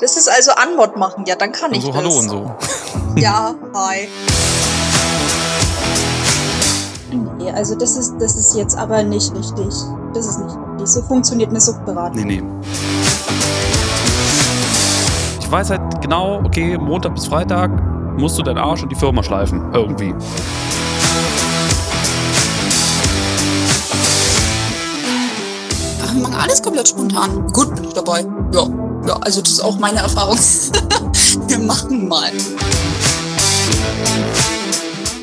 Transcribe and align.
Das 0.00 0.16
ist 0.16 0.30
also 0.30 0.52
Anmod 0.52 0.96
machen. 0.96 1.24
Ja, 1.26 1.36
dann 1.36 1.52
kann 1.52 1.74
ich 1.74 1.82
so, 1.82 1.88
das. 1.88 1.96
hallo 1.98 2.18
und 2.18 2.28
so. 2.28 2.50
Ja, 3.16 3.54
hi. 3.74 4.08
Nee, 7.36 7.50
also 7.50 7.74
das 7.74 7.96
ist, 7.96 8.14
das 8.18 8.34
ist 8.34 8.56
jetzt 8.56 8.78
aber 8.78 9.02
nicht 9.02 9.34
richtig. 9.34 9.74
Das 10.14 10.26
ist 10.26 10.38
nicht 10.38 10.56
richtig. 10.56 10.86
So 10.86 11.02
funktioniert 11.02 11.50
eine 11.50 11.60
Suchtberatung. 11.60 12.22
Nee, 12.24 12.40
nee. 12.40 12.42
Ich 15.38 15.50
weiß 15.50 15.70
halt 15.70 16.00
genau, 16.00 16.40
okay, 16.44 16.78
Montag 16.78 17.14
bis 17.14 17.26
Freitag 17.26 17.70
musst 18.16 18.38
du 18.38 18.42
deinen 18.42 18.58
Arsch 18.58 18.82
und 18.82 18.90
die 18.90 18.96
Firma 18.96 19.22
schleifen. 19.22 19.70
Irgendwie. 19.74 20.14
Ach, 26.02 26.14
wir 26.14 26.22
machen 26.22 26.36
alles 26.40 26.62
komplett 26.62 26.88
spontan. 26.88 27.46
Gut 27.52 27.74
bin 27.74 27.84
ich 27.84 27.92
dabei. 27.92 28.24
Ja, 28.54 28.66
ja, 29.10 29.16
also 29.16 29.42
das 29.42 29.50
ist 29.50 29.60
auch 29.60 29.76
meine 29.78 29.98
Erfahrung. 29.98 30.38
wir 31.48 31.58
machen 31.58 32.06
mal. 32.06 32.30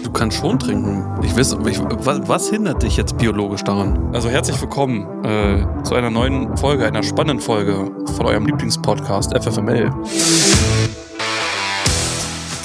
Du 0.03 0.11
kannst 0.11 0.37
schon 0.37 0.59
trinken. 0.59 1.05
Ich 1.23 1.35
weiß, 1.37 1.55
ich, 1.67 1.79
was, 1.79 2.27
was 2.27 2.49
hindert 2.49 2.83
dich 2.83 2.97
jetzt 2.97 3.17
biologisch 3.17 3.63
daran? 3.63 4.13
Also 4.13 4.29
herzlich 4.29 4.59
willkommen 4.59 5.23
äh, 5.23 5.83
zu 5.83 5.95
einer 5.95 6.09
neuen 6.09 6.57
Folge, 6.57 6.85
einer 6.85 7.01
spannenden 7.01 7.39
Folge 7.39 7.89
von 8.17 8.25
eurem 8.25 8.45
Lieblingspodcast 8.45 9.33
FFML. 9.37 9.93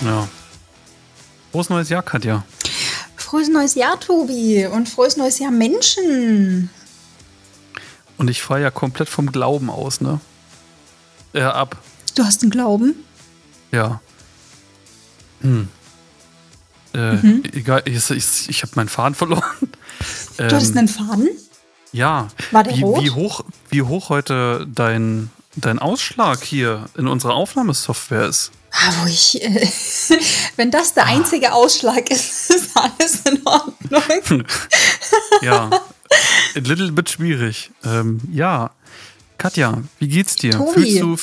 Ja. 0.05 0.29
Frohes 1.53 1.69
neues 1.69 1.89
Jahr, 1.89 2.03
Katja. 2.03 2.43
Frohes 3.15 3.49
neues 3.49 3.77
Jahr, 3.77 4.01
Tobi. 4.01 4.67
Und 4.67 4.89
frohes 4.89 5.17
neues 5.17 5.39
Jahr, 5.39 5.53
Menschen. 5.53 6.71
Und 8.19 8.29
ich 8.29 8.43
fahre 8.43 8.63
ja 8.63 8.71
komplett 8.73 9.09
vom 9.09 9.31
Glauben 9.31 9.71
aus, 9.71 10.01
ne? 10.01 10.21
Äh, 11.35 11.43
ab. 11.43 11.77
Du 12.15 12.25
hast 12.25 12.43
einen 12.43 12.51
Glauben? 12.51 12.95
Ja. 13.71 14.01
Hm. 15.41 15.69
Äh, 16.95 17.13
Mhm. 17.15 17.43
Egal, 17.53 17.83
ich, 17.87 18.11
ich, 18.11 18.49
ich 18.51 18.63
habe 18.63 18.73
meinen 18.77 18.89
Faden 18.89 19.15
verloren. 19.15 19.43
Du 20.37 20.45
hattest 20.45 20.73
Ähm, 20.73 20.79
einen 20.79 20.89
Faden? 20.89 21.29
Ja. 21.93 22.29
War 22.51 22.65
der 22.65 22.75
wie, 22.77 22.83
rot? 22.83 23.03
wie 23.05 23.11
hoch, 23.11 23.45
wie 23.71 23.83
hoch 23.83 24.09
heute 24.09 24.67
dein, 24.75 25.31
dein 25.57 25.79
Ausschlag 25.79 26.43
hier 26.43 26.87
in 26.97 27.07
unserer 27.07 27.35
Aufnahmesoftware 27.35 28.27
ist? 28.27 28.51
Ah, 28.73 28.93
wo 29.03 29.07
ich. 29.07 29.43
Äh, 29.43 29.69
wenn 30.57 30.71
das 30.71 30.95
der 30.95 31.05
einzige 31.07 31.53
Ausschlag 31.53 32.11
ist, 32.11 32.51
ist 32.55 32.71
alles 32.75 33.21
in 33.27 33.41
Ordnung. 33.47 34.45
Ja. 35.43 35.69
A 35.71 36.59
little 36.59 36.93
bit 36.93 37.11
schwierig. 37.11 37.71
Ähm, 37.85 38.21
ja. 38.33 38.71
Katja, 39.43 39.83
wie 39.99 40.07
geht's 40.07 40.37
dir? 40.37 40.53
Tobi. 40.53 40.73
Fühlst 40.73 41.01
du, 41.01 41.17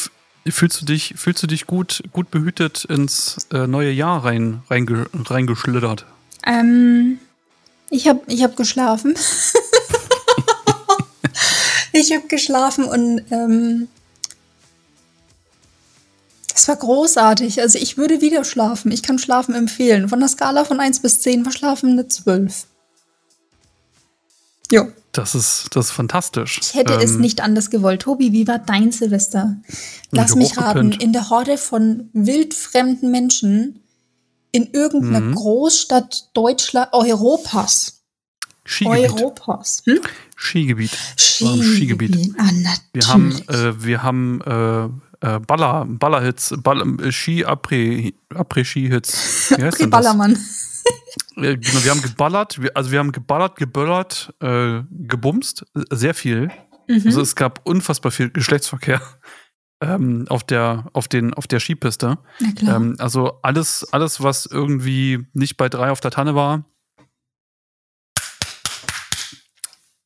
fühlst 0.51 0.81
du 0.81 0.85
dich, 0.85 1.13
fühlst 1.15 1.41
du 1.41 1.47
dich 1.47 1.65
gut, 1.65 2.03
gut 2.11 2.29
behütet 2.31 2.83
ins 2.83 3.37
äh, 3.53 3.65
neue 3.65 3.91
Jahr 3.91 4.25
rein, 4.25 4.61
reinge, 4.69 5.05
reingeschlittert? 5.13 6.05
Ähm, 6.45 7.19
ich 7.89 8.09
habe 8.09 8.19
ich 8.27 8.43
hab 8.43 8.57
geschlafen. 8.57 9.15
ich 11.93 12.11
habe 12.11 12.27
geschlafen 12.27 12.83
und 12.83 13.21
ähm, 13.31 13.87
es 16.53 16.67
war 16.67 16.75
großartig. 16.75 17.61
Also 17.61 17.79
ich 17.79 17.95
würde 17.95 18.19
wieder 18.19 18.43
schlafen. 18.43 18.91
Ich 18.91 19.01
kann 19.01 19.17
Schlafen 19.17 19.55
empfehlen. 19.55 20.09
Von 20.09 20.19
der 20.19 20.27
Skala 20.27 20.65
von 20.65 20.81
1 20.81 20.99
bis 20.99 21.21
10 21.21 21.45
war 21.45 21.53
Schlafen 21.53 21.91
eine 21.91 22.09
12. 22.09 22.65
Jo, 24.69 24.91
Das 25.11 25.33
ist, 25.33 25.67
das 25.75 25.87
ist 25.87 25.91
fantastisch. 25.91 26.59
ich 26.61 26.75
hätte 26.75 26.93
es 26.93 27.13
Ähm, 27.15 27.21
nicht 27.21 27.41
anders 27.41 27.69
gewollt. 27.71 28.03
Tobi, 28.03 28.31
wie 28.31 28.47
war 28.47 28.59
dein 28.59 28.91
Silvester? 28.91 29.57
Lass 30.11 30.35
mich 30.35 30.57
raten. 30.57 30.91
In 30.91 31.13
der 31.13 31.29
Horde 31.29 31.57
von 31.57 32.09
wildfremden 32.13 33.09
Menschen 33.11 33.79
in 34.51 34.67
irgendeiner 34.71 35.21
Mhm. 35.21 35.35
Großstadt 35.35 36.29
Deutschland, 36.33 36.89
Europas. 36.93 38.01
Skigebiet. 38.65 39.11
Europas. 39.11 39.81
Hm? 39.85 39.99
Skigebiet. 40.35 40.91
Im 41.39 41.63
Skigebiet. 41.63 42.35
Ah. 42.37 42.49
Wir 42.93 43.07
haben, 43.07 43.31
äh, 43.47 43.83
wir 43.83 44.03
haben 44.03 44.41
äh, 44.41 44.83
äh, 45.35 45.39
Baller, 45.39 45.85
Ballerhits, 45.89 46.53
Ball, 46.61 46.81
äh, 47.01 47.11
Ski 47.11 47.45
Après, 47.45 48.13
Après 48.29 48.63
Ski 48.63 48.87
Hits. 48.89 49.51
Wie 49.57 49.63
heißt 49.63 49.77
Pri 49.77 49.83
denn 49.83 49.91
das? 49.91 50.03
Ballermann. 50.03 50.37
Äh, 51.43 51.57
genau, 51.57 51.83
wir 51.83 51.91
haben 51.91 52.01
geballert, 52.01 52.61
wir, 52.61 52.75
also 52.75 52.91
wir 52.91 52.99
haben 52.99 53.11
geballert, 53.11 53.55
geböllert, 53.55 54.33
äh, 54.41 54.81
gebumst, 54.89 55.65
sehr 55.89 56.13
viel. 56.13 56.51
Mhm. 56.87 57.03
Also 57.05 57.21
es 57.21 57.35
gab 57.35 57.65
unfassbar 57.65 58.11
viel 58.11 58.29
Geschlechtsverkehr 58.29 59.01
ähm, 59.81 60.25
auf 60.29 60.43
der, 60.43 60.89
auf 60.93 61.07
den, 61.07 61.33
auf 61.33 61.47
der 61.47 61.59
Skipiste. 61.59 62.17
Ähm, 62.61 62.95
also 62.99 63.39
alles, 63.41 63.87
alles, 63.91 64.21
was 64.21 64.45
irgendwie 64.45 65.27
nicht 65.33 65.57
bei 65.57 65.69
drei 65.69 65.91
auf 65.91 66.01
der 66.01 66.11
Tanne 66.11 66.35
war. 66.35 66.65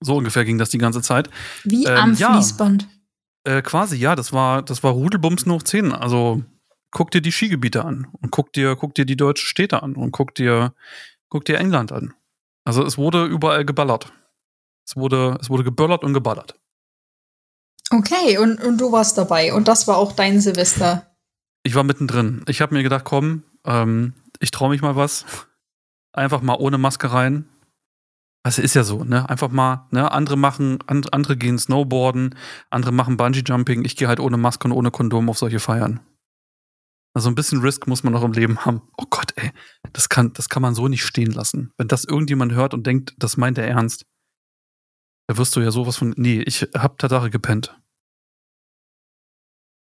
So 0.02 0.18
ungefähr 0.18 0.44
ging 0.44 0.58
das 0.58 0.70
die 0.70 0.78
ganze 0.78 1.02
Zeit. 1.02 1.30
Wie 1.64 1.86
ähm, 1.86 1.98
am 1.98 2.14
ja. 2.16 2.34
Fließband. 2.34 2.88
Äh, 3.46 3.62
quasi, 3.62 3.98
ja, 3.98 4.16
das 4.16 4.34
war, 4.34 4.62
das 4.62 4.84
war 4.84 4.92
Rudelbumsen 4.92 5.52
hoch 5.52 5.64
10. 5.64 5.94
Also 5.94 6.44
guck 6.92 7.12
dir 7.12 7.22
die 7.22 7.32
Skigebiete 7.32 7.84
an 7.84 8.08
und 8.22 8.32
guck 8.32 8.54
dir, 8.54 8.76
guck 8.76 8.94
dir 8.96 9.06
die 9.06 9.18
deutschen 9.18 9.48
Städte 9.48 9.82
an 9.84 9.96
und 9.96 10.12
guck 10.12 10.36
dir, 10.36 10.74
guck 11.34 11.46
dir 11.46 11.58
England 11.58 11.92
an. 11.92 12.14
Also 12.64 12.86
es 12.86 12.98
wurde 12.98 13.26
überall 13.26 13.66
geballert. 13.66 14.14
Es 14.86 14.96
wurde, 14.96 15.38
es 15.42 15.50
wurde 15.50 15.64
geböllert 15.64 16.04
und 16.04 16.14
geballert. 16.14 16.60
Okay, 17.90 18.38
und, 18.38 18.64
und 18.64 18.80
du 18.80 18.92
warst 18.92 19.18
dabei. 19.18 19.52
Und 19.52 19.68
das 19.68 19.88
war 19.88 19.98
auch 19.98 20.12
dein 20.12 20.40
Silvester. 20.40 21.08
Ich 21.64 21.74
war 21.74 21.84
mittendrin. 21.84 22.44
Ich 22.48 22.62
habe 22.62 22.76
mir 22.76 22.84
gedacht, 22.84 23.04
komm, 23.04 23.44
ähm, 23.66 24.14
ich 24.40 24.52
traue 24.52 24.70
mich 24.70 24.84
mal 24.84 24.96
was. 24.96 25.26
Einfach 26.12 26.44
mal 26.44 26.58
ohne 26.60 26.78
Maske 26.78 27.12
rein. 27.12 27.50
Das 28.44 28.60
ist 28.60 28.76
ja 28.76 28.84
so, 28.84 29.04
ne? 29.04 29.28
Einfach 29.28 29.50
mal, 29.50 29.88
ne? 29.90 30.12
Andere 30.12 30.38
machen, 30.38 30.80
and, 30.86 31.14
andere 31.14 31.36
gehen 31.36 31.58
Snowboarden, 31.58 32.36
andere 32.70 32.92
machen 32.92 33.18
Bungee-Jumping. 33.18 33.86
Ich 33.86 33.96
gehe 33.96 34.08
halt 34.08 34.20
ohne 34.20 34.38
Maske 34.38 34.68
und 34.68 34.74
ohne 34.74 34.92
Kondom 34.92 35.30
auf 35.30 35.40
solche 35.40 35.60
Feiern. 35.60 36.00
Also 37.16 37.30
ein 37.30 37.36
bisschen 37.36 37.62
Risk 37.62 37.86
muss 37.88 38.04
man 38.04 38.14
noch 38.14 38.24
im 38.24 38.34
Leben 38.34 38.66
haben. 38.66 38.82
Oh 38.98 39.06
Gott, 39.10 39.34
ey. 39.36 39.52
Das 39.94 40.10
kann, 40.10 40.34
das 40.34 40.50
kann 40.50 40.62
man 40.62 40.74
so 40.74 40.88
nicht 40.88 41.04
stehen 41.06 41.32
lassen. 41.32 41.72
Wenn 41.78 41.88
das 41.88 42.06
irgendjemand 42.06 42.54
hört 42.54 42.74
und 42.74 42.88
denkt, 42.88 43.14
das 43.18 43.38
meint 43.38 43.58
er 43.60 43.68
ernst, 43.68 44.06
da 45.28 45.38
wirst 45.38 45.56
du 45.56 45.62
ja 45.62 45.72
sowas 45.72 45.98
von. 45.98 46.14
Nee, 46.18 46.42
ich 46.42 46.64
hab 46.74 46.98
Tatsache 46.98 47.30
gepennt. 47.30 47.78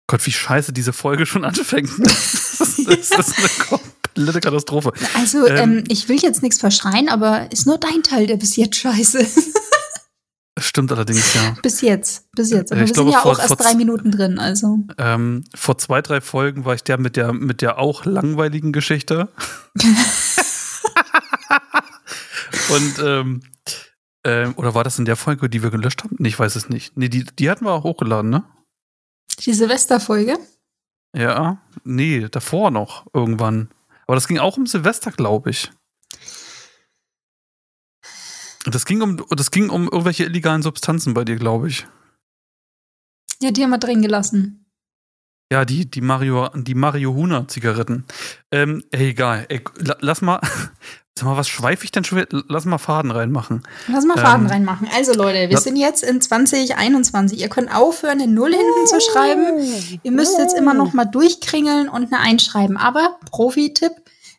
Gott, 0.08 0.26
wie 0.26 0.32
scheiße 0.32 0.72
diese 0.72 0.92
Folge 0.92 1.25
schon 1.25 1.44
anfängt. 1.47 1.91
Das 1.98 2.78
ist, 2.78 3.12
das 3.12 3.28
ist 3.28 3.38
eine 3.38 3.81
komplette 3.81 4.41
Katastrophe. 4.41 4.92
Also, 5.14 5.46
ähm, 5.46 5.56
Ähm, 5.56 5.84
ich 5.88 6.08
will 6.08 6.19
jetzt 6.20 6.42
nichts 6.42 6.58
verschreien, 6.60 7.08
aber 7.08 7.50
ist 7.52 7.66
nur 7.66 7.78
dein 7.78 8.02
Teil, 8.02 8.26
der 8.26 8.36
bis 8.36 8.56
jetzt 8.56 8.76
scheiße 8.76 9.20
ist. 9.20 9.54
Stimmt 10.59 10.92
allerdings, 10.92 11.34
ja. 11.34 11.56
bis 11.62 11.81
jetzt, 11.81 12.31
bis 12.32 12.50
jetzt. 12.50 12.70
Aber 12.70 12.81
Ich 12.82 12.88
wir 12.91 12.94
glaube, 12.94 13.10
sind 13.10 13.16
ja 13.16 13.22
vor- 13.22 13.32
auch 13.32 13.38
erst 13.41 13.60
drei 13.60 13.75
Minuten 13.75 14.12
drin, 14.12 14.38
also. 14.38 14.78
Ähm, 14.98 15.42
vor 15.54 15.78
zwei, 15.78 16.00
drei 16.00 16.20
Folgen 16.20 16.65
war 16.65 16.75
ich 16.75 16.84
der 16.84 16.97
mit 16.98 17.16
der, 17.16 17.32
mit 17.32 17.60
der 17.60 17.78
auch 17.78 18.04
langweiligen 18.04 18.72
Geschichte. 18.72 19.28
Und, 22.70 22.98
ähm, 23.04 23.43
ähm, 24.25 24.54
oder 24.56 24.75
war 24.75 24.84
das 24.84 24.98
in 24.98 25.04
der 25.04 25.16
Folge, 25.16 25.48
die 25.48 25.62
wir 25.62 25.70
gelöscht 25.70 26.03
haben? 26.04 26.16
Nee, 26.19 26.28
ich 26.28 26.38
weiß 26.38 26.56
es 26.56 26.69
nicht. 26.69 26.97
Nee, 26.97 27.09
die, 27.09 27.25
die 27.25 27.50
hatten 27.50 27.64
wir 27.64 27.72
auch 27.72 27.84
hochgeladen, 27.84 28.31
ne? 28.31 28.44
Die 29.41 29.53
Silvesterfolge. 29.53 30.38
Ja, 31.16 31.59
nee, 31.84 32.26
davor 32.31 32.70
noch 32.70 33.06
irgendwann. 33.12 33.69
Aber 34.06 34.14
das 34.14 34.28
ging 34.28 34.38
auch 34.38 34.56
um 34.56 34.66
Silvester, 34.66 35.10
glaube 35.10 35.50
ich. 35.50 35.70
Das 38.64 38.86
ging 38.86 39.02
um, 39.02 39.25
das 39.30 39.50
ging 39.50 39.69
um 39.70 39.84
irgendwelche 39.84 40.25
illegalen 40.25 40.62
Substanzen 40.62 41.14
bei 41.14 41.25
dir, 41.25 41.37
glaube 41.37 41.69
ich. 41.69 41.87
Ja, 43.43 43.50
die 43.50 43.62
haben 43.62 43.70
wir 43.70 43.78
drin 43.78 44.02
gelassen. 44.02 44.61
Ja, 45.52 45.64
die, 45.66 45.88
die 45.90 46.00
Mario, 46.00 46.49
die 46.55 46.75
Marihuana-Zigaretten. 46.75 48.05
Ähm, 48.50 48.82
ey, 48.90 49.11
egal. 49.11 49.44
Ey, 49.50 49.62
la- 49.76 49.99
lass 50.00 50.22
mal, 50.22 50.40
sag 51.19 51.26
mal, 51.26 51.37
was 51.37 51.49
schweife 51.49 51.84
ich 51.84 51.90
denn 51.93 52.02
schon 52.05 52.19
wieder? 52.19 52.43
Lass 52.49 52.64
mal 52.64 52.78
Faden 52.78 53.11
reinmachen. 53.11 53.62
Lass 53.88 54.06
mal 54.06 54.16
Faden 54.16 54.46
Ähm, 54.46 54.50
reinmachen. 54.50 54.88
Also, 54.96 55.12
Leute, 55.12 55.50
wir 55.50 55.58
sind 55.58 55.76
jetzt 55.76 56.02
in 56.02 56.20
2021. 56.22 57.38
Ihr 57.40 57.49
könnt 57.50 57.72
aufhören, 57.75 58.22
eine 58.22 58.32
Null 58.32 58.52
hinten 58.52 58.87
zu 58.87 58.99
schreiben. 59.12 60.00
Ihr 60.02 60.12
müsst 60.12 60.38
jetzt 60.38 60.56
immer 60.56 60.72
noch 60.72 60.94
mal 60.94 61.05
durchkringeln 61.05 61.88
und 61.90 62.10
eine 62.12 62.20
einschreiben. 62.22 62.78
Aber, 62.78 63.19
Profi-Tipp, 63.31 63.93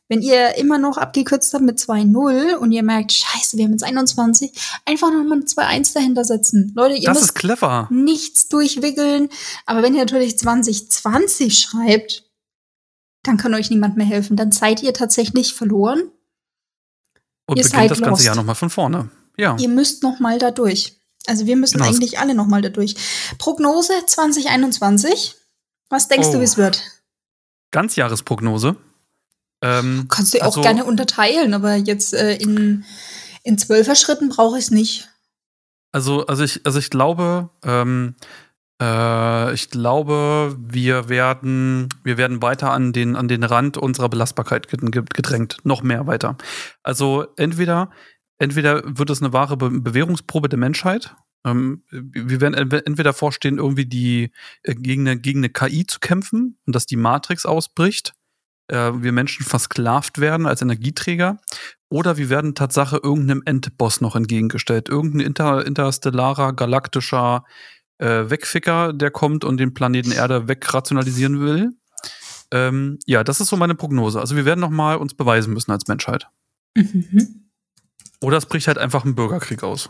wenn 0.07 0.21
ihr 0.21 0.55
immer 0.57 0.77
noch 0.77 0.97
abgekürzt 0.97 1.53
habt 1.53 1.63
mit 1.63 1.79
2-0 1.79 2.55
und 2.55 2.71
ihr 2.71 2.83
merkt, 2.83 3.11
scheiße, 3.11 3.57
wir 3.57 3.65
haben 3.65 3.71
jetzt 3.71 3.83
21, 3.83 4.51
einfach 4.85 5.11
noch 5.11 5.23
mal 5.23 5.33
eine 5.37 5.45
2-1 5.45 5.93
dahinter 5.93 6.23
setzen. 6.23 6.71
Leute, 6.75 6.95
ihr 6.95 7.05
Das 7.07 7.17
müsst 7.17 7.29
ist 7.31 7.33
clever. 7.35 7.87
nichts 7.91 8.47
durchwickeln. 8.47 9.29
Aber 9.65 9.81
wenn 9.81 9.95
ihr 9.95 10.01
natürlich 10.01 10.37
2020 10.37 11.57
schreibt, 11.59 12.23
dann 13.23 13.37
kann 13.37 13.53
euch 13.55 13.71
niemand 13.71 13.97
mehr 13.97 14.05
helfen. 14.05 14.37
Dann 14.37 14.51
seid 14.51 14.83
ihr 14.83 14.93
tatsächlich 14.93 15.53
verloren. 15.55 16.11
Und 17.47 17.57
ihr 17.57 17.63
beginnt 17.63 17.71
seid 17.81 17.91
das 17.91 17.99
ganze 17.99 18.09
lost. 18.11 18.25
Jahr 18.25 18.35
nochmal 18.35 18.55
von 18.55 18.69
vorne. 18.69 19.09
Ja. 19.37 19.57
Ihr 19.59 19.69
müsst 19.69 20.03
noch 20.03 20.19
mal 20.19 20.37
da 20.37 20.51
durch. 20.51 20.99
Also 21.27 21.47
wir 21.47 21.55
müssen 21.55 21.77
Genau, 21.79 21.89
eigentlich 21.89 22.19
alle 22.19 22.35
noch 22.35 22.45
mal 22.45 22.61
da 22.61 22.69
durch. 22.69 22.95
Prognose 23.39 23.93
2021. 24.05 25.35
Was 25.89 26.07
denkst 26.07 26.29
du, 26.29 26.37
Oh. 26.37 26.39
wie 26.41 26.43
es 26.45 26.57
wird? 26.57 26.83
Ganzjahresprognose. 27.71 28.75
Ähm, 29.61 30.07
Kannst 30.09 30.33
du 30.33 30.39
auch 30.41 30.45
also- 30.45 30.61
gerne 30.61 30.85
unterteilen, 30.85 31.53
aber 31.53 31.75
jetzt 31.75 32.13
äh, 32.13 32.35
in, 32.35 32.83
in 33.43 33.57
zwölfer 33.57 33.95
Schritten 33.95 34.29
brauche 34.29 34.57
ich 34.57 34.65
es 34.65 34.71
nicht. 34.71 35.09
Also, 35.91 36.25
also 36.27 36.43
ich, 36.43 36.65
also 36.65 36.77
ich 36.79 36.89
glaube, 36.89 37.49
ähm, 37.63 38.15
äh, 38.81 39.53
ich 39.53 39.69
glaube, 39.69 40.57
wir 40.59 41.07
werden, 41.07 41.87
wir 42.03 42.17
werden 42.17 42.41
weiter 42.41 42.71
an 42.71 42.91
den, 42.91 43.15
an 43.15 43.29
den 43.29 43.43
Rand 43.45 43.77
unserer 43.77 44.09
Belastbarkeit 44.09 44.67
ged- 44.67 44.91
ged- 44.91 45.13
gedrängt, 45.13 45.57
noch 45.63 45.83
mehr 45.83 46.05
weiter. 46.07 46.37
Also 46.83 47.27
entweder, 47.37 47.91
entweder 48.37 48.81
wird 48.85 49.09
es 49.09 49.21
eine 49.21 49.31
wahre 49.31 49.55
Be 49.55 49.69
Bewährungsprobe 49.69 50.49
der 50.49 50.59
Menschheit. 50.59 51.15
Ähm, 51.45 51.83
wir 51.91 52.41
werden 52.41 52.55
entwe- 52.55 52.85
entweder 52.85 53.13
vorstehen, 53.13 53.57
irgendwie 53.57 53.85
die 53.85 54.31
äh, 54.63 54.75
gegen 54.75 55.07
eine, 55.07 55.17
gegen 55.17 55.39
eine 55.39 55.49
KI 55.49 55.85
zu 55.87 55.99
kämpfen 55.99 56.57
und 56.65 56.75
dass 56.75 56.85
die 56.85 56.97
Matrix 56.97 57.45
ausbricht. 57.45 58.13
Äh, 58.67 58.91
wir 58.95 59.11
Menschen 59.11 59.45
versklavt 59.45 60.19
werden 60.19 60.45
als 60.45 60.61
Energieträger. 60.61 61.37
Oder 61.89 62.17
wir 62.17 62.29
werden 62.29 62.55
Tatsache 62.55 62.99
irgendeinem 63.01 63.43
Endboss 63.45 64.01
noch 64.01 64.15
entgegengestellt. 64.15 64.89
Irgendein 64.89 65.21
inter, 65.21 65.65
interstellarer, 65.65 66.53
galaktischer 66.53 67.45
äh, 67.99 68.29
Wegficker, 68.29 68.93
der 68.93 69.11
kommt 69.11 69.43
und 69.43 69.57
den 69.57 69.73
Planeten 69.73 70.11
Erde 70.11 70.47
wegrationalisieren 70.47 71.39
will. 71.39 71.71
Ähm, 72.51 72.99
ja, 73.05 73.23
das 73.23 73.41
ist 73.41 73.49
so 73.49 73.57
meine 73.57 73.75
Prognose. 73.75 74.19
Also 74.19 74.35
wir 74.35 74.45
werden 74.45 74.59
noch 74.59 74.69
mal 74.69 74.97
uns 74.97 75.13
beweisen 75.13 75.53
müssen 75.53 75.71
als 75.71 75.87
Menschheit. 75.87 76.27
Mhm. 76.75 77.49
Oder 78.21 78.37
es 78.37 78.45
bricht 78.45 78.67
halt 78.67 78.77
einfach 78.77 79.05
ein 79.05 79.15
Bürgerkrieg 79.15 79.63
aus. 79.63 79.89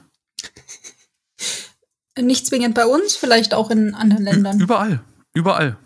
Nicht 2.20 2.48
zwingend 2.48 2.76
bei 2.76 2.86
uns, 2.86 3.16
vielleicht 3.16 3.54
auch 3.54 3.70
in 3.70 3.94
anderen 3.94 4.24
Ländern. 4.24 4.60
Überall. 4.60 5.02
Überall. 5.34 5.78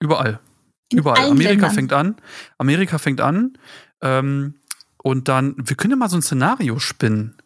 Überall. 0.00 0.40
In 0.90 0.98
Überall. 0.98 1.30
Amerika 1.30 1.50
Ländern. 1.50 1.74
fängt 1.74 1.92
an. 1.92 2.16
Amerika 2.56 2.98
fängt 2.98 3.20
an. 3.20 3.58
Ähm, 4.00 4.54
und 5.02 5.28
dann, 5.28 5.54
wir 5.58 5.76
können 5.76 5.92
ja 5.92 5.96
mal 5.96 6.08
so 6.08 6.16
ein 6.16 6.22
Szenario 6.22 6.78
spinnen. 6.78 7.36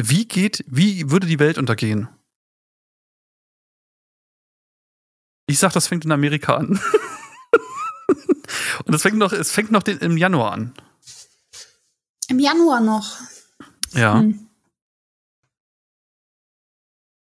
Wie 0.00 0.26
geht, 0.26 0.64
wie 0.66 1.10
würde 1.10 1.26
die 1.26 1.38
Welt 1.38 1.56
untergehen? 1.56 2.08
Ich 5.46 5.58
sag, 5.58 5.72
das 5.72 5.86
fängt 5.86 6.04
in 6.04 6.12
Amerika 6.12 6.56
an. 6.56 6.80
und 8.84 8.94
es 8.94 9.02
fängt 9.02 9.16
noch, 9.16 9.32
es 9.32 9.50
fängt 9.50 9.70
noch 9.70 9.82
den, 9.82 9.98
im 9.98 10.16
Januar 10.16 10.52
an. 10.52 10.74
Im 12.28 12.38
Januar 12.38 12.80
noch. 12.80 13.18
Ja. 13.92 14.20
Hm. 14.20 14.48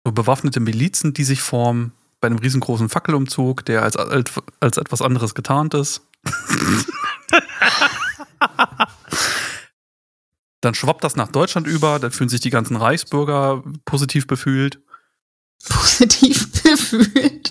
So 0.05 0.13
bewaffnete 0.13 0.61
Milizen, 0.61 1.15
die 1.15 1.25
sich 1.25 1.43
formen 1.43 1.93
bei 2.25 2.29
einem 2.29 2.39
riesengroßen 2.39 2.89
Fackelumzug, 2.89 3.67
der 3.67 3.83
als, 3.83 3.99
als, 3.99 4.33
als 4.59 4.79
etwas 4.79 5.03
anderes 5.03 5.35
getarnt 5.35 5.75
ist. 5.75 6.01
dann 10.63 10.75
schwappt 10.75 11.05
das 11.05 11.17
nach 11.17 11.29
Deutschland 11.29 11.67
über, 11.67 11.99
dann 11.99 12.13
fühlen 12.13 12.31
sich 12.31 12.41
die 12.41 12.49
ganzen 12.49 12.77
Reichsbürger 12.77 13.63
positiv 13.85 14.27
befühlt. 14.27 14.81
Positiv 15.69 16.51
gefühlt. 16.63 17.51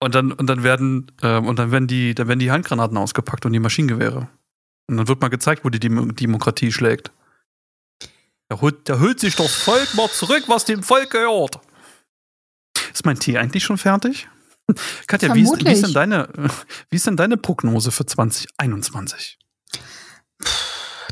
Und 0.00 0.16
dann, 0.16 0.32
und 0.32 0.48
dann 0.48 0.64
werden, 0.64 1.12
ähm, 1.22 1.46
und 1.46 1.60
dann 1.60 1.70
werden 1.70 1.86
die, 1.86 2.16
dann 2.16 2.26
werden 2.26 2.40
die 2.40 2.50
Handgranaten 2.50 2.96
ausgepackt 2.96 3.46
und 3.46 3.52
die 3.52 3.60
Maschinengewehre. 3.60 4.28
Und 4.88 4.96
dann 4.96 5.06
wird 5.06 5.20
mal 5.20 5.28
gezeigt, 5.28 5.64
wo 5.64 5.68
die 5.68 5.78
Dem 5.78 6.16
Demokratie 6.16 6.72
schlägt. 6.72 7.12
Da 8.48 8.60
holt, 8.60 8.88
da 8.88 8.98
holt 8.98 9.20
sich 9.20 9.36
das 9.36 9.54
Volk 9.54 9.94
mal 9.94 10.10
zurück, 10.10 10.42
was 10.48 10.64
dem 10.64 10.82
Volk 10.82 11.10
gehört. 11.10 11.60
Ist 12.92 13.04
mein 13.06 13.18
Tee 13.18 13.38
eigentlich 13.38 13.64
schon 13.64 13.78
fertig? 13.78 14.28
Katja, 15.06 15.34
wie 15.34 15.42
ist, 15.42 15.64
wie, 15.64 15.70
ist 15.72 15.84
denn 15.84 15.92
deine, 15.94 16.28
wie 16.90 16.96
ist 16.96 17.06
denn 17.06 17.16
deine 17.16 17.36
Prognose 17.36 17.90
für 17.90 18.06
2021? 18.06 19.38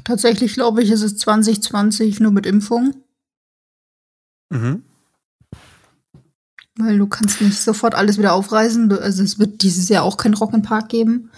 Tatsächlich 0.04 0.54
glaube 0.54 0.82
ich, 0.82 0.90
ist 0.90 1.02
es 1.02 1.16
2020 1.18 2.20
nur 2.20 2.32
mit 2.32 2.46
Impfung, 2.46 2.94
Mhm. 4.52 4.82
weil 6.76 6.98
du 6.98 7.06
kannst 7.06 7.40
nicht 7.40 7.60
sofort 7.60 7.94
alles 7.94 8.18
wieder 8.18 8.32
aufreißen. 8.32 8.90
Also 8.98 9.22
es 9.22 9.38
wird 9.38 9.62
dieses 9.62 9.88
Jahr 9.88 10.02
auch 10.02 10.16
kein 10.16 10.34
Rock 10.34 10.54
im 10.54 10.62
Park 10.62 10.88
geben, 10.88 11.30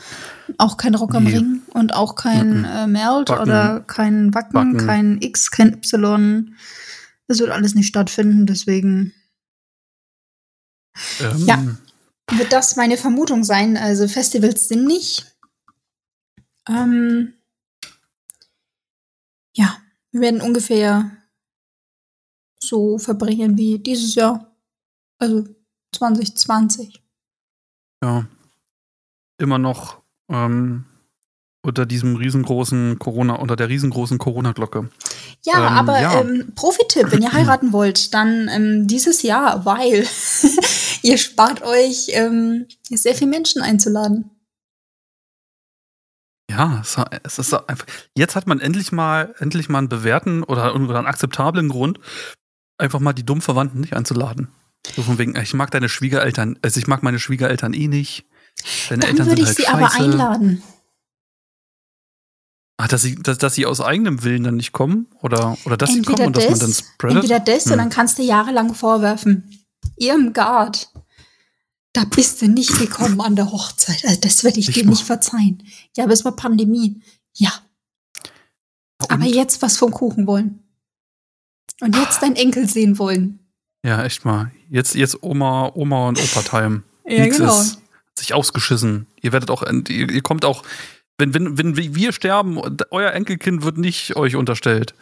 auch 0.57 0.77
kein 0.79 0.95
Rock 0.95 1.15
am 1.15 1.25
Nee. 1.25 1.37
Ring 1.37 1.63
und 1.75 1.93
auch 1.95 2.15
kein 2.15 2.61
Mhm. 2.61 2.65
äh, 2.65 2.87
Meld 2.87 3.29
Wacken. 3.29 3.43
oder 3.43 3.81
kein 3.81 4.33
Wacken, 4.35 4.55
Wacken. 4.55 4.87
kein 4.87 5.21
X, 5.21 5.51
kein 5.51 5.75
Y. 5.75 6.55
Das 7.29 7.39
wird 7.41 7.51
alles 7.51 7.75
nicht 7.75 7.89
stattfinden, 7.89 8.47
deswegen 8.47 9.13
Ähm, 11.21 11.47
Ja. 11.47 11.77
wird 12.33 12.53
das 12.53 12.77
meine 12.77 12.97
Vermutung 12.97 13.45
sein. 13.45 13.77
Also 13.77 14.09
Festivals 14.09 14.69
sind 14.69 14.85
nicht. 14.87 15.27
Ähm, 16.69 17.35
ja, 19.57 19.79
wir 20.13 20.21
werden 20.21 20.41
ungefähr 20.41 21.17
so 22.63 22.99
verbringen 22.99 23.57
wie 23.59 23.79
dieses 23.79 24.15
Jahr. 24.15 24.55
Also 25.19 25.47
2020. 25.95 27.03
ja. 28.03 28.27
Immer 29.39 29.59
noch 29.59 30.03
ähm, 30.29 30.85
unter 31.63 31.87
diesem 31.87 32.17
riesengroßen 32.17 32.99
Corona, 32.99 33.35
unter 33.37 33.57
der 33.57 33.69
riesengroßen 33.69 34.19
Corona-Glocke. 34.19 34.89
Ja, 35.45 35.55
Ähm, 35.55 35.75
aber 35.75 36.01
ja. 36.01 36.21
Ähm, 36.21 36.53
Profi-Tipp, 36.55 37.11
wenn 37.11 37.23
ihr 37.23 37.33
heiraten 37.33 37.73
wollt, 37.73 38.13
dann 38.15 38.49
ähm, 38.49 38.89
dieses 38.89 39.23
Jahr, 39.23 39.65
weil 39.65 40.07
ihr 41.03 41.19
spart 41.19 41.63
euch 41.63 42.09
ähm, 42.11 42.67
sehr 42.91 43.15
viel 43.15 43.29
Menschen 43.29 43.63
einzuladen. 43.63 44.31
Ja, 46.51 46.83
es, 47.25 47.39
ist 47.39 47.55
einfach. 47.55 47.87
Jetzt 48.15 48.37
hat 48.37 48.47
man 48.47 48.61
endlich 48.61 48.93
mal, 48.93 49.35
endlich 49.39 49.71
mal 49.71 49.79
einen 49.79 49.89
bewährten 49.89 50.43
oder, 50.43 50.75
oder 50.75 50.99
einen 50.99 51.07
akzeptablen 51.07 51.71
Grund, 51.71 51.99
einfach 52.77 53.01
mal 53.01 53.15
die 53.15 53.25
dummen 53.25 53.41
Verwandten 53.41 53.81
nicht 53.81 53.95
einzuladen. 53.95 54.49
So 54.95 55.03
von 55.03 55.17
wegen, 55.17 55.35
ich 55.37 55.55
mag 55.55 55.71
deine 55.71 55.89
Schwiegereltern, 55.89 56.59
also 56.61 56.79
ich 56.79 56.89
mag 56.89 57.03
meine 57.03 57.21
Schwiegereltern 57.21 57.73
eh 57.73 57.89
nicht. 57.89 58.27
Deine 58.91 59.01
Dann 59.01 59.11
Eltern 59.11 59.27
würde 59.29 59.41
ich 59.41 59.47
halt 59.47 59.57
sie 59.57 59.69
aber 59.69 59.89
scheiße. 59.89 60.05
einladen. 60.05 60.63
Ah, 62.83 62.89
dass 62.89 63.03
sie, 63.03 63.15
dass, 63.15 63.39
dass 63.39 63.55
sie 63.55 63.65
aus 63.65 63.81
eigenem 63.81 64.25
Willen 64.25 64.43
dann 64.43 64.57
nicht 64.57 64.73
kommen? 64.73 65.07
Oder, 65.21 65.57
oder 65.65 65.77
dass 65.77 65.93
sie 65.93 66.03
kommen 66.03 66.27
und 66.27 66.37
dass 66.37 66.51
man 66.51 66.59
dann 66.59 66.73
spreadet? 66.73 67.17
entweder 67.23 67.39
das 67.39 67.67
Hm. 67.67 67.73
und 67.73 67.79
dann 67.79 67.91
kannst 67.91 68.19
du 68.19 68.25
jahrelang 68.25 68.75
vorwerfen. 68.75 69.65
Irmgard, 69.97 70.93
da 71.93 72.03
bist 72.05 72.43
du 72.43 72.49
nicht 72.49 72.77
gekommen 72.81 73.21
an 73.21 73.37
der 73.37 73.53
Hochzeit. 73.53 74.05
Also 74.05 74.21
das 74.21 74.43
werde 74.43 74.59
ich, 74.59 74.69
Ich 74.69 74.75
dir 74.75 74.85
nicht 74.85 75.05
verzeihen. 75.05 75.63
Ja, 75.97 76.03
aber 76.03 76.13
es 76.13 76.25
war 76.25 76.35
Pandemie. 76.35 77.01
Ja, 77.35 77.53
aber 79.09 79.27
Und? 79.27 79.33
jetzt 79.35 79.63
was 79.63 79.77
vom 79.77 79.93
Kuchen 79.93 80.27
wollen. 80.27 80.59
Und 81.81 81.95
jetzt 81.95 82.21
deinen 82.21 82.35
Enkel 82.35 82.69
sehen 82.69 82.99
wollen. 82.99 83.39
Ja, 83.85 84.03
echt 84.03 84.25
mal. 84.25 84.51
Jetzt, 84.71 84.97
jetzt 84.97 85.23
Oma, 85.23 85.71
Oma 85.75 86.09
und 86.09 86.19
Opa-Time. 86.19 86.83
Ja, 87.07 87.25
Nix 87.25 87.37
genau. 87.37 87.61
ist 87.61 87.79
sich 88.19 88.35
ausgeschissen. 88.35 89.07
Ihr 89.21 89.33
werdet 89.33 89.51
auch, 89.51 89.63
ihr, 89.63 90.11
ihr 90.11 90.23
kommt 90.23 90.45
auch, 90.45 90.65
wenn, 91.33 91.57
wenn, 91.59 91.77
wenn 91.77 91.95
wir 91.95 92.13
sterben, 92.13 92.59
euer 92.91 93.13
Enkelkind 93.13 93.63
wird 93.63 93.79
nicht 93.79 94.17
euch 94.17 94.35
unterstellt. 94.37 94.95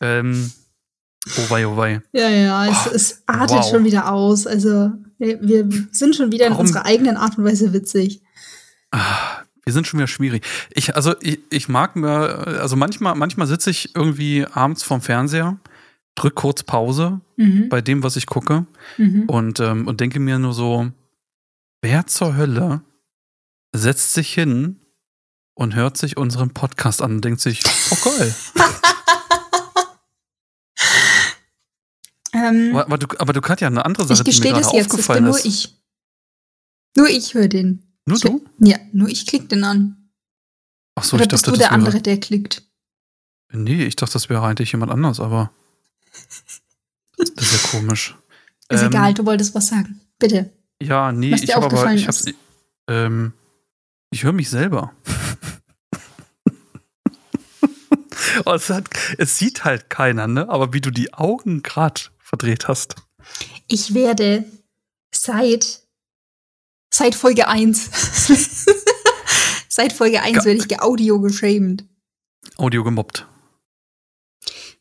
Ähm, 0.00 0.52
oh 1.36 1.50
wei, 1.50 1.66
oh 1.66 1.76
wei. 1.76 2.00
Ja, 2.12 2.28
ja, 2.28 2.66
es, 2.66 2.86
Oh, 2.86 2.90
es 2.94 3.22
artet 3.26 3.58
wow. 3.58 3.70
schon 3.70 3.84
wieder 3.84 4.10
aus. 4.12 4.46
Also 4.46 4.92
wir, 5.18 5.68
sind 5.92 6.14
schon 6.14 6.30
wieder 6.32 6.46
Warum- 6.46 6.56
in 6.60 6.66
unserer 6.66 6.84
eigenen 6.86 7.16
Art 7.16 7.38
und 7.38 7.44
Weise 7.44 7.72
witzig. 7.72 8.20
Ah, 8.92 9.42
Wir 9.64 9.72
sind 9.72 9.86
schon 9.86 9.98
wieder 9.98 10.06
schwierig. 10.06 10.44
Ich, 10.74 10.94
also, 10.94 11.14
ich, 11.20 11.40
ich 11.50 11.68
mag 11.68 11.96
mir, 11.96 12.46
also 12.60 12.76
manchmal, 12.76 13.14
manchmal 13.16 13.46
sitze 13.48 13.70
ich 13.70 13.94
irgendwie 13.96 14.46
abends 14.52 14.82
vorm 14.84 15.00
Fernseher, 15.00 15.58
drück 16.14 16.34
kurz 16.36 16.62
Pause 16.62 17.20
Mhm. 17.36 17.68
bei 17.68 17.80
dem, 17.82 18.02
was 18.02 18.16
ich 18.16 18.26
gucke 18.26 18.64
Mhm. 18.96 19.24
und, 19.26 19.58
ähm, 19.60 19.86
und 19.88 20.00
denke 20.00 20.20
mir 20.20 20.38
nur 20.38 20.52
so, 20.54 20.90
wer 21.82 22.06
zur 22.06 22.36
Hölle 22.36 22.80
setzt 23.74 24.14
sich 24.14 24.32
hin 24.32 24.76
und 25.56 25.74
hört 25.74 25.96
sich 25.96 26.16
unseren 26.16 26.50
Podcast 26.50 27.02
an 27.02 27.16
und 27.16 27.24
denkt 27.24 27.40
sich, 27.40 27.62
oh 27.90 27.96
geil. 28.04 28.34
Ähm, 32.32 32.76
aber, 32.76 32.98
du, 32.98 33.06
aber 33.18 33.32
du 33.32 33.40
Katja, 33.40 33.66
eine 33.66 33.84
andere 33.86 34.04
Sache, 34.06 34.18
ich 34.28 34.36
die 34.36 34.42
mir 34.42 34.52
gestehe 34.52 34.52
das 34.52 34.72
jetzt, 34.72 34.88
das 34.92 35.06
bin 35.06 35.24
aufgefallen 35.24 35.24
nur 35.24 35.42
ich. 35.42 35.74
Nur 36.94 37.08
ich 37.08 37.32
höre 37.32 37.48
den. 37.48 37.82
Nur 38.04 38.16
ich, 38.16 38.22
du? 38.22 38.44
Ja, 38.58 38.76
nur 38.92 39.08
ich 39.08 39.26
klick 39.26 39.48
den 39.48 39.64
an. 39.64 40.10
Ach 40.96 41.04
so, 41.04 41.16
Oder 41.16 41.24
ich 41.24 41.30
bist 41.30 41.46
dachte, 41.46 41.52
du 41.52 41.58
das 41.58 41.68
der 41.68 41.70
wäre, 41.70 41.86
andere, 41.86 42.02
der 42.02 42.20
klickt? 42.20 42.62
Nee, 43.52 43.84
ich 43.84 43.96
dachte, 43.96 44.14
das 44.14 44.28
wäre 44.28 44.44
eigentlich 44.46 44.72
jemand 44.72 44.92
anders, 44.92 45.18
aber 45.18 45.50
das 47.16 47.50
ist 47.52 47.52
ja 47.52 47.70
komisch. 47.70 48.14
Ist 48.68 48.82
Ähm, 48.82 48.88
egal, 48.88 49.14
du 49.14 49.24
wolltest 49.24 49.54
was 49.54 49.68
sagen. 49.68 50.00
Bitte. 50.18 50.50
Ja, 50.82 51.12
nee, 51.12 51.32
Was 51.32 51.40
ich 51.40 51.46
dir 51.46 51.54
habe 51.54 51.66
aber, 51.66 51.76
aufgefallen 51.76 51.98
ich 51.98 52.08
ist. 52.08 52.34
ähm, 52.88 53.32
ich 54.10 54.24
höre 54.24 54.32
mich 54.32 54.50
selber. 54.50 54.92
Oh, 58.44 58.52
es, 58.52 58.70
hat, 58.70 58.88
es 59.18 59.38
sieht 59.38 59.64
halt 59.64 59.90
keiner, 59.90 60.26
ne? 60.26 60.48
Aber 60.48 60.72
wie 60.72 60.80
du 60.80 60.90
die 60.90 61.14
Augen 61.14 61.62
gerade 61.62 62.00
verdreht 62.18 62.68
hast. 62.68 62.96
Ich 63.68 63.94
werde 63.94 64.44
seit 65.12 65.86
Seit 66.96 67.14
Folge 67.14 67.46
1. 67.46 67.90
Seit 69.68 69.92
Folge 69.92 70.22
1 70.22 70.46
werde 70.46 70.60
ich 70.60 70.66
geaudio 70.66 71.20
geschämt. 71.20 71.84
Audio 72.56 72.82
gemobbt. 72.82 73.26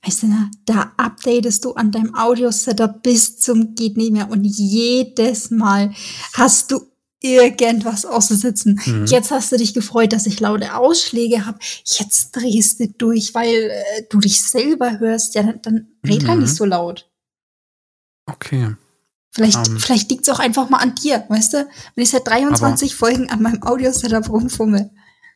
Weißt 0.01 0.23
du, 0.23 0.27
da 0.65 0.93
updatest 0.95 1.65
du 1.65 1.73
an 1.73 1.91
deinem 1.91 2.15
Audio-Setup 2.15 3.03
bis 3.03 3.37
zum 3.39 3.75
geht 3.75 3.97
nicht 3.97 4.13
mehr 4.13 4.29
und 4.29 4.45
jedes 4.45 5.51
Mal 5.51 5.93
hast 6.35 6.71
du 6.71 6.89
irgendwas 7.33 8.05
auszusitzen. 8.05 8.79
Mhm. 8.85 9.05
Jetzt 9.05 9.31
hast 9.31 9.51
du 9.51 9.57
dich 9.57 9.73
gefreut, 9.73 10.13
dass 10.13 10.25
ich 10.25 10.39
laute 10.39 10.75
Ausschläge 10.75 11.45
habe. 11.45 11.59
Jetzt 11.85 12.31
drehst 12.31 12.79
du 12.79 12.87
durch, 12.87 13.33
weil 13.33 13.71
äh, 13.71 14.03
du 14.09 14.19
dich 14.19 14.41
selber 14.41 14.99
hörst. 14.99 15.35
Ja, 15.35 15.43
dann, 15.43 15.61
dann 15.61 15.87
red 16.05 16.23
mhm. 16.23 16.27
halt 16.27 16.39
nicht 16.41 16.55
so 16.55 16.65
laut. 16.65 17.09
Okay. 18.25 18.75
Vielleicht, 19.31 19.67
um, 19.67 19.73
ähm. 19.73 19.79
vielleicht 19.79 20.09
liegt 20.09 20.27
es 20.27 20.33
auch 20.33 20.39
einfach 20.39 20.69
mal 20.69 20.77
an 20.77 20.95
dir, 20.95 21.25
weißt 21.27 21.53
du? 21.53 21.67
Wenn 21.95 22.03
ich 22.03 22.09
seit 22.09 22.27
23 22.27 22.91
aber, 22.91 22.97
Folgen 22.97 23.29
an 23.29 23.41
meinem 23.41 23.63
Audio-Setup 23.63 24.29
rumfummel, 24.29 24.89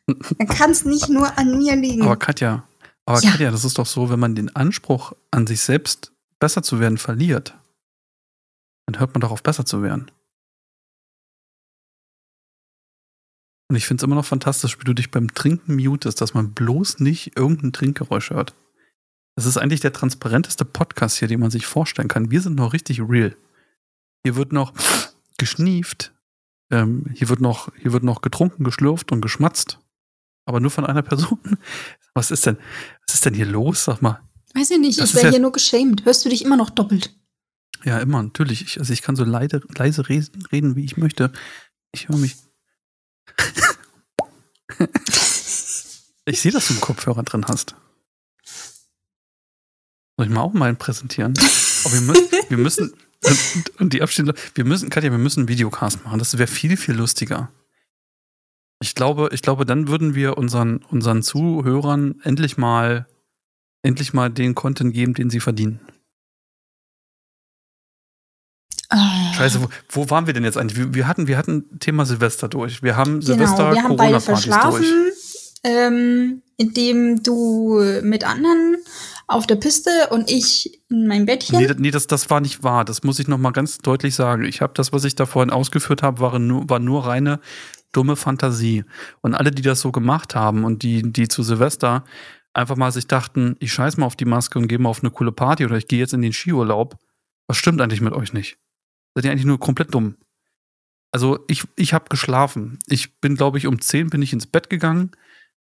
dann 0.08 0.48
kann 0.48 0.72
es 0.72 0.86
nicht 0.86 1.10
nur 1.10 1.38
an 1.38 1.58
mir 1.58 1.75
liegen. 1.75 2.03
Aber 2.03 2.15
Katja, 2.15 2.63
aber 3.05 3.19
ja. 3.22 3.31
Katja, 3.31 3.51
das 3.51 3.65
ist 3.65 3.77
doch 3.77 3.86
so, 3.86 4.10
wenn 4.10 4.19
man 4.19 4.36
den 4.36 4.55
Anspruch 4.55 5.13
an 5.31 5.48
sich 5.48 5.62
selbst 5.62 6.13
besser 6.39 6.63
zu 6.63 6.79
werden 6.79 6.98
verliert, 6.98 7.55
dann 8.86 9.00
hört 9.00 9.13
man 9.13 9.22
doch 9.22 9.31
auf, 9.31 9.43
besser 9.43 9.65
zu 9.65 9.84
werden. 9.84 10.10
Und 13.69 13.75
ich 13.75 13.85
finde 13.85 14.01
es 14.01 14.03
immer 14.03 14.15
noch 14.15 14.25
fantastisch, 14.25 14.79
wie 14.79 14.83
du 14.83 14.93
dich 14.93 15.11
beim 15.11 15.33
Trinken 15.33 15.75
mutest, 15.75 16.21
dass 16.21 16.33
man 16.33 16.53
bloß 16.53 16.99
nicht 16.99 17.38
irgendein 17.38 17.71
Trinkgeräusch 17.71 18.31
hört. 18.31 18.55
Das 19.35 19.45
ist 19.45 19.57
eigentlich 19.57 19.79
der 19.79 19.93
transparenteste 19.93 20.65
Podcast 20.65 21.17
hier, 21.17 21.27
den 21.27 21.39
man 21.39 21.51
sich 21.51 21.65
vorstellen 21.65 22.07
kann. 22.07 22.31
Wir 22.31 22.41
sind 22.41 22.55
noch 22.55 22.73
richtig 22.73 22.99
real. 23.01 23.35
Hier 24.23 24.35
wird 24.35 24.51
noch 24.51 24.73
geschnieft. 25.38 26.13
Ähm, 26.71 27.05
hier, 27.13 27.29
wird 27.29 27.39
noch, 27.39 27.71
hier 27.77 27.93
wird 27.93 28.03
noch 28.03 28.21
getrunken, 28.21 28.63
geschlürft 28.63 29.11
und 29.11 29.21
geschmatzt 29.21 29.79
aber 30.49 30.59
nur 30.59 30.71
von 30.71 30.83
einer 30.83 31.03
Person. 31.03 31.39
Was 32.15 32.31
ist 32.31 32.47
denn, 32.47 32.57
was 33.07 33.13
ist 33.13 33.25
denn 33.25 33.35
hier 33.35 33.45
los, 33.45 33.85
sag 33.85 34.01
mal? 34.01 34.19
Weiß 34.55 34.71
ich 34.71 34.79
nicht, 34.79 34.99
das 34.99 35.11
ich 35.11 35.15
wäre 35.15 35.27
ja 35.27 35.31
hier 35.33 35.39
nur 35.39 35.51
geschämt. 35.51 36.05
Hörst 36.05 36.25
du 36.25 36.29
dich 36.29 36.43
immer 36.43 36.57
noch 36.57 36.71
doppelt? 36.71 37.15
Ja, 37.85 37.99
immer, 37.99 38.23
natürlich. 38.23 38.63
Ich, 38.63 38.79
also 38.79 38.91
ich 38.91 39.03
kann 39.03 39.15
so 39.15 39.23
leide, 39.23 39.61
leise 39.77 40.09
reden, 40.09 40.43
reden, 40.51 40.75
wie 40.75 40.83
ich 40.83 40.97
möchte. 40.97 41.31
Ich 41.93 42.09
höre 42.09 42.17
mich. 42.17 42.35
Ich 46.25 46.41
sehe, 46.41 46.51
dass 46.51 46.67
du 46.67 46.74
einen 46.74 46.81
Kopfhörer 46.81 47.24
drin 47.24 47.45
hast. 47.48 47.75
Soll 50.17 50.27
ich 50.27 50.31
mal 50.31 50.41
auch 50.41 50.53
mal 50.53 50.67
einen 50.67 50.77
präsentieren? 50.77 51.33
Aber 51.38 51.93
wir 51.93 52.01
müssen, 52.01 52.29
wir 52.50 52.57
müssen 52.57 52.93
und, 53.24 53.79
und 53.79 53.93
die 53.93 54.01
Abstände, 54.01 54.33
wir 54.55 54.65
müssen, 54.65 54.89
Katja, 54.89 55.12
wir 55.12 55.17
müssen 55.17 55.41
einen 55.41 55.50
Videocast 55.50 56.03
machen. 56.03 56.19
Das 56.19 56.38
wäre 56.38 56.48
viel, 56.48 56.77
viel 56.77 56.95
lustiger. 56.95 57.51
Ich 58.81 58.95
glaube, 58.95 59.29
ich 59.33 59.41
glaube, 59.41 59.65
dann 59.65 59.88
würden 59.89 60.15
wir 60.15 60.38
unseren, 60.38 60.77
unseren 60.77 61.21
Zuhörern 61.21 62.21
endlich 62.24 62.57
mal, 62.57 63.07
endlich 63.81 64.13
mal 64.13 64.29
den 64.29 64.55
Content 64.55 64.93
geben, 64.93 65.13
den 65.13 65.29
sie 65.29 65.41
verdienen. 65.41 65.81
Ah. 68.89 69.28
Scheiße, 69.39 69.62
wo, 69.62 69.67
wo, 69.89 70.10
waren 70.10 70.27
wir 70.27 70.34
denn 70.34 70.43
jetzt 70.43 70.58
eigentlich? 70.58 70.77
Wir, 70.77 70.93
wir, 70.93 71.08
hatten, 71.08 71.27
wir 71.27 71.38
hatten 71.38 71.79
Thema 71.79 72.05
Silvester 72.05 72.48
durch. 72.48 72.84
Wir 72.84 72.96
haben 72.96 73.19
genau, 73.19 73.25
Silvester 73.25 73.72
wir 73.74 73.84
haben 73.84 73.96
beide 73.96 74.19
verschlafen. 74.19 74.86
Ähm, 75.63 76.41
indem 76.58 77.22
du 77.22 77.81
mit 78.01 78.24
anderen 78.24 78.77
auf 79.27 79.46
der 79.46 79.55
Piste 79.55 79.89
und 80.10 80.31
ich 80.31 80.81
in 80.89 81.08
meinem 81.08 81.25
Bettchen. 81.25 81.60
Nee, 81.60 81.69
nee 81.77 81.91
das, 81.91 82.08
das 82.08 82.29
war 82.29 82.41
nicht 82.41 82.63
wahr. 82.63 82.84
Das 82.86 83.03
muss 83.03 83.19
ich 83.19 83.27
noch 83.27 83.38
mal 83.38 83.51
ganz 83.51 83.77
deutlich 83.77 84.15
sagen. 84.15 84.43
Ich 84.43 84.62
habe 84.62 84.74
das, 84.75 84.91
was 84.91 85.03
ich 85.03 85.15
da 85.15 85.25
vorhin 85.25 85.51
ausgeführt 85.51 86.01
habe, 86.01 86.19
war 86.19 86.39
nur, 86.39 86.69
war 86.69 86.79
nur 86.79 87.05
reine 87.05 87.39
dumme 87.91 88.15
Fantasie. 88.15 88.84
Und 89.22 89.36
alle, 89.36 89.51
die 89.51 89.62
das 89.62 89.81
so 89.81 89.91
gemacht 89.91 90.36
haben 90.36 90.63
und 90.63 90.84
die, 90.84 91.12
die 91.12 91.27
zu 91.27 91.43
Silvester 91.43 92.03
einfach 92.53 92.75
mal 92.75 92.91
sich 92.91 93.08
dachten, 93.08 93.55
ich 93.60 93.72
scheiß 93.72 93.98
mal 93.98 94.05
auf 94.05 94.15
die 94.15 94.25
Maske 94.25 94.60
und 94.60 94.67
gehe 94.67 94.79
mal 94.79 94.89
auf 94.89 95.01
eine 95.01 95.12
coole 95.12 95.31
Party 95.31 95.65
oder 95.65 95.77
ich 95.77 95.88
gehe 95.88 96.00
jetzt 96.00 96.13
in 96.13 96.22
den 96.22 96.34
Skiurlaub, 96.34 96.98
was 97.48 97.58
stimmt 97.58 97.81
eigentlich 97.81 98.01
mit 98.01 98.13
euch 98.13 98.34
nicht? 98.34 98.58
Seid 99.16 99.25
ihr 99.25 99.32
eigentlich 99.32 99.46
nur 99.46 99.60
komplett 99.60 99.94
dumm? 99.94 100.16
Also 101.12 101.39
ich, 101.48 101.63
ich 101.75 101.94
habe 101.94 102.06
geschlafen. 102.10 102.80
Ich 102.88 103.20
bin, 103.20 103.36
glaube 103.36 103.58
ich, 103.58 103.68
um 103.68 103.82
10 103.82 104.10
bin 104.10 104.22
ich 104.22 104.34
ins 104.34 104.46
Bett 104.46 104.70
gegangen. 104.70 105.12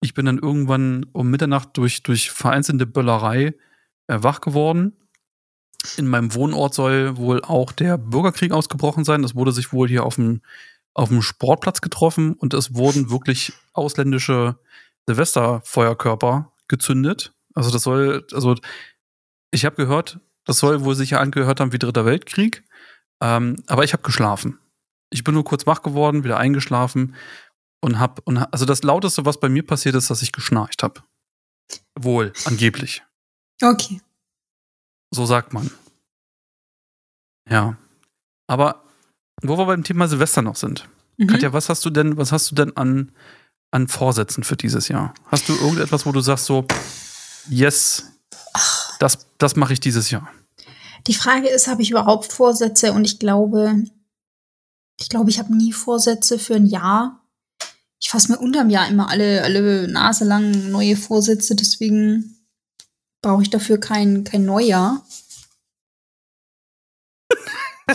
Ich 0.01 0.15
bin 0.15 0.27
dann 0.27 0.39
irgendwann 0.39 1.07
um 1.13 1.31
Mitternacht 1.31 1.77
durch, 1.77 2.03
durch 2.03 2.31
vereinzelte 2.31 2.87
Böllerei 2.87 3.55
äh, 4.07 4.23
wach 4.23 4.41
geworden. 4.41 4.97
In 5.97 6.09
meinem 6.09 6.35
Wohnort 6.35 6.75
soll 6.75 7.17
wohl 7.17 7.43
auch 7.43 7.73
der 7.73 7.97
Bürgerkrieg 7.97 8.53
ausgebrochen 8.53 9.05
sein. 9.05 9.23
Das 9.23 9.35
wurde 9.35 9.53
sich 9.53 9.73
wohl 9.73 9.89
hier 9.89 10.05
auf 10.05 10.17
dem 10.17 10.43
auf 10.95 11.09
dem 11.09 11.23
Sportplatz 11.23 11.81
getroffen 11.81 12.35
und 12.35 12.55
es 12.55 12.75
wurden 12.75 13.11
wirklich 13.11 13.53
ausländische 13.73 14.59
Silvesterfeuerkörper 15.07 16.53
gezündet. 16.69 17.33
Also 17.55 17.71
das 17.71 17.83
soll, 17.83 18.27
also 18.33 18.57
ich 19.51 19.65
habe 19.65 19.77
gehört, 19.77 20.21
das 20.45 20.59
soll 20.59 20.85
wohl 20.85 20.95
sicher 20.95 21.21
angehört 21.21 21.61
haben 21.61 21.73
wie 21.73 21.79
Dritter 21.79 22.05
Weltkrieg. 22.05 22.65
Ähm, 23.23 23.63
aber 23.67 23.85
ich 23.85 23.93
habe 23.93 24.03
geschlafen. 24.03 24.59
Ich 25.11 25.25
bin 25.25 25.35
nur 25.35 25.45
kurz 25.45 25.67
wach 25.67 25.83
geworden, 25.83 26.25
wieder 26.25 26.39
eingeschlafen 26.39 27.15
und 27.81 27.99
hab 27.99 28.21
und 28.27 28.39
also 28.39 28.65
das 28.65 28.83
lauteste, 28.83 29.25
was 29.25 29.41
bei 29.41 29.49
mir 29.49 29.67
passiert 29.67 29.95
ist, 29.95 30.11
dass 30.11 30.23
ich 30.23 30.33
geschnarcht 30.33 30.83
habe. 30.83 31.03
Wohl, 31.99 32.33
angeblich. 32.45 33.03
Okay. 33.63 34.01
So 35.11 35.27
sagt 35.27 35.53
man. 35.53 35.71
Ja. 37.49 37.77
Aber 38.47 38.85
wo 39.43 39.59
wir 39.59 39.67
beim 39.67 39.85
Thema 39.85 40.09
Silvester 40.09 40.43
noch 40.43 40.57
sind. 40.57 40.89
Mhm. 41.17 41.27
Katja, 41.27 41.53
was 41.53 41.69
hast 41.69 41.85
du 41.85 41.91
denn, 41.91 42.17
was 42.17 42.33
hast 42.33 42.51
du 42.51 42.55
denn 42.55 42.77
an, 42.77 43.13
an 43.71 43.89
Vorsätzen 43.89 44.45
für 44.45 44.57
dieses 44.57 44.89
Jahr? 44.89 45.15
Hast 45.27 45.49
du 45.49 45.55
irgendetwas, 45.55 46.07
wo 46.07 46.13
du 46.13 46.21
sagst 46.21 46.47
so, 46.47 46.67
yes, 47.49 48.13
das, 48.99 49.27
das 49.39 49.57
mache 49.57 49.73
ich 49.73 49.81
dieses 49.81 50.11
Jahr? 50.11 50.31
Die 51.07 51.15
Frage 51.15 51.49
ist, 51.49 51.67
habe 51.67 51.83
ich 51.83 51.91
überhaupt 51.91 52.33
Vorsätze? 52.33 52.93
Und 52.93 53.05
ich 53.05 53.19
glaube, 53.19 53.85
ich 55.01 55.09
glaube, 55.09 55.31
ich 55.31 55.39
habe 55.39 55.57
nie 55.57 55.73
Vorsätze 55.73 56.39
für 56.39 56.57
ein 56.57 56.67
Jahr. 56.67 57.25
Ich 58.01 58.11
fasse 58.11 58.33
mir 58.33 58.39
unterm 58.39 58.71
Jahr 58.71 58.89
immer 58.89 59.09
alle, 59.09 59.43
alle 59.43 59.89
Nase 59.89 60.25
lang 60.25 60.71
neue 60.71 60.97
Vorsätze, 60.97 61.55
deswegen 61.55 62.37
brauche 63.23 63.43
ich 63.43 63.51
dafür 63.51 63.79
kein, 63.79 64.25
kein 64.25 64.45
Neujahr. 64.45 65.05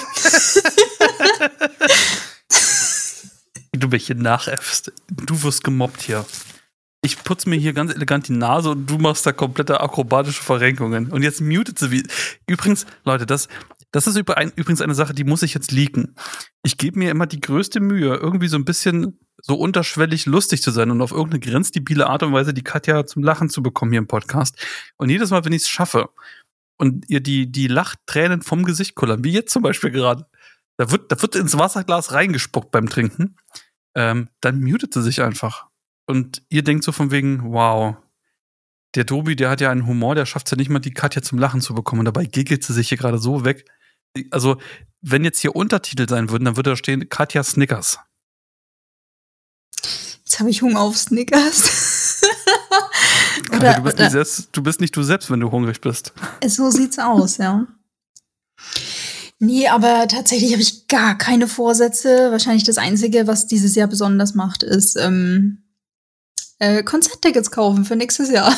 du 3.72 3.98
hier 3.98 4.16
nachäffst. 4.16 4.92
Du 5.10 5.42
wirst 5.44 5.64
gemobbt 5.64 6.02
hier. 6.02 6.26
Ich 7.06 7.24
putze 7.24 7.48
mir 7.48 7.58
hier 7.58 7.74
ganz 7.74 7.94
elegant 7.94 8.28
die 8.28 8.34
Nase 8.34 8.72
und 8.72 8.90
du 8.90 8.98
machst 8.98 9.28
da 9.28 9.32
komplette 9.32 9.80
akrobatische 9.80 10.42
Verrenkungen. 10.42 11.12
Und 11.12 11.22
jetzt 11.22 11.40
mutet 11.40 11.78
sie 11.78 11.92
wie. 11.92 12.04
Übrigens, 12.48 12.88
Leute, 13.04 13.28
das, 13.28 13.48
das 13.92 14.08
ist 14.08 14.18
übrigens 14.18 14.82
eine 14.82 14.96
Sache, 14.96 15.14
die 15.14 15.24
muss 15.24 15.44
ich 15.44 15.54
jetzt 15.54 15.72
leaken. 15.72 16.16
Ich 16.64 16.80
gebe 16.80 16.98
mir 16.98 17.12
immer 17.12 17.28
die 17.28 17.40
größte 17.40 17.80
Mühe, 17.80 18.16
irgendwie 18.16 18.48
so 18.48 18.58
ein 18.58 18.66
bisschen 18.66 19.20
so 19.40 19.54
unterschwellig 19.54 20.26
lustig 20.26 20.64
zu 20.64 20.72
sein 20.72 20.90
und 20.90 21.00
auf 21.00 21.12
irgendeine 21.12 21.42
grenzdebile 21.42 22.08
Art 22.08 22.24
und 22.24 22.34
Weise 22.34 22.56
die 22.56 22.64
Katja 22.64 23.06
zum 23.06 23.22
Lachen 23.22 23.52
zu 23.52 23.62
bekommen 23.62 23.92
hier 23.92 24.00
im 24.00 24.08
Podcast. 24.08 24.58
Und 24.98 25.10
jedes 25.10 25.30
Mal, 25.30 25.46
wenn 25.46 25.54
ich 25.54 25.62
es 25.62 25.70
schaffe 25.70 26.10
und 26.78 27.08
ihr 27.08 27.20
die, 27.20 27.52
die 27.52 27.68
Lachtränen 27.68 28.42
vom 28.42 28.66
Gesicht 28.66 28.96
kullern, 28.96 29.24
wie 29.24 29.32
jetzt 29.32 29.54
zum 29.54 29.62
Beispiel 29.62 29.92
gerade, 29.92 30.26
da 30.78 30.90
wird, 30.90 31.12
da 31.12 31.22
wird 31.22 31.36
ins 31.36 31.56
Wasserglas 31.56 32.14
reingespuckt 32.14 32.72
beim 32.72 32.90
Trinken, 32.90 33.38
ähm, 33.94 34.30
dann 34.42 34.60
mutet 34.60 34.92
sie 34.92 35.04
sich 35.04 35.22
einfach. 35.22 35.68
Und 36.06 36.44
ihr 36.50 36.64
denkt 36.64 36.84
so 36.84 36.92
von 36.92 37.12
wegen, 37.12 37.52
wow, 37.52 37.96
der 38.96 39.06
Tobi, 39.06 39.36
der 39.36 39.50
hat 39.50 39.62
ja 39.62 39.72
einen 39.72 39.88
Humor, 39.88 40.16
der 40.16 40.26
schafft 40.26 40.48
es 40.48 40.52
ja 40.52 40.58
nicht 40.58 40.70
mal, 40.70 40.80
die 40.80 40.94
Katja 40.94 41.22
zum 41.22 41.40
Lachen 41.40 41.62
zu 41.62 41.74
bekommen. 41.74 42.00
Und 42.00 42.06
dabei 42.06 42.26
giggelt 42.26 42.64
sie 42.64 42.74
sich 42.74 42.90
hier 42.90 42.98
gerade 42.98 43.18
so 43.18 43.44
weg. 43.44 43.66
Also, 44.32 44.58
wenn 45.02 45.24
jetzt 45.24 45.40
hier 45.40 45.56
Untertitel 45.56 46.08
sein 46.08 46.30
würden, 46.30 46.46
dann 46.46 46.56
würde 46.56 46.72
da 46.72 46.76
stehen 46.76 47.10
Katja 47.10 47.44
Snickers. 47.44 48.00
Jetzt 50.26 50.40
habe 50.40 50.50
ich 50.50 50.62
Hunger 50.62 50.80
auf 50.80 50.98
Snickers. 50.98 52.22
oder, 53.52 53.74
du, 53.74 53.84
bist 53.84 53.96
oder, 53.96 54.04
nicht 54.04 54.12
selbst, 54.12 54.50
du 54.54 54.64
bist 54.64 54.82
nicht 54.82 54.96
du 54.96 55.04
selbst, 55.04 55.30
wenn 55.30 55.40
du 55.40 55.52
hungrig 55.52 55.82
bist. 55.82 56.14
So 56.46 56.72
sieht's 56.72 56.98
aus, 56.98 57.38
ja. 57.38 57.68
Nee, 59.40 59.68
aber 59.68 60.08
tatsächlich 60.08 60.54
habe 60.54 60.62
ich 60.62 60.88
gar 60.88 61.18
keine 61.18 61.48
Vorsätze. 61.48 62.32
Wahrscheinlich 62.32 62.64
das 62.64 62.78
Einzige, 62.78 63.28
was 63.28 63.48
dieses 63.48 63.76
Jahr 63.76 63.88
besonders 63.88 64.34
macht, 64.34 64.64
ist 64.64 64.96
ähm, 64.96 65.65
äh, 66.60 66.84
Konzerttickets 66.84 67.52
kaufen 67.52 67.86
für 67.86 67.96
nächstes 67.96 68.30
Jahr. 68.30 68.50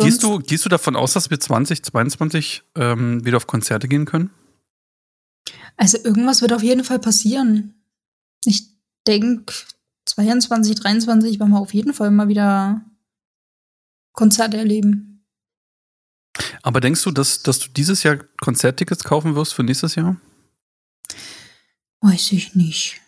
gehst, 0.00 0.22
du, 0.22 0.38
gehst 0.38 0.64
du 0.64 0.68
davon 0.68 0.96
aus, 0.96 1.12
dass 1.12 1.30
wir 1.30 1.40
2022 1.40 2.62
ähm, 2.76 3.24
wieder 3.24 3.36
auf 3.36 3.46
Konzerte 3.46 3.88
gehen 3.88 4.04
können? 4.04 4.30
Also 5.76 5.98
irgendwas 5.98 6.42
wird 6.42 6.52
auf 6.52 6.62
jeden 6.62 6.84
Fall 6.84 6.98
passieren. 6.98 7.74
Ich 8.44 8.68
denke, 9.06 9.52
22, 10.06 10.76
23 10.76 11.40
werden 11.40 11.50
wir 11.50 11.60
auf 11.60 11.74
jeden 11.74 11.94
Fall 11.94 12.10
mal 12.10 12.28
wieder 12.28 12.84
Konzerte 14.12 14.56
erleben. 14.56 15.24
Aber 16.62 16.80
denkst 16.80 17.02
du, 17.02 17.10
dass, 17.10 17.42
dass 17.42 17.58
du 17.58 17.68
dieses 17.70 18.02
Jahr 18.02 18.18
Konzerttickets 18.40 19.04
kaufen 19.04 19.34
wirst 19.34 19.54
für 19.54 19.62
nächstes 19.64 19.94
Jahr? 19.96 20.16
Weiß 22.00 22.32
ich 22.32 22.54
nicht. 22.54 23.01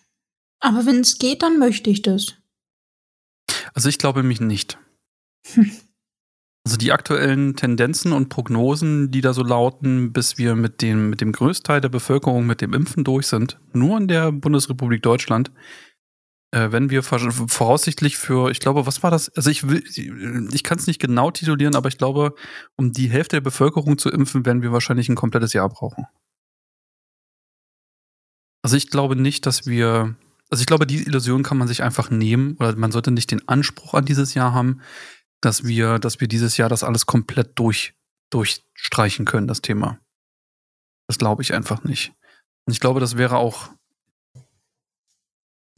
Aber 0.64 0.86
wenn 0.86 1.00
es 1.00 1.18
geht, 1.18 1.42
dann 1.42 1.58
möchte 1.58 1.90
ich 1.90 2.00
das. 2.00 2.36
Also 3.74 3.90
ich 3.90 3.98
glaube 3.98 4.22
mich 4.22 4.40
nicht. 4.40 4.78
Hm. 5.48 5.70
Also 6.66 6.78
die 6.78 6.92
aktuellen 6.92 7.54
Tendenzen 7.54 8.14
und 8.14 8.30
Prognosen, 8.30 9.10
die 9.10 9.20
da 9.20 9.34
so 9.34 9.42
lauten, 9.42 10.14
bis 10.14 10.38
wir 10.38 10.54
mit 10.54 10.80
dem, 10.80 11.10
mit 11.10 11.20
dem 11.20 11.32
Größteil 11.32 11.82
der 11.82 11.90
Bevölkerung 11.90 12.46
mit 12.46 12.62
dem 12.62 12.72
Impfen 12.72 13.04
durch 13.04 13.26
sind, 13.26 13.60
nur 13.74 13.98
in 13.98 14.08
der 14.08 14.32
Bundesrepublik 14.32 15.02
Deutschland, 15.02 15.52
äh, 16.52 16.72
wenn 16.72 16.88
wir 16.88 17.02
voraussichtlich 17.02 18.16
für, 18.16 18.50
ich 18.50 18.60
glaube, 18.60 18.86
was 18.86 19.02
war 19.02 19.10
das? 19.10 19.28
Also 19.36 19.50
ich 19.50 19.68
will, 19.68 19.84
ich 19.86 20.64
kann 20.64 20.78
es 20.78 20.86
nicht 20.86 20.98
genau 20.98 21.30
titulieren, 21.30 21.76
aber 21.76 21.88
ich 21.88 21.98
glaube, 21.98 22.34
um 22.76 22.94
die 22.94 23.10
Hälfte 23.10 23.36
der 23.36 23.42
Bevölkerung 23.42 23.98
zu 23.98 24.08
impfen, 24.08 24.46
werden 24.46 24.62
wir 24.62 24.72
wahrscheinlich 24.72 25.10
ein 25.10 25.16
komplettes 25.16 25.52
Jahr 25.52 25.68
brauchen. 25.68 26.06
Also 28.62 28.78
ich 28.78 28.88
glaube 28.88 29.14
nicht, 29.14 29.44
dass 29.44 29.66
wir, 29.66 30.16
also 30.50 30.60
ich 30.60 30.66
glaube, 30.66 30.86
die 30.86 31.02
Illusion 31.02 31.42
kann 31.42 31.58
man 31.58 31.68
sich 31.68 31.82
einfach 31.82 32.10
nehmen 32.10 32.56
oder 32.58 32.76
man 32.76 32.92
sollte 32.92 33.10
nicht 33.10 33.30
den 33.30 33.48
Anspruch 33.48 33.94
an 33.94 34.04
dieses 34.04 34.34
Jahr 34.34 34.52
haben, 34.52 34.80
dass 35.40 35.64
wir, 35.64 35.98
dass 35.98 36.20
wir 36.20 36.28
dieses 36.28 36.56
Jahr 36.56 36.68
das 36.68 36.84
alles 36.84 37.06
komplett 37.06 37.58
durch, 37.58 37.94
durchstreichen 38.30 39.24
können, 39.24 39.46
das 39.46 39.62
Thema. 39.62 39.98
Das 41.06 41.18
glaube 41.18 41.42
ich 41.42 41.52
einfach 41.52 41.84
nicht. 41.84 42.12
Und 42.66 42.72
ich 42.72 42.80
glaube, 42.80 43.00
das 43.00 43.16
wäre 43.16 43.36
auch. 43.36 43.70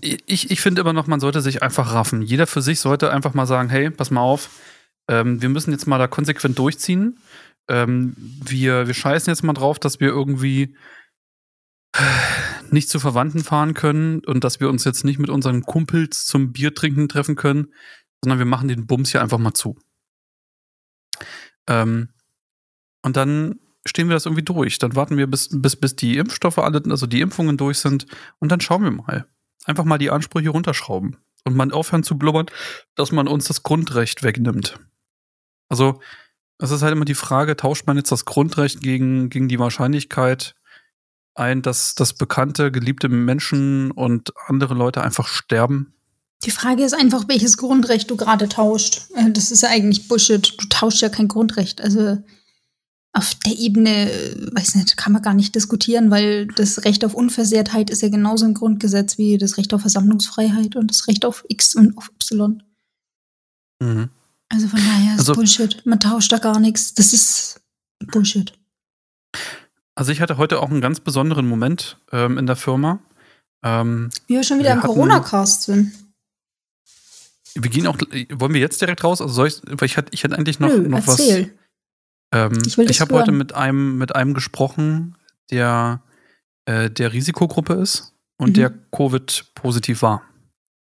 Ich, 0.00 0.50
ich 0.50 0.60
finde 0.60 0.82
immer 0.82 0.92
noch, 0.92 1.06
man 1.06 1.20
sollte 1.20 1.40
sich 1.40 1.62
einfach 1.62 1.92
raffen. 1.92 2.22
Jeder 2.22 2.46
für 2.46 2.62
sich 2.62 2.80
sollte 2.80 3.10
einfach 3.10 3.34
mal 3.34 3.46
sagen, 3.46 3.70
hey, 3.70 3.90
pass 3.90 4.10
mal 4.10 4.20
auf, 4.20 4.50
ähm, 5.08 5.40
wir 5.40 5.48
müssen 5.48 5.72
jetzt 5.72 5.86
mal 5.86 5.98
da 5.98 6.06
konsequent 6.06 6.58
durchziehen. 6.58 7.18
Ähm, 7.68 8.14
wir, 8.16 8.86
wir 8.86 8.94
scheißen 8.94 9.30
jetzt 9.30 9.42
mal 9.42 9.54
drauf, 9.54 9.78
dass 9.78 9.98
wir 9.98 10.08
irgendwie 10.08 10.76
nicht 12.72 12.88
zu 12.88 12.98
Verwandten 12.98 13.42
fahren 13.42 13.74
können 13.74 14.24
und 14.24 14.44
dass 14.44 14.60
wir 14.60 14.68
uns 14.68 14.84
jetzt 14.84 15.04
nicht 15.04 15.18
mit 15.18 15.30
unseren 15.30 15.62
Kumpels 15.62 16.26
zum 16.26 16.52
Bier 16.52 16.74
trinken 16.74 17.08
treffen 17.08 17.36
können, 17.36 17.72
sondern 18.22 18.38
wir 18.38 18.46
machen 18.46 18.68
den 18.68 18.86
Bums 18.86 19.10
hier 19.12 19.22
einfach 19.22 19.38
mal 19.38 19.54
zu. 19.54 19.78
Ähm, 21.66 22.08
und 23.02 23.16
dann 23.16 23.60
stehen 23.86 24.08
wir 24.08 24.14
das 24.14 24.26
irgendwie 24.26 24.42
durch. 24.42 24.78
Dann 24.78 24.96
warten 24.96 25.16
wir, 25.16 25.26
bis, 25.28 25.48
bis, 25.52 25.76
bis 25.76 25.96
die 25.96 26.18
Impfstoffe 26.18 26.58
alle, 26.58 26.82
also 26.88 27.06
die 27.06 27.20
Impfungen 27.20 27.56
durch 27.56 27.78
sind 27.78 28.06
und 28.40 28.50
dann 28.50 28.60
schauen 28.60 28.82
wir 28.82 28.90
mal. 28.90 29.26
Einfach 29.64 29.84
mal 29.84 29.98
die 29.98 30.10
Ansprüche 30.10 30.50
runterschrauben 30.50 31.16
und 31.44 31.56
mal 31.56 31.70
aufhören 31.72 32.02
zu 32.02 32.18
blubbern, 32.18 32.46
dass 32.96 33.12
man 33.12 33.28
uns 33.28 33.46
das 33.46 33.62
Grundrecht 33.62 34.22
wegnimmt. 34.22 34.80
Also, 35.68 36.00
es 36.58 36.70
ist 36.70 36.82
halt 36.82 36.92
immer 36.92 37.04
die 37.04 37.14
Frage, 37.14 37.56
tauscht 37.56 37.86
man 37.86 37.96
jetzt 37.96 38.10
das 38.10 38.24
Grundrecht 38.24 38.80
gegen, 38.80 39.30
gegen 39.30 39.46
die 39.46 39.58
Wahrscheinlichkeit 39.58 40.55
ein, 41.38 41.62
dass, 41.62 41.94
dass 41.94 42.14
bekannte, 42.14 42.70
geliebte 42.72 43.08
Menschen 43.08 43.90
und 43.90 44.32
andere 44.46 44.74
Leute 44.74 45.02
einfach 45.02 45.28
sterben? 45.28 45.94
Die 46.44 46.50
Frage 46.50 46.84
ist 46.84 46.94
einfach, 46.94 47.28
welches 47.28 47.56
Grundrecht 47.56 48.10
du 48.10 48.16
gerade 48.16 48.48
tauscht. 48.48 49.08
Äh, 49.14 49.30
das 49.30 49.50
ist 49.50 49.62
ja 49.62 49.70
eigentlich 49.70 50.08
Bullshit. 50.08 50.54
Du 50.60 50.66
tauschst 50.68 51.00
ja 51.00 51.08
kein 51.08 51.28
Grundrecht. 51.28 51.80
Also 51.80 52.18
auf 53.12 53.34
der 53.46 53.58
Ebene, 53.58 54.10
äh, 54.12 54.54
weiß 54.54 54.74
nicht, 54.74 54.96
kann 54.96 55.12
man 55.12 55.22
gar 55.22 55.34
nicht 55.34 55.54
diskutieren, 55.54 56.10
weil 56.10 56.46
das 56.48 56.84
Recht 56.84 57.04
auf 57.04 57.14
Unversehrtheit 57.14 57.88
ist 57.88 58.02
ja 58.02 58.10
genauso 58.10 58.44
ein 58.44 58.54
Grundgesetz 58.54 59.16
wie 59.16 59.38
das 59.38 59.56
Recht 59.56 59.72
auf 59.72 59.80
Versammlungsfreiheit 59.80 60.76
und 60.76 60.90
das 60.90 61.08
Recht 61.08 61.24
auf 61.24 61.44
X 61.48 61.74
und 61.74 61.96
auf 61.96 62.10
Y. 62.10 62.62
Mhm. 63.80 64.10
Also 64.50 64.68
von 64.68 64.78
daher 64.78 65.14
ist 65.14 65.20
also, 65.20 65.34
Bullshit. 65.34 65.84
Man 65.86 65.98
tauscht 65.98 66.30
da 66.30 66.38
gar 66.38 66.60
nichts. 66.60 66.94
Das 66.94 67.12
ist 67.12 67.60
Bullshit. 68.12 68.52
Also 69.96 70.12
ich 70.12 70.20
hatte 70.20 70.36
heute 70.36 70.60
auch 70.60 70.70
einen 70.70 70.80
ganz 70.80 71.00
besonderen 71.00 71.46
Moment 71.48 71.96
ähm, 72.12 72.38
in 72.38 72.46
der 72.46 72.56
Firma. 72.56 73.00
Ähm, 73.64 74.10
Wie 74.26 74.34
wir 74.34 74.44
schon 74.44 74.58
wieder 74.58 74.70
wir 74.70 74.74
im 74.74 74.80
Corona-Cast 74.82 75.62
sind. 75.62 75.92
Wir 77.54 77.70
gehen 77.70 77.86
auch, 77.86 77.96
wollen 78.34 78.52
wir 78.52 78.60
jetzt 78.60 78.80
direkt 78.82 79.02
raus? 79.02 79.22
Also 79.22 79.32
soll 79.32 79.48
ich, 79.48 79.62
weil 79.64 79.86
ich 79.86 79.96
hatte, 79.96 80.10
ich 80.12 80.22
hatte 80.22 80.36
eigentlich 80.36 80.60
noch, 80.60 80.68
Nö, 80.68 80.86
noch 80.86 81.06
erzähl. 81.06 81.54
was. 82.30 82.52
Ähm, 82.52 82.58
ich 82.66 82.78
ich 82.78 83.00
habe 83.00 83.14
heute 83.14 83.32
mit 83.32 83.54
einem, 83.54 83.96
mit 83.96 84.14
einem 84.14 84.34
gesprochen, 84.34 85.16
der 85.50 86.02
äh, 86.66 86.90
der 86.90 87.12
Risikogruppe 87.12 87.74
ist 87.74 88.12
und 88.36 88.50
mhm. 88.50 88.54
der 88.54 88.70
Covid-positiv 88.90 90.02
war. 90.02 90.22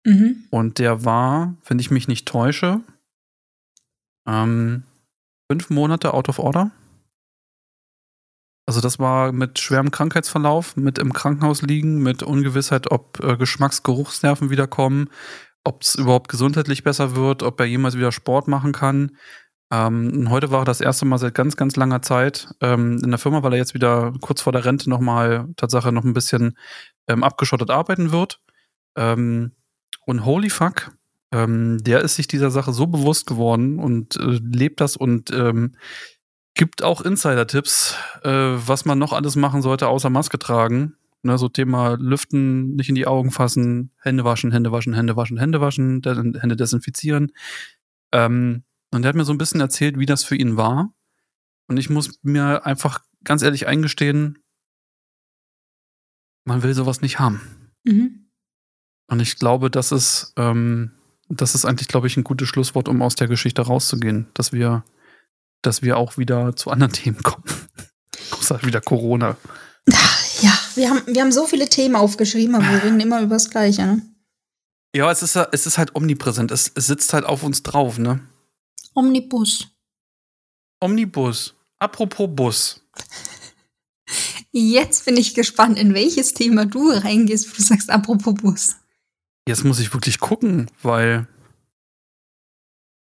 Mhm. 0.06 0.46
Und 0.50 0.80
der 0.80 1.04
war, 1.04 1.56
wenn 1.68 1.80
ich 1.80 1.92
mich 1.92 2.08
nicht 2.08 2.28
täusche, 2.28 2.80
ähm, 4.26 4.84
fünf 5.52 5.70
Monate 5.70 6.14
out 6.14 6.30
of 6.30 6.40
order. 6.40 6.72
Also 8.72 8.80
das 8.80 9.00
war 9.00 9.34
mit 9.34 9.60
schwerem 9.60 9.92
Krankheitsverlauf, 9.92 10.78
mit 10.78 10.98
im 10.98 11.12
Krankenhaus 11.12 11.62
liegen, 11.62 12.02
mit 12.02 12.24
Ungewissheit, 12.24 12.90
ob 12.90 13.22
äh, 13.22 13.36
Geschmacksgeruchsnerven 13.36 14.50
wiederkommen, 14.50 15.10
ob 15.66 15.82
es 15.82 15.96
überhaupt 15.96 16.30
gesundheitlich 16.30 16.82
besser 16.82 17.18
wird, 17.18 17.44
ob 17.44 17.60
er 17.60 17.66
jemals 17.66 17.98
wieder 17.98 18.14
Sport 18.14 18.48
machen 18.48 18.72
kann. 18.72 19.18
Ähm, 19.74 20.30
heute 20.30 20.52
war 20.52 20.62
er 20.62 20.64
das 20.64 20.80
erste 20.80 21.04
Mal 21.04 21.18
seit 21.18 21.36
ganz, 21.36 21.58
ganz 21.58 21.76
langer 21.76 22.02
Zeit 22.02 22.48
ähm, 22.62 23.02
in 23.04 23.10
der 23.10 23.20
Firma, 23.20 23.44
weil 23.44 23.52
er 23.52 23.60
jetzt 23.60 23.74
wieder 23.74 24.14
kurz 24.22 24.40
vor 24.40 24.54
der 24.54 24.64
Rente 24.64 24.90
nochmal 24.90 25.50
Tatsache 25.58 25.92
noch 25.92 26.06
ein 26.06 26.14
bisschen 26.14 26.58
ähm, 27.10 27.26
abgeschottet 27.26 27.72
arbeiten 27.72 28.14
wird. 28.14 28.40
Ähm, 28.96 29.52
und 30.06 30.24
holy 30.24 30.50
fuck, 30.50 30.96
ähm, 31.34 31.78
der 31.84 32.00
ist 32.00 32.16
sich 32.16 32.28
dieser 32.28 32.52
Sache 32.52 32.72
so 32.72 32.88
bewusst 32.88 33.28
geworden 33.28 33.80
und 33.80 34.16
äh, 34.16 34.40
lebt 34.42 34.80
das 34.80 34.96
und 34.96 35.30
ähm, 35.32 35.76
gibt 36.54 36.84
auch 36.84 37.02
Insider-Tipps, 37.02 37.96
äh, 38.24 38.30
was 38.30 38.86
man 38.86 39.00
noch 39.00 39.14
alles 39.14 39.36
machen 39.36 39.62
sollte, 39.62 39.88
außer 39.88 40.10
Maske 40.10 40.40
tragen. 40.40 40.96
Ne, 41.24 41.38
so 41.38 41.50
Thema 41.50 41.98
Lüften, 42.00 42.76
nicht 42.76 42.90
in 42.90 42.96
die 42.96 43.06
Augen 43.06 43.30
fassen, 43.30 43.92
Hände 44.02 44.24
waschen, 44.24 44.52
Hände 44.52 44.72
waschen, 44.72 44.94
Hände 44.94 45.16
waschen, 45.16 45.38
Hände 45.38 45.62
waschen, 45.62 46.02
Hände 46.04 46.56
desinfizieren. 46.56 47.32
Ähm, 48.12 48.64
und 48.92 49.06
er 49.06 49.10
hat 49.10 49.16
mir 49.16 49.24
so 49.24 49.32
ein 49.32 49.38
bisschen 49.38 49.62
erzählt, 49.62 50.00
wie 50.00 50.08
das 50.08 50.24
für 50.24 50.36
ihn 50.36 50.58
war. 50.58 50.94
Und 51.68 51.78
ich 51.78 51.90
muss 51.90 52.20
mir 52.24 52.66
einfach 52.66 53.02
ganz 53.24 53.44
ehrlich 53.44 53.68
eingestehen, 53.68 54.40
man 56.44 56.64
will 56.64 56.74
sowas 56.74 57.02
nicht 57.02 57.20
haben. 57.20 57.42
Mhm. 57.84 58.30
Und 59.08 59.20
ich 59.20 59.38
glaube, 59.38 59.70
das 59.70 59.92
ist, 59.92 60.34
ähm, 60.38 60.92
das 61.30 61.56
ist 61.56 61.66
eigentlich, 61.66 61.88
glaube 61.88 62.08
ich, 62.08 62.18
ein 62.18 62.24
gutes 62.24 62.48
Schlusswort, 62.48 62.88
um 62.88 63.02
aus 63.02 63.16
der 63.16 63.28
Geschichte 63.28 63.62
rauszugehen, 63.62 64.28
dass 64.34 64.52
wir, 64.54 64.84
dass 65.62 65.82
wir 65.82 65.98
auch 65.98 66.18
wieder 66.18 66.56
zu 66.56 66.72
anderen 66.72 66.94
Themen 66.94 67.22
kommen. 67.24 67.44
Außer 68.32 68.64
wieder 68.64 68.82
Corona. 68.82 69.38
Ja, 70.42 70.58
wir 70.76 70.90
haben, 70.90 71.02
wir 71.08 71.22
haben 71.22 71.32
so 71.32 71.48
viele 71.48 71.68
Themen 71.68 71.96
aufgeschrieben, 71.96 72.56
aber 72.56 72.70
wir 72.70 72.84
reden 72.84 73.00
immer 73.00 73.22
über 73.22 73.36
das 73.36 73.50
Gleiche, 73.50 73.86
ne? 73.86 74.02
Ja, 74.96 75.10
es 75.10 75.22
ist, 75.24 75.36
es 75.36 75.66
ist 75.66 75.78
halt 75.78 75.96
omnipräsent. 75.96 76.52
Es, 76.52 76.72
es 76.76 76.88
sitzt 76.88 77.14
halt 77.14 77.26
auf 77.26 77.44
uns 77.44 77.64
drauf, 77.64 77.98
ne? 77.98 78.28
Omnibus. 78.94 79.70
Omnibus. 80.82 81.56
Apropos 81.80 82.30
Bus. 82.30 82.82
Jetzt 84.52 85.06
bin 85.06 85.16
ich 85.16 85.34
gespannt, 85.34 85.80
in 85.80 85.94
welches 85.94 86.34
Thema 86.34 86.66
du 86.66 86.90
reingehst, 86.90 87.50
wo 87.50 87.56
du 87.56 87.62
sagst, 87.64 87.90
apropos 87.90 88.36
Bus. 88.36 88.76
Jetzt 89.48 89.64
muss 89.64 89.80
ich 89.80 89.94
wirklich 89.94 90.20
gucken, 90.20 90.70
weil. 90.84 91.28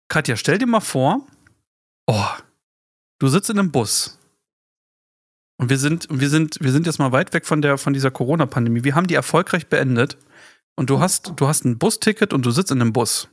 Katja, 0.08 0.36
stell 0.36 0.58
dir 0.58 0.66
mal 0.66 0.80
vor, 0.80 1.26
oh, 2.10 2.26
du 3.18 3.28
sitzt 3.28 3.50
in 3.50 3.58
einem 3.58 3.70
Bus 3.70 4.18
und 5.60 5.68
wir 5.68 5.78
sind, 5.78 6.08
wir 6.10 6.30
sind, 6.30 6.56
wir 6.62 6.72
sind 6.72 6.86
jetzt 6.86 6.98
mal 6.98 7.12
weit 7.12 7.34
weg 7.34 7.44
von 7.44 7.60
der, 7.60 7.76
von 7.76 7.92
dieser 7.92 8.10
Corona-Pandemie. 8.10 8.82
Wir 8.82 8.94
haben 8.94 9.06
die 9.06 9.14
erfolgreich 9.14 9.66
beendet. 9.66 10.16
Und 10.74 10.88
du 10.88 11.00
hast, 11.00 11.34
du 11.36 11.48
hast 11.48 11.66
ein 11.66 11.76
Busticket 11.76 12.32
und 12.32 12.46
du 12.46 12.50
sitzt 12.50 12.70
in 12.70 12.80
einem 12.80 12.94
Bus. 12.94 13.28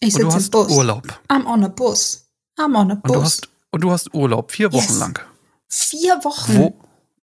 Ich 0.00 0.12
sitze 0.12 0.36
im 0.36 0.50
Bus. 0.50 0.70
Urlaub. 0.70 1.18
I'm 1.28 1.46
on 1.46 1.64
a 1.64 1.68
bus. 1.68 2.26
I'm 2.58 2.78
on 2.78 2.90
a 2.90 2.94
bus. 2.96 3.04
Und 3.04 3.14
du 3.14 3.22
hast, 3.22 3.48
und 3.70 3.80
du 3.80 3.90
hast 3.90 4.12
Urlaub, 4.12 4.52
vier 4.52 4.70
Wochen 4.70 4.92
yes. 4.92 4.98
lang. 4.98 5.18
Vier 5.66 6.22
Wochen? 6.22 6.58
Wo, 6.58 6.78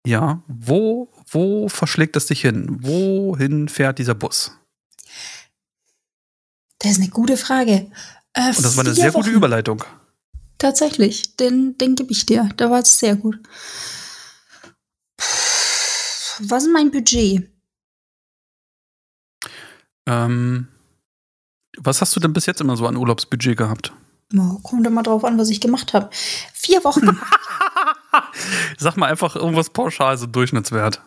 ja, 0.07 0.41
wo, 0.47 1.09
wo 1.29 1.67
verschlägt 1.67 2.15
es 2.15 2.27
dich 2.27 2.39
hin? 2.39 2.77
Wohin 2.81 3.67
fährt 3.67 3.99
dieser 3.99 4.15
Bus? 4.15 4.57
Das 6.79 6.91
ist 6.91 7.01
eine 7.01 7.09
gute 7.09 7.35
Frage. 7.35 7.91
Äh, 8.31 8.47
und 8.47 8.63
das 8.63 8.77
war 8.77 8.85
eine 8.85 8.93
sehr 8.93 9.13
Wochen. 9.13 9.23
gute 9.23 9.31
Überleitung. 9.31 9.83
Tatsächlich, 10.57 11.35
den, 11.35 11.77
den 11.77 11.95
gebe 11.95 12.11
ich 12.11 12.25
dir. 12.25 12.49
Da 12.57 12.69
war 12.69 12.79
es 12.79 12.99
sehr 12.99 13.15
gut. 13.15 13.39
Was 16.39 16.63
ist 16.63 16.71
mein 16.71 16.91
Budget? 16.91 17.49
Ähm, 20.07 20.67
was 21.77 22.01
hast 22.01 22.15
du 22.15 22.19
denn 22.19 22.33
bis 22.33 22.45
jetzt 22.45 22.61
immer 22.61 22.77
so 22.77 22.87
an 22.87 22.95
Urlaubsbudget 22.95 23.57
gehabt? 23.57 23.93
Oh, 24.37 24.59
kommt 24.63 24.85
immer 24.87 25.03
drauf 25.03 25.23
an, 25.23 25.37
was 25.37 25.49
ich 25.49 25.61
gemacht 25.61 25.93
habe. 25.93 26.09
Vier 26.53 26.83
Wochen. 26.83 27.19
Sag 28.77 28.97
mal 28.97 29.09
einfach 29.09 29.35
irgendwas 29.35 29.69
pauschal, 29.69 30.17
so 30.17 30.25
Durchschnittswert. 30.25 31.01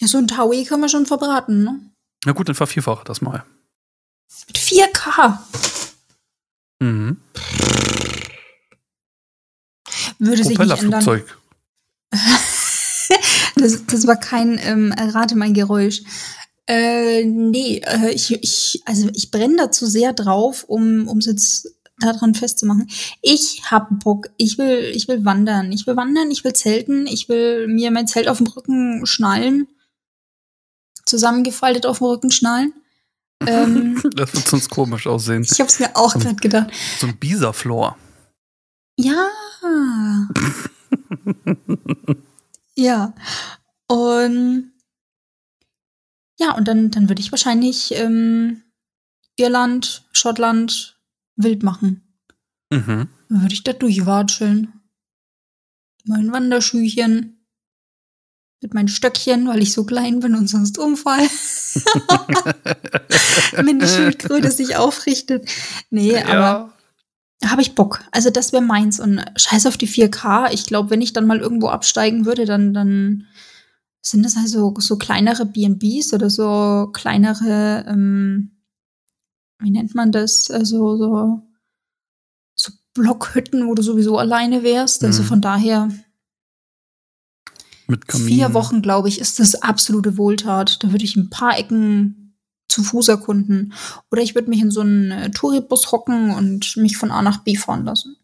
Ja, 0.00 0.06
so 0.06 0.18
ein 0.18 0.28
Taui 0.28 0.64
können 0.64 0.82
wir 0.82 0.88
schon 0.88 1.06
verbraten, 1.06 1.64
ne? 1.64 1.80
Na 2.24 2.32
gut, 2.32 2.48
dann 2.48 2.54
vervierfache 2.54 3.04
das 3.04 3.20
mal. 3.20 3.44
Mit 4.46 4.58
4K. 4.58 5.38
Mhm. 6.80 7.16
Würde 10.18 10.44
sich 10.44 10.58
nicht 10.58 10.82
ändern. 10.82 11.22
Das, 13.56 13.86
das 13.86 14.06
war 14.06 14.14
kein 14.14 14.60
ähm, 14.62 14.92
Errate 14.92 15.34
mein 15.34 15.52
Geräusch. 15.52 16.02
Äh, 16.68 17.24
nee, 17.24 17.82
äh, 17.84 18.12
ich, 18.12 18.30
ich, 18.30 18.82
also 18.84 19.08
ich 19.14 19.32
brenne 19.32 19.56
da 19.56 19.72
zu 19.72 19.86
sehr 19.86 20.12
drauf, 20.12 20.62
um 20.68 21.08
es 21.18 21.26
jetzt 21.26 21.74
daran 21.98 22.34
festzumachen. 22.34 22.88
Ich 23.22 23.62
hab 23.70 23.88
Bock. 24.00 24.30
Ich 24.36 24.58
will, 24.58 24.92
ich 24.94 25.08
will 25.08 25.24
wandern. 25.24 25.72
Ich 25.72 25.86
will 25.86 25.96
wandern, 25.96 26.30
ich 26.30 26.44
will 26.44 26.52
zelten, 26.52 27.06
ich 27.06 27.28
will 27.28 27.66
mir 27.68 27.90
mein 27.90 28.06
Zelt 28.06 28.28
auf 28.28 28.38
dem 28.38 28.46
Rücken 28.46 29.06
schnallen. 29.06 29.66
Zusammengefaltet 31.04 31.86
auf 31.86 31.98
dem 31.98 32.06
Rücken 32.06 32.30
schnallen. 32.30 32.72
Ähm, 33.46 34.00
das 34.14 34.34
wird 34.34 34.48
sonst 34.48 34.68
komisch 34.70 35.06
aussehen. 35.06 35.42
ich 35.42 35.60
hab's 35.60 35.78
mir 35.78 35.94
auch 35.94 36.14
gerade 36.14 36.36
gedacht. 36.36 36.70
So 36.98 37.06
ein 37.06 37.16
Bisa-Floor. 37.16 37.96
Ja. 38.96 39.28
ja. 42.74 43.14
Und 43.86 44.72
ja, 46.38 46.54
und 46.54 46.68
dann, 46.68 46.90
dann 46.90 47.08
würde 47.08 47.20
ich 47.20 47.32
wahrscheinlich 47.32 47.92
ähm, 47.96 48.62
Irland, 49.36 50.06
Schottland 50.12 51.00
wild 51.36 51.62
machen. 51.62 52.02
Mhm. 52.70 53.08
Dann 53.28 53.42
würde 53.42 53.54
ich 53.54 53.64
da 53.64 53.72
durchwatscheln. 53.72 54.72
Mein 56.04 56.32
Wanderschüchen. 56.32 57.37
Mit 58.60 58.74
meinen 58.74 58.88
Stöckchen, 58.88 59.46
weil 59.46 59.62
ich 59.62 59.72
so 59.72 59.84
klein 59.84 60.18
bin 60.20 60.34
und 60.34 60.48
sonst 60.48 60.78
umfall. 60.78 61.20
Wenn 63.52 63.78
die 63.78 63.86
Schildkröte 63.86 64.50
sich 64.50 64.74
aufrichtet. 64.76 65.48
Nee, 65.90 66.20
aber 66.22 66.72
habe 67.44 67.62
ich 67.62 67.76
Bock. 67.76 68.02
Also 68.10 68.30
das 68.30 68.52
wäre 68.52 68.62
meins. 68.62 68.98
Und 68.98 69.24
scheiß 69.36 69.66
auf 69.66 69.76
die 69.76 69.86
4K. 69.86 70.52
Ich 70.52 70.66
glaube, 70.66 70.90
wenn 70.90 71.02
ich 71.02 71.12
dann 71.12 71.26
mal 71.26 71.38
irgendwo 71.38 71.68
absteigen 71.68 72.26
würde, 72.26 72.46
dann, 72.46 72.74
dann 72.74 73.26
sind 74.02 74.24
das 74.24 74.36
also 74.36 74.74
so 74.78 74.96
kleinere 74.96 75.46
B&Bs 75.46 76.14
oder 76.14 76.30
so 76.30 76.88
kleinere, 76.92 77.84
ähm, 77.88 78.52
wie 79.60 79.70
nennt 79.70 79.94
man 79.94 80.10
das? 80.12 80.50
Also 80.50 80.96
so, 80.96 81.42
so 82.54 82.72
Blockhütten, 82.94 83.66
wo 83.68 83.74
du 83.74 83.82
sowieso 83.82 84.18
alleine 84.18 84.62
wärst. 84.64 85.04
Also 85.04 85.22
Mhm. 85.22 85.26
von 85.26 85.40
daher, 85.40 85.88
Mit 87.88 88.06
Kamin. 88.06 88.26
vier 88.28 88.54
Wochen, 88.54 88.82
glaube 88.82 89.08
ich, 89.08 89.18
ist 89.18 89.40
das 89.40 89.54
absolute 89.56 90.16
Wohltat. 90.18 90.84
Da 90.84 90.92
würde 90.92 91.04
ich 91.04 91.16
ein 91.16 91.30
paar 91.30 91.58
Ecken 91.58 92.36
zu 92.68 92.82
Fuß 92.82 93.08
erkunden. 93.08 93.72
Oder 94.10 94.20
ich 94.22 94.34
würde 94.34 94.50
mich 94.50 94.60
in 94.60 94.70
so 94.70 94.82
einen 94.82 95.10
äh, 95.10 95.30
Touribus 95.30 95.90
hocken 95.90 96.30
und 96.34 96.76
mich 96.76 96.98
von 96.98 97.10
A 97.10 97.22
nach 97.22 97.38
B 97.38 97.56
fahren 97.56 97.84
lassen. 97.86 98.16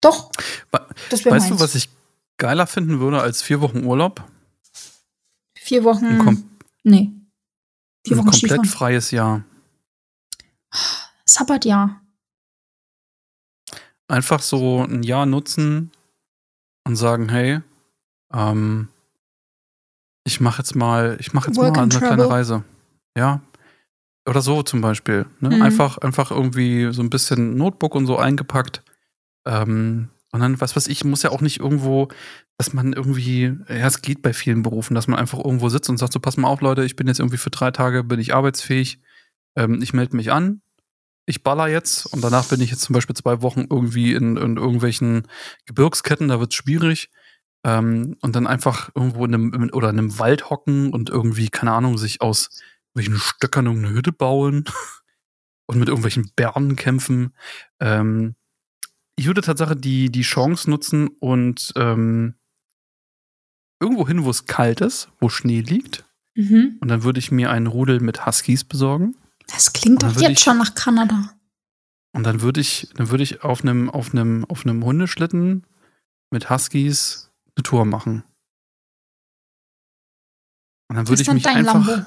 Doch, 0.00 0.30
Weißt 0.70 1.26
meins. 1.26 1.48
du, 1.48 1.60
was 1.60 1.74
ich 1.74 1.90
geiler 2.38 2.66
finden 2.66 2.98
würde 3.00 3.20
als 3.20 3.42
vier 3.42 3.60
Wochen 3.60 3.84
Urlaub? 3.84 4.24
Vier 5.58 5.84
Wochen. 5.84 6.06
Ein, 6.06 6.18
kom 6.18 6.50
nee. 6.84 7.12
Vier 8.06 8.16
ein 8.16 8.18
Wochen 8.20 8.30
komplett 8.30 8.50
Skifahren. 8.60 8.64
freies 8.64 9.10
Jahr. 9.10 9.44
Sabbatjahr. 11.26 12.00
Einfach 14.08 14.40
so 14.40 14.84
ein 14.84 15.02
Jahr 15.02 15.26
nutzen 15.26 15.90
und 16.84 16.96
sagen, 16.96 17.28
hey, 17.28 17.60
ähm, 18.32 18.88
ich 20.24 20.40
mache 20.40 20.58
jetzt 20.58 20.74
mal, 20.74 21.16
ich 21.20 21.32
mache 21.32 21.48
jetzt 21.48 21.56
Work 21.56 21.76
mal 21.76 21.82
eine 21.82 21.88
kleine 21.88 22.16
travel. 22.16 22.26
Reise. 22.26 22.64
Ja. 23.16 23.40
Oder 24.28 24.42
so 24.42 24.62
zum 24.62 24.80
Beispiel. 24.80 25.26
Ne? 25.40 25.50
Mhm. 25.56 25.62
Einfach, 25.62 25.98
einfach 25.98 26.30
irgendwie 26.32 26.92
so 26.92 27.02
ein 27.02 27.10
bisschen 27.10 27.56
Notebook 27.56 27.94
und 27.94 28.06
so 28.06 28.18
eingepackt. 28.18 28.82
Ähm, 29.46 30.08
und 30.32 30.40
dann, 30.40 30.60
was 30.60 30.74
weiß 30.74 30.88
ich, 30.88 31.04
muss 31.04 31.22
ja 31.22 31.30
auch 31.30 31.40
nicht 31.40 31.60
irgendwo, 31.60 32.08
dass 32.58 32.72
man 32.72 32.92
irgendwie, 32.92 33.56
ja, 33.68 33.86
es 33.86 34.02
geht 34.02 34.22
bei 34.22 34.32
vielen 34.32 34.62
Berufen, 34.62 34.94
dass 34.94 35.06
man 35.08 35.18
einfach 35.18 35.38
irgendwo 35.38 35.68
sitzt 35.68 35.88
und 35.88 35.98
sagt, 35.98 36.12
so, 36.12 36.20
pass 36.20 36.36
mal 36.36 36.48
auf, 36.48 36.60
Leute, 36.60 36.84
ich 36.84 36.96
bin 36.96 37.06
jetzt 37.06 37.20
irgendwie 37.20 37.38
für 37.38 37.50
drei 37.50 37.70
Tage, 37.70 38.02
bin 38.02 38.18
ich 38.18 38.34
arbeitsfähig, 38.34 38.98
ähm, 39.56 39.80
ich 39.80 39.92
melde 39.92 40.16
mich 40.16 40.32
an, 40.32 40.60
ich 41.26 41.42
baller 41.42 41.68
jetzt 41.68 42.06
und 42.06 42.22
danach 42.22 42.48
bin 42.48 42.60
ich 42.60 42.70
jetzt 42.70 42.82
zum 42.82 42.94
Beispiel 42.94 43.16
zwei 43.16 43.42
Wochen 43.42 43.66
irgendwie 43.70 44.14
in, 44.14 44.36
in 44.36 44.56
irgendwelchen 44.56 45.26
Gebirgsketten, 45.66 46.28
da 46.28 46.40
wird 46.40 46.52
es 46.52 46.56
schwierig. 46.56 47.10
Ähm, 47.66 48.16
und 48.20 48.36
dann 48.36 48.46
einfach 48.46 48.90
irgendwo 48.94 49.24
in 49.24 49.34
einem, 49.34 49.70
oder 49.72 49.90
in 49.90 49.98
einem 49.98 50.18
Wald 50.20 50.50
hocken 50.50 50.92
und 50.92 51.10
irgendwie, 51.10 51.48
keine 51.48 51.72
Ahnung, 51.72 51.98
sich 51.98 52.20
aus 52.20 52.50
irgendwelchen 52.94 53.18
Stöckern 53.20 53.66
irgendeine 53.66 53.94
Hütte 53.94 54.12
bauen 54.12 54.64
und 55.66 55.78
mit 55.78 55.88
irgendwelchen 55.88 56.30
Bären 56.36 56.76
kämpfen. 56.76 57.34
Ähm, 57.80 58.36
ich 59.16 59.26
würde 59.26 59.40
tatsächlich 59.40 59.80
die, 59.80 60.10
die 60.10 60.22
Chance 60.22 60.70
nutzen 60.70 61.08
und 61.08 61.72
ähm, 61.74 62.36
irgendwo 63.80 64.06
hin, 64.06 64.22
wo 64.24 64.30
es 64.30 64.46
kalt 64.46 64.80
ist, 64.80 65.08
wo 65.18 65.28
Schnee 65.28 65.60
liegt. 65.60 66.04
Mhm. 66.36 66.76
Und 66.80 66.86
dann 66.88 67.02
würde 67.02 67.18
ich 67.18 67.32
mir 67.32 67.50
einen 67.50 67.66
Rudel 67.66 67.98
mit 67.98 68.26
Huskies 68.26 68.62
besorgen. 68.62 69.16
Das 69.48 69.72
klingt 69.72 70.04
doch 70.04 70.14
jetzt 70.20 70.30
ich- 70.30 70.40
schon 70.40 70.58
nach 70.58 70.74
Kanada. 70.76 71.32
Und 72.12 72.22
dann 72.22 72.42
würde 72.42 72.60
ich, 72.60 72.88
dann 72.94 73.10
würde 73.10 73.24
ich 73.24 73.42
auf 73.42 73.62
einem, 73.62 73.90
auf 73.90 74.12
einem, 74.12 74.44
auf 74.44 74.64
einem 74.64 74.84
Hundeschlitten 74.84 75.66
mit 76.30 76.48
Huskies 76.48 77.25
eine 77.56 77.62
Tour 77.62 77.84
machen. 77.84 78.22
Und 80.88 80.96
dann 80.96 81.08
würde 81.08 81.22
ich 81.22 81.32
mich 81.32 81.46
einfach. 81.46 81.86
Lambo. 81.86 82.06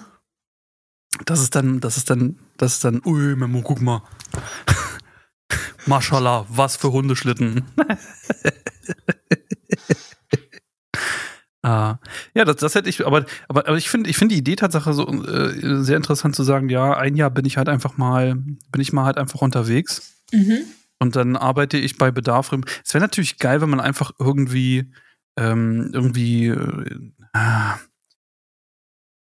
Das 1.25 1.41
ist 1.41 1.55
dann, 1.55 1.79
das 1.79 1.97
ist 1.97 2.09
dann, 2.09 2.39
das 2.57 2.75
ist 2.75 2.85
dann, 2.85 3.01
ui, 3.03 3.35
Memo, 3.35 3.61
guck 3.61 3.81
mal. 3.81 4.03
Maschallah, 5.85 6.45
was 6.49 6.77
für 6.77 6.91
Hundeschlitten. 6.91 7.65
Ah, 11.61 11.99
ja, 12.33 12.45
das, 12.45 12.55
das 12.55 12.73
hätte 12.75 12.89
ich, 12.89 13.05
aber, 13.05 13.25
aber, 13.49 13.67
aber 13.67 13.77
ich 13.77 13.89
finde, 13.89 14.09
ich 14.09 14.17
finde 14.17 14.33
die 14.33 14.39
Idee 14.39 14.55
Tatsache 14.55 14.93
so 14.93 15.05
äh, 15.25 15.83
sehr 15.83 15.97
interessant 15.97 16.33
zu 16.33 16.43
sagen, 16.43 16.69
ja, 16.69 16.95
ein 16.95 17.17
Jahr 17.17 17.29
bin 17.29 17.43
ich 17.43 17.57
halt 17.57 17.67
einfach 17.67 17.97
mal, 17.97 18.35
bin 18.35 18.81
ich 18.81 18.93
mal 18.93 19.03
halt 19.03 19.17
einfach 19.17 19.41
unterwegs. 19.41 20.23
Mhm. 20.31 20.59
Und 20.99 21.17
dann 21.17 21.35
arbeite 21.35 21.77
ich 21.77 21.97
bei 21.97 22.11
Bedarf. 22.11 22.53
Es 22.85 22.93
wäre 22.93 23.03
natürlich 23.03 23.39
geil, 23.39 23.59
wenn 23.61 23.69
man 23.69 23.81
einfach 23.81 24.11
irgendwie, 24.19 24.89
ähm, 25.39 25.91
irgendwie 25.93 26.47
äh, 26.47 27.11
ah, 27.33 27.79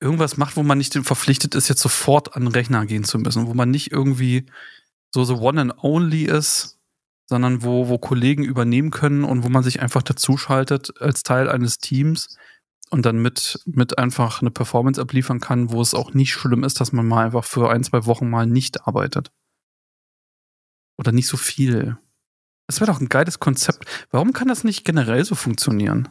irgendwas 0.01 0.35
macht, 0.37 0.57
wo 0.57 0.63
man 0.63 0.77
nicht 0.77 0.93
verpflichtet 0.93 1.55
ist, 1.55 1.69
jetzt 1.69 1.81
sofort 1.81 2.35
an 2.35 2.43
den 2.43 2.51
Rechner 2.51 2.85
gehen 2.85 3.05
zu 3.05 3.17
müssen, 3.17 3.47
wo 3.47 3.53
man 3.53 3.71
nicht 3.71 3.91
irgendwie 3.91 4.45
so 5.13 5.23
so 5.23 5.39
one 5.39 5.61
and 5.61 5.73
only 5.83 6.23
ist, 6.23 6.79
sondern 7.29 7.63
wo, 7.63 7.87
wo 7.87 7.97
Kollegen 7.97 8.43
übernehmen 8.43 8.91
können 8.91 9.23
und 9.23 9.43
wo 9.43 9.49
man 9.49 9.63
sich 9.63 9.81
einfach 9.81 10.01
dazuschaltet 10.03 10.99
als 10.99 11.23
Teil 11.23 11.49
eines 11.49 11.77
Teams 11.77 12.37
und 12.89 13.05
dann 13.05 13.21
mit, 13.21 13.61
mit 13.65 13.97
einfach 13.97 14.41
eine 14.41 14.51
Performance 14.51 14.99
abliefern 14.99 15.39
kann, 15.39 15.71
wo 15.71 15.81
es 15.81 15.93
auch 15.93 16.13
nicht 16.13 16.33
schlimm 16.33 16.65
ist, 16.65 16.81
dass 16.81 16.91
man 16.91 17.07
mal 17.07 17.25
einfach 17.25 17.45
für 17.45 17.71
ein, 17.71 17.85
zwei 17.85 18.05
Wochen 18.05 18.29
mal 18.29 18.47
nicht 18.47 18.85
arbeitet. 18.85 19.31
Oder 20.97 21.13
nicht 21.13 21.27
so 21.27 21.37
viel. 21.37 21.97
Das 22.71 22.79
wäre 22.79 22.89
doch 22.89 23.01
ein 23.01 23.09
geiles 23.09 23.41
Konzept. 23.41 23.83
Warum 24.11 24.31
kann 24.31 24.47
das 24.47 24.63
nicht 24.63 24.85
generell 24.85 25.25
so 25.25 25.35
funktionieren? 25.35 26.07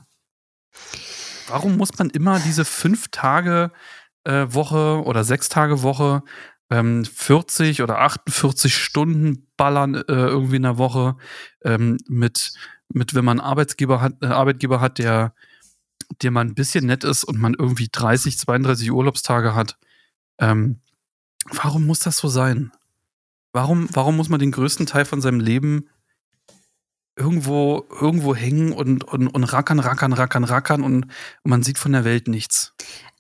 Warum 1.49 1.79
muss 1.79 1.97
man 1.97 2.11
immer 2.11 2.39
diese 2.39 2.67
fünf 2.67 3.09
Tage 3.09 3.73
äh, 4.25 4.45
Woche 4.51 5.03
oder 5.03 5.25
sechs 5.25 5.49
Tage 5.49 5.81
Woche 5.81 6.23
ähm, 6.69 7.07
40 7.07 7.81
oder 7.81 8.01
48 8.01 8.77
Stunden 8.77 9.49
ballern 9.57 9.95
äh, 9.95 10.03
irgendwie 10.07 10.57
in 10.57 10.65
der 10.65 10.77
Woche 10.77 11.17
ähm, 11.65 11.97
mit, 12.09 12.53
mit, 12.91 13.15
wenn 13.15 13.25
man 13.25 13.41
einen 13.41 13.49
Arbeitsgeber 13.49 14.03
hat, 14.03 14.17
äh, 14.21 14.27
Arbeitgeber 14.27 14.83
hat, 14.83 14.99
der, 14.99 15.33
der 16.21 16.31
mal 16.31 16.43
ein 16.43 16.55
bisschen 16.55 16.85
nett 16.85 17.05
ist 17.05 17.25
und 17.25 17.39
man 17.39 17.55
irgendwie 17.55 17.89
30, 17.91 18.37
32 18.37 18.93
Urlaubstage 18.93 19.55
hat. 19.55 19.79
Ähm, 20.39 20.83
warum 21.51 21.87
muss 21.87 22.01
das 22.01 22.19
so 22.19 22.29
sein? 22.29 22.71
Warum, 23.55 23.89
warum 23.95 24.19
muss 24.19 24.29
man 24.29 24.41
den 24.41 24.53
größten 24.53 24.85
Teil 24.85 25.07
von 25.07 25.23
seinem 25.23 25.41
Leben 25.41 25.89
irgendwo, 27.17 27.87
irgendwo 28.01 28.35
hängen 28.35 28.73
und, 28.73 29.05
und, 29.05 29.29
und 29.29 29.45
rackern, 29.45 29.81
rackern, 29.81 30.13
rackern, 30.13 30.45
rackern 30.45 30.83
und 30.83 31.07
man 31.45 31.63
sieht 31.63 31.79
von 31.79 31.93
der 31.93 32.05
Welt 32.05 32.29
nichts? 32.29 32.75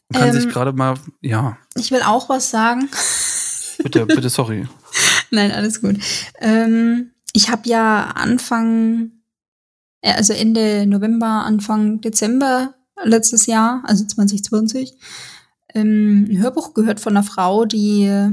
Man 0.08 0.22
kann 0.22 0.30
Ähm, 0.30 0.40
sich 0.40 0.50
gerade 0.50 0.72
mal, 0.72 0.94
ja, 1.20 1.58
Ich 1.76 1.90
will 1.90 2.02
auch 2.02 2.28
was 2.28 2.50
sagen. 2.50 2.88
bitte, 3.82 4.06
bitte, 4.06 4.28
sorry. 4.30 4.66
Nein, 5.30 5.52
alles 5.52 5.80
gut. 5.80 5.96
Ähm, 6.38 7.12
ich 7.32 7.50
habe 7.50 7.68
ja 7.68 8.08
Anfang, 8.14 9.12
äh, 10.00 10.14
also 10.14 10.32
Ende 10.32 10.86
November, 10.86 11.44
Anfang 11.44 12.00
Dezember 12.00 12.74
letztes 13.02 13.46
Jahr, 13.46 13.82
also 13.86 14.04
2020, 14.04 14.96
ähm, 15.74 16.26
ein 16.28 16.38
Hörbuch 16.42 16.74
gehört 16.74 17.00
von 17.00 17.16
einer 17.16 17.22
Frau, 17.22 17.64
die 17.64 18.30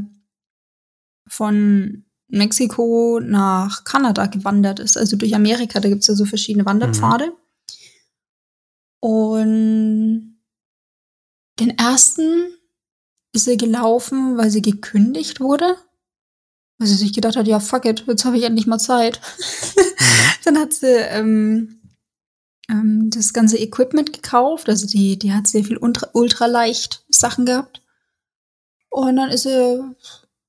von 1.27 2.05
Mexiko 2.29 3.19
nach 3.21 3.83
Kanada 3.83 4.25
gewandert 4.25 4.79
ist, 4.79 4.97
also 4.97 5.15
durch 5.15 5.35
Amerika. 5.35 5.79
Da 5.79 5.89
gibt 5.89 6.01
es 6.01 6.07
ja 6.07 6.15
so 6.15 6.25
verschiedene 6.25 6.65
Wanderpfade. 6.65 7.33
Und 8.99 10.37
den 11.59 11.77
ersten 11.77 12.47
ist 13.33 13.45
sie 13.45 13.57
gelaufen, 13.57 14.37
weil 14.37 14.49
sie 14.49 14.61
gekündigt 14.61 15.39
wurde. 15.39 15.77
Weil 16.79 16.87
sie 16.87 16.95
sich 16.95 17.13
gedacht 17.13 17.35
hat, 17.35 17.47
ja, 17.47 17.59
fuck 17.59 17.85
it, 17.85 18.03
jetzt 18.07 18.25
habe 18.25 18.37
ich 18.37 18.43
endlich 18.43 18.67
mal 18.67 18.79
Zeit. 18.79 19.19
Mhm. 19.75 19.81
Dann 20.45 20.59
hat 20.59 20.73
sie 20.73 20.87
ähm, 20.87 21.81
ähm, 22.69 23.09
das 23.09 23.33
ganze 23.33 23.57
Equipment 23.57 24.13
gekauft. 24.13 24.69
Also 24.69 24.87
die, 24.87 25.17
die 25.17 25.33
hat 25.33 25.47
sehr 25.47 25.63
viel 25.63 25.77
ultra, 25.77 26.09
ultraleicht 26.13 27.03
Sachen 27.09 27.45
gehabt. 27.45 27.81
Und 28.89 29.17
dann 29.17 29.29
ist 29.29 29.43
sie 29.43 29.83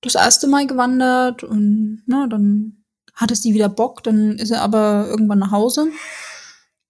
das 0.00 0.14
erste 0.14 0.46
Mal 0.46 0.66
gewandert 0.66 1.42
und 1.42 2.02
na, 2.06 2.26
dann 2.26 2.84
hatte 3.18 3.34
sie 3.34 3.52
wieder 3.52 3.68
Bock. 3.68 4.02
Dann 4.04 4.38
ist 4.38 4.50
er 4.50 4.62
aber 4.62 5.06
irgendwann 5.08 5.40
nach 5.40 5.50
Hause. 5.50 5.88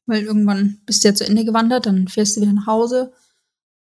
Weil 0.06 0.22
irgendwann 0.22 0.80
bist 0.86 1.04
du 1.04 1.08
ja 1.08 1.14
zu 1.14 1.26
Ende 1.26 1.44
gewandert, 1.44 1.86
dann 1.86 2.08
fährst 2.08 2.36
du 2.36 2.40
wieder 2.40 2.52
nach 2.52 2.66
Hause. 2.66 3.12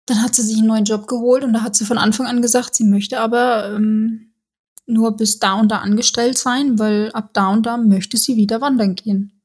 Dann 0.06 0.22
hat 0.22 0.34
sie 0.34 0.42
sich 0.42 0.58
einen 0.58 0.66
neuen 0.66 0.84
Job 0.84 1.06
geholt 1.06 1.44
und 1.44 1.52
da 1.52 1.62
hat 1.62 1.76
sie 1.76 1.84
von 1.84 1.98
Anfang 1.98 2.26
an 2.26 2.42
gesagt, 2.42 2.74
sie 2.74 2.84
möchte 2.84 3.20
aber 3.20 3.74
ähm, 3.74 4.32
nur 4.86 5.16
bis 5.16 5.38
da 5.38 5.54
und 5.54 5.70
da 5.70 5.78
angestellt 5.78 6.38
sein, 6.38 6.78
weil 6.78 7.12
ab 7.12 7.30
da 7.34 7.48
und 7.48 7.66
da 7.66 7.76
möchte 7.76 8.16
sie 8.16 8.36
wieder 8.36 8.60
wandern 8.60 8.94
gehen. 8.94 9.42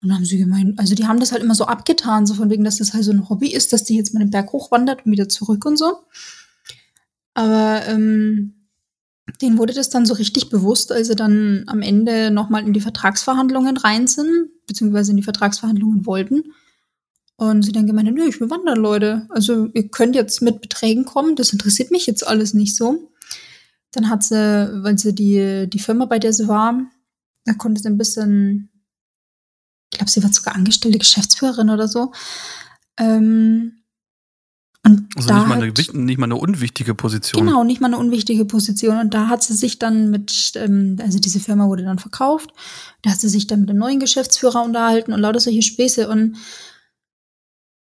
Und 0.00 0.08
dann 0.08 0.16
haben 0.16 0.24
sie 0.24 0.38
gemeint, 0.38 0.78
also 0.78 0.94
die 0.94 1.06
haben 1.06 1.20
das 1.20 1.32
halt 1.32 1.42
immer 1.42 1.54
so 1.54 1.66
abgetan, 1.66 2.24
so 2.24 2.34
von 2.34 2.48
wegen, 2.48 2.64
dass 2.64 2.78
das 2.78 2.94
halt 2.94 3.04
so 3.04 3.10
ein 3.10 3.28
Hobby 3.28 3.48
ist, 3.48 3.72
dass 3.72 3.84
die 3.84 3.96
jetzt 3.96 4.14
mal 4.14 4.20
den 4.20 4.30
Berg 4.30 4.52
hochwandert 4.52 5.04
und 5.04 5.12
wieder 5.12 5.28
zurück 5.28 5.66
und 5.66 5.76
so. 5.76 5.98
Aber 7.34 7.82
ähm, 7.86 8.59
denen 9.40 9.58
wurde 9.58 9.72
das 9.72 9.88
dann 9.88 10.06
so 10.06 10.14
richtig 10.14 10.50
bewusst, 10.50 10.92
als 10.92 11.08
sie 11.08 11.16
dann 11.16 11.64
am 11.66 11.82
Ende 11.82 12.30
nochmal 12.30 12.66
in 12.66 12.72
die 12.72 12.80
Vertragsverhandlungen 12.80 13.76
rein 13.76 14.06
sind, 14.06 14.50
beziehungsweise 14.66 15.10
in 15.10 15.16
die 15.16 15.22
Vertragsverhandlungen 15.22 16.06
wollten. 16.06 16.52
Und 17.36 17.62
sie 17.62 17.72
dann 17.72 17.86
gemeint, 17.86 18.12
nö, 18.12 18.28
ich 18.28 18.40
will 18.40 18.50
wandern, 18.50 18.78
Leute. 18.78 19.26
Also 19.30 19.66
ihr 19.72 19.88
könnt 19.88 20.14
jetzt 20.14 20.42
mit 20.42 20.60
Beträgen 20.60 21.04
kommen, 21.04 21.36
das 21.36 21.52
interessiert 21.52 21.90
mich 21.90 22.06
jetzt 22.06 22.26
alles 22.26 22.54
nicht 22.54 22.76
so. 22.76 23.10
Dann 23.92 24.10
hat 24.10 24.22
sie, 24.22 24.34
weil 24.82 24.98
sie 24.98 25.14
die, 25.14 25.68
die 25.68 25.78
Firma, 25.78 26.04
bei 26.04 26.18
der 26.18 26.32
sie 26.32 26.48
war, 26.48 26.80
da 27.44 27.54
konnte 27.54 27.80
sie 27.80 27.88
ein 27.88 27.98
bisschen 27.98 28.70
ich 29.92 29.98
glaube, 29.98 30.10
sie 30.10 30.22
war 30.22 30.32
sogar 30.32 30.54
angestellte 30.54 30.98
Geschäftsführerin 30.98 31.70
oder 31.70 31.88
so. 31.88 32.12
Ähm, 32.96 33.79
und 34.82 35.08
also 35.14 35.34
nicht, 35.34 35.46
mal 35.46 35.62
eine, 35.62 35.68
hat, 35.68 35.94
nicht 35.94 36.18
mal 36.18 36.24
eine 36.24 36.36
unwichtige 36.36 36.94
Position. 36.94 37.44
Genau, 37.44 37.64
nicht 37.64 37.82
mal 37.82 37.88
eine 37.88 37.98
unwichtige 37.98 38.46
Position. 38.46 38.98
Und 38.98 39.12
da 39.12 39.28
hat 39.28 39.42
sie 39.42 39.52
sich 39.52 39.78
dann 39.78 40.10
mit, 40.10 40.52
ähm, 40.54 40.96
also 41.02 41.18
diese 41.18 41.38
Firma 41.38 41.66
wurde 41.66 41.84
dann 41.84 41.98
verkauft, 41.98 42.50
da 43.02 43.10
hat 43.10 43.20
sie 43.20 43.28
sich 43.28 43.46
dann 43.46 43.60
mit 43.60 43.68
dem 43.68 43.76
neuen 43.76 44.00
Geschäftsführer 44.00 44.62
unterhalten 44.64 45.12
und 45.12 45.20
lauter 45.20 45.40
solche 45.40 45.60
Späße. 45.60 46.08
Und 46.08 46.36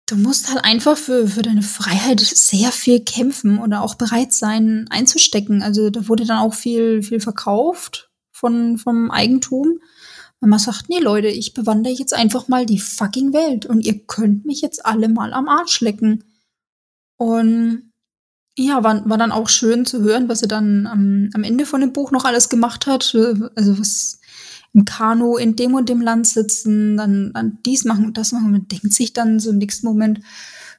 du 0.08 0.16
musst 0.16 0.50
halt 0.50 0.64
einfach 0.64 0.96
für, 0.96 1.28
für 1.28 1.42
deine 1.42 1.64
Freiheit 1.64 2.22
sehr 2.22 2.72
viel 2.72 3.02
kämpfen 3.02 3.60
oder 3.60 3.82
auch 3.82 3.96
bereit 3.96 4.32
sein, 4.32 4.86
einzustecken. 4.90 5.64
Also 5.64 5.90
da 5.90 6.08
wurde 6.08 6.26
dann 6.26 6.40
auch 6.40 6.54
viel, 6.54 7.04
viel 7.04 7.20
verkauft 7.20 8.10
von, 8.32 8.78
vom 8.78 9.12
Eigentum. 9.12 9.80
Wenn 10.40 10.50
man 10.50 10.60
sagt, 10.60 10.88
nee 10.88 11.00
Leute, 11.00 11.28
ich 11.28 11.54
bewandere 11.54 11.94
jetzt 11.94 12.14
einfach 12.14 12.48
mal 12.48 12.66
die 12.66 12.80
fucking 12.80 13.34
Welt 13.34 13.66
und 13.66 13.86
ihr 13.86 14.00
könnt 14.00 14.46
mich 14.46 14.62
jetzt 14.62 14.86
alle 14.86 15.10
mal 15.10 15.34
am 15.34 15.50
Arsch 15.50 15.82
lecken. 15.82 16.24
Und 17.18 17.92
ja, 18.58 18.84
war, 18.84 19.08
war 19.10 19.18
dann 19.18 19.32
auch 19.32 19.50
schön 19.50 19.86
zu 19.86 20.02
hören, 20.02 20.30
was 20.30 20.40
sie 20.40 20.48
dann 20.48 20.88
am, 20.88 21.30
am 21.34 21.44
Ende 21.44 21.66
von 21.66 21.82
dem 21.82 21.94
Buch 21.94 22.12
noch 22.12 22.26
alles 22.26 22.50
gemacht 22.50 22.88
hat. 22.88 23.16
Also 23.56 23.80
was 23.80 24.20
im 24.74 24.86
Kanu 24.86 25.38
in 25.38 25.56
dem 25.56 25.74
und 25.74 25.90
dem 25.90 26.02
Land 26.02 26.28
sitzen, 26.28 26.98
dann, 26.98 27.32
dann 27.34 27.60
dies 27.66 27.86
machen 27.86 28.06
und 28.06 28.18
das 28.18 28.32
machen. 28.32 28.46
Und 28.46 28.52
man 28.52 28.68
denkt 28.68 28.94
sich 28.94 29.14
dann 29.14 29.40
so 29.40 29.50
im 29.50 29.58
nächsten 29.58 29.88
Moment, 29.88 30.20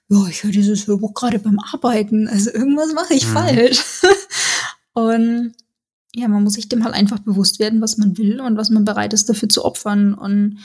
ja, 0.09 0.27
ich 0.29 0.45
höre 0.45 0.53
dieses 0.53 0.87
Hörbuch 0.87 1.15
gerade 1.15 1.39
beim 1.39 1.59
Arbeiten. 1.59 2.29
Also 2.29 2.51
irgendwas 2.51 2.93
mache 2.95 3.15
ich 3.15 3.27
mhm. 3.27 3.33
falsch. 3.33 3.83
und 4.93 5.55
ja, 6.15 6.29
man 6.29 6.45
muss 6.45 6.55
sich 6.55 6.69
dem 6.69 6.85
halt 6.85 6.95
einfach 6.95 7.19
bewusst 7.19 7.59
werden, 7.59 7.81
was 7.81 7.99
man 7.99 8.17
will 8.17 8.41
und 8.41 8.57
was 8.57 8.71
man 8.71 8.85
bereit 8.85 9.13
ist, 9.13 9.29
dafür 9.29 9.49
zu 9.49 9.65
opfern. 9.65 10.15
Und 10.15 10.59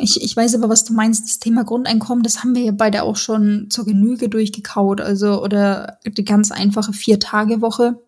ich, 0.00 0.22
ich 0.22 0.36
weiß 0.36 0.54
aber, 0.54 0.68
was 0.68 0.84
du 0.84 0.92
meinst, 0.92 1.24
das 1.24 1.38
Thema 1.38 1.64
Grundeinkommen, 1.64 2.22
das 2.22 2.40
haben 2.40 2.54
wir 2.54 2.62
ja 2.62 2.72
beide 2.72 3.02
auch 3.02 3.16
schon 3.16 3.68
zur 3.70 3.84
Genüge 3.84 4.28
durchgekaut. 4.28 5.00
Also, 5.00 5.42
oder 5.42 5.98
die 6.06 6.24
ganz 6.24 6.50
einfache 6.50 6.92
Vier-Tage-Woche. 6.92 8.02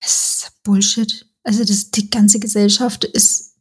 Das 0.00 0.12
ist 0.46 0.62
Bullshit. 0.62 1.26
Also, 1.42 1.64
das, 1.64 1.90
die 1.90 2.10
ganze 2.10 2.38
Gesellschaft 2.38 3.04
ist 3.04 3.56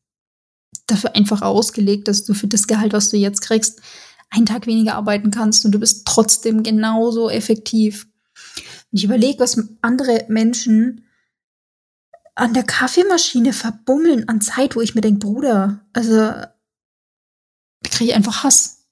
dafür 0.88 1.16
einfach 1.16 1.42
ausgelegt, 1.42 2.08
dass 2.08 2.24
du 2.26 2.34
für 2.34 2.48
das 2.48 2.68
Gehalt, 2.68 2.94
was 2.94 3.10
du 3.10 3.18
jetzt 3.18 3.42
kriegst, 3.42 3.82
einen 4.30 4.46
Tag 4.46 4.68
weniger 4.68 4.96
arbeiten 4.96 5.32
kannst 5.32 5.66
und 5.66 5.72
du 5.72 5.80
bist 5.80 6.06
trotzdem 6.06 6.64
genauso 6.64 7.30
effektiv. 7.30 8.08
Ich 8.92 9.04
überlege, 9.04 9.40
was 9.40 9.62
andere 9.82 10.26
Menschen 10.30 11.06
an 12.36 12.54
der 12.54 12.64
Kaffeemaschine 12.64 13.54
verbummeln 13.54 14.28
an 14.28 14.42
Zeit, 14.42 14.76
wo 14.76 14.82
ich 14.82 14.96
mir 14.96 15.02
denke, 15.02 15.20
Bruder, 15.20 15.86
also 15.94 16.34
kriege 17.90 18.12
ich 18.12 18.16
einfach 18.16 18.44
Hass. 18.44 18.88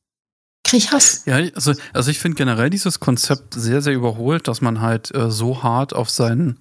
Kriege 0.63 0.84
ich 0.84 0.91
Hass. 0.91 1.23
Ja, 1.25 1.36
also, 1.36 1.73
also 1.93 2.12
ich 2.12 2.19
finde 2.19 2.38
generell 2.38 2.69
dieses 2.69 2.99
Konzept 2.99 3.54
sehr, 3.54 3.82
sehr 3.82 3.93
überholt, 3.93 4.47
dass 4.47 4.62
man 4.62 4.82
halt 4.82 5.13
äh, 5.15 5.32
so 5.32 5.63
hart 5.63 5.93
auf 5.93 6.10
seinen, 6.10 6.60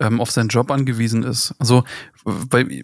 ähm, 0.00 0.20
auf 0.20 0.30
seinen 0.30 0.48
Job 0.48 0.70
angewiesen 0.70 1.22
ist. 1.22 1.54
Also, 1.58 1.84
weil, 2.24 2.70
äh, 2.70 2.82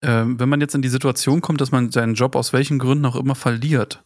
wenn 0.00 0.48
man 0.48 0.60
jetzt 0.60 0.74
in 0.74 0.82
die 0.82 0.88
Situation 0.88 1.40
kommt, 1.40 1.60
dass 1.60 1.72
man 1.72 1.90
seinen 1.90 2.14
Job 2.14 2.36
aus 2.36 2.52
welchen 2.52 2.78
Gründen 2.78 3.06
auch 3.06 3.16
immer 3.16 3.34
verliert, 3.34 4.04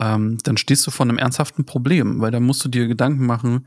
ähm, 0.00 0.38
dann 0.42 0.56
stehst 0.56 0.86
du 0.86 0.90
vor 0.90 1.06
einem 1.06 1.18
ernsthaften 1.18 1.64
Problem, 1.64 2.20
weil 2.20 2.30
da 2.30 2.40
musst 2.40 2.64
du 2.64 2.68
dir 2.68 2.86
Gedanken 2.86 3.26
machen, 3.26 3.66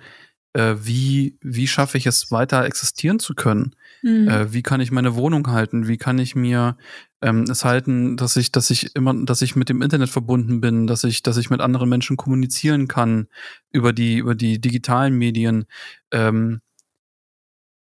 äh, 0.54 0.76
wie, 0.80 1.38
wie 1.42 1.68
schaffe 1.68 1.98
ich 1.98 2.06
es 2.06 2.32
weiter 2.32 2.66
existieren 2.66 3.20
zu 3.20 3.36
können? 3.36 3.76
Mhm. 4.02 4.28
Äh, 4.28 4.54
wie 4.54 4.64
kann 4.64 4.82
ich 4.82 4.92
meine 4.92 5.16
Wohnung 5.16 5.48
halten? 5.48 5.88
Wie 5.88 5.98
kann 5.98 6.20
ich 6.20 6.36
mir 6.36 6.78
ähm, 7.22 7.44
es 7.44 7.66
halten, 7.66 8.18
dass 8.18 8.36
ich, 8.38 8.52
dass 8.52 8.70
ich 8.70 8.96
immer, 8.96 9.14
dass 9.26 9.42
ich 9.42 9.56
mit 9.56 9.70
dem 9.70 9.82
Internet 9.82 10.10
verbunden 10.10 10.62
bin, 10.62 10.88
dass 10.88 11.04
ich, 11.04 11.24
dass 11.24 11.38
ich 11.38 11.50
mit 11.50 11.62
anderen 11.62 11.90
Menschen 11.90 12.18
kommunizieren 12.18 12.88
kann 12.88 13.28
über 13.72 13.94
die, 13.94 14.18
über 14.18 14.36
die 14.36 14.60
digitalen 14.62 15.16
Medien? 15.18 15.66
Ähm, 16.12 16.62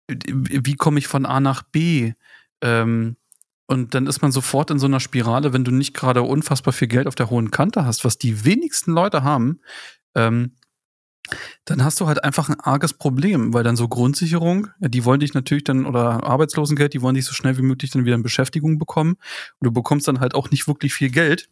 wie 0.07 0.75
komme 0.75 0.99
ich 0.99 1.07
von 1.07 1.25
A 1.25 1.39
nach 1.39 1.63
B? 1.63 2.13
Ähm, 2.61 3.17
und 3.67 3.95
dann 3.95 4.05
ist 4.05 4.21
man 4.21 4.31
sofort 4.31 4.69
in 4.69 4.77
so 4.77 4.85
einer 4.85 4.99
Spirale, 4.99 5.51
wenn 5.51 5.63
du 5.63 5.71
nicht 5.71 5.95
gerade 5.95 6.21
unfassbar 6.21 6.73
viel 6.73 6.87
Geld 6.87 7.07
auf 7.07 7.15
der 7.15 7.31
hohen 7.31 7.49
Kante 7.49 7.85
hast, 7.85 8.05
was 8.05 8.19
die 8.19 8.45
wenigsten 8.45 8.91
Leute 8.91 9.23
haben, 9.23 9.59
ähm, 10.13 10.51
dann 11.65 11.83
hast 11.83 11.99
du 11.99 12.07
halt 12.07 12.23
einfach 12.23 12.49
ein 12.49 12.59
arges 12.59 12.93
Problem, 12.93 13.53
weil 13.53 13.63
dann 13.63 13.75
so 13.75 13.87
Grundsicherung, 13.87 14.67
die 14.79 15.05
wollen 15.05 15.19
dich 15.19 15.33
natürlich 15.33 15.63
dann, 15.63 15.85
oder 15.85 16.23
Arbeitslosengeld, 16.23 16.93
die 16.93 17.01
wollen 17.01 17.15
dich 17.15 17.25
so 17.25 17.33
schnell 17.33 17.57
wie 17.57 17.63
möglich 17.63 17.91
dann 17.91 18.05
wieder 18.05 18.15
in 18.15 18.23
Beschäftigung 18.23 18.77
bekommen. 18.77 19.13
Und 19.59 19.65
du 19.65 19.71
bekommst 19.71 20.07
dann 20.07 20.19
halt 20.19 20.35
auch 20.35 20.51
nicht 20.51 20.67
wirklich 20.67 20.93
viel 20.93 21.09
Geld, 21.09 21.49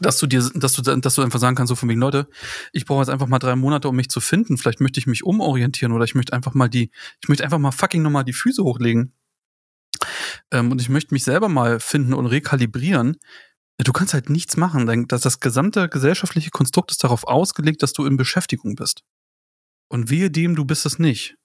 dass 0.00 0.18
du 0.18 0.26
dir, 0.26 0.48
dass 0.54 0.74
du, 0.74 0.82
dass 0.82 1.14
du 1.14 1.22
einfach 1.22 1.38
sagen 1.38 1.56
kannst, 1.56 1.68
so 1.68 1.76
von 1.76 1.88
wegen, 1.88 2.00
Leute, 2.00 2.28
ich 2.72 2.86
brauche 2.86 3.00
jetzt 3.00 3.10
einfach 3.10 3.26
mal 3.26 3.38
drei 3.38 3.54
Monate, 3.54 3.88
um 3.88 3.96
mich 3.96 4.08
zu 4.08 4.20
finden. 4.20 4.56
Vielleicht 4.56 4.80
möchte 4.80 4.98
ich 4.98 5.06
mich 5.06 5.24
umorientieren 5.24 5.92
oder 5.92 6.04
ich 6.04 6.14
möchte 6.14 6.32
einfach 6.32 6.54
mal 6.54 6.68
die, 6.68 6.90
ich 7.22 7.28
möchte 7.28 7.44
einfach 7.44 7.58
mal 7.58 7.72
fucking 7.72 8.02
nochmal 8.02 8.24
die 8.24 8.32
Füße 8.32 8.64
hochlegen. 8.64 9.12
Ähm, 10.50 10.72
und 10.72 10.80
ich 10.80 10.88
möchte 10.88 11.14
mich 11.14 11.24
selber 11.24 11.48
mal 11.48 11.80
finden 11.80 12.14
und 12.14 12.26
rekalibrieren. 12.26 13.16
Du 13.84 13.92
kannst 13.92 14.12
halt 14.12 14.28
nichts 14.28 14.56
machen. 14.56 15.06
Das, 15.08 15.22
das 15.22 15.40
gesamte 15.40 15.88
gesellschaftliche 15.88 16.50
Konstrukt 16.50 16.90
ist 16.90 17.02
darauf 17.02 17.26
ausgelegt, 17.26 17.82
dass 17.82 17.92
du 17.92 18.04
in 18.04 18.16
Beschäftigung 18.16 18.74
bist. 18.74 19.02
Und 19.88 20.10
wehe 20.10 20.30
dem, 20.30 20.54
du 20.54 20.64
bist 20.64 20.84
es 20.86 20.98
nicht. 20.98 21.36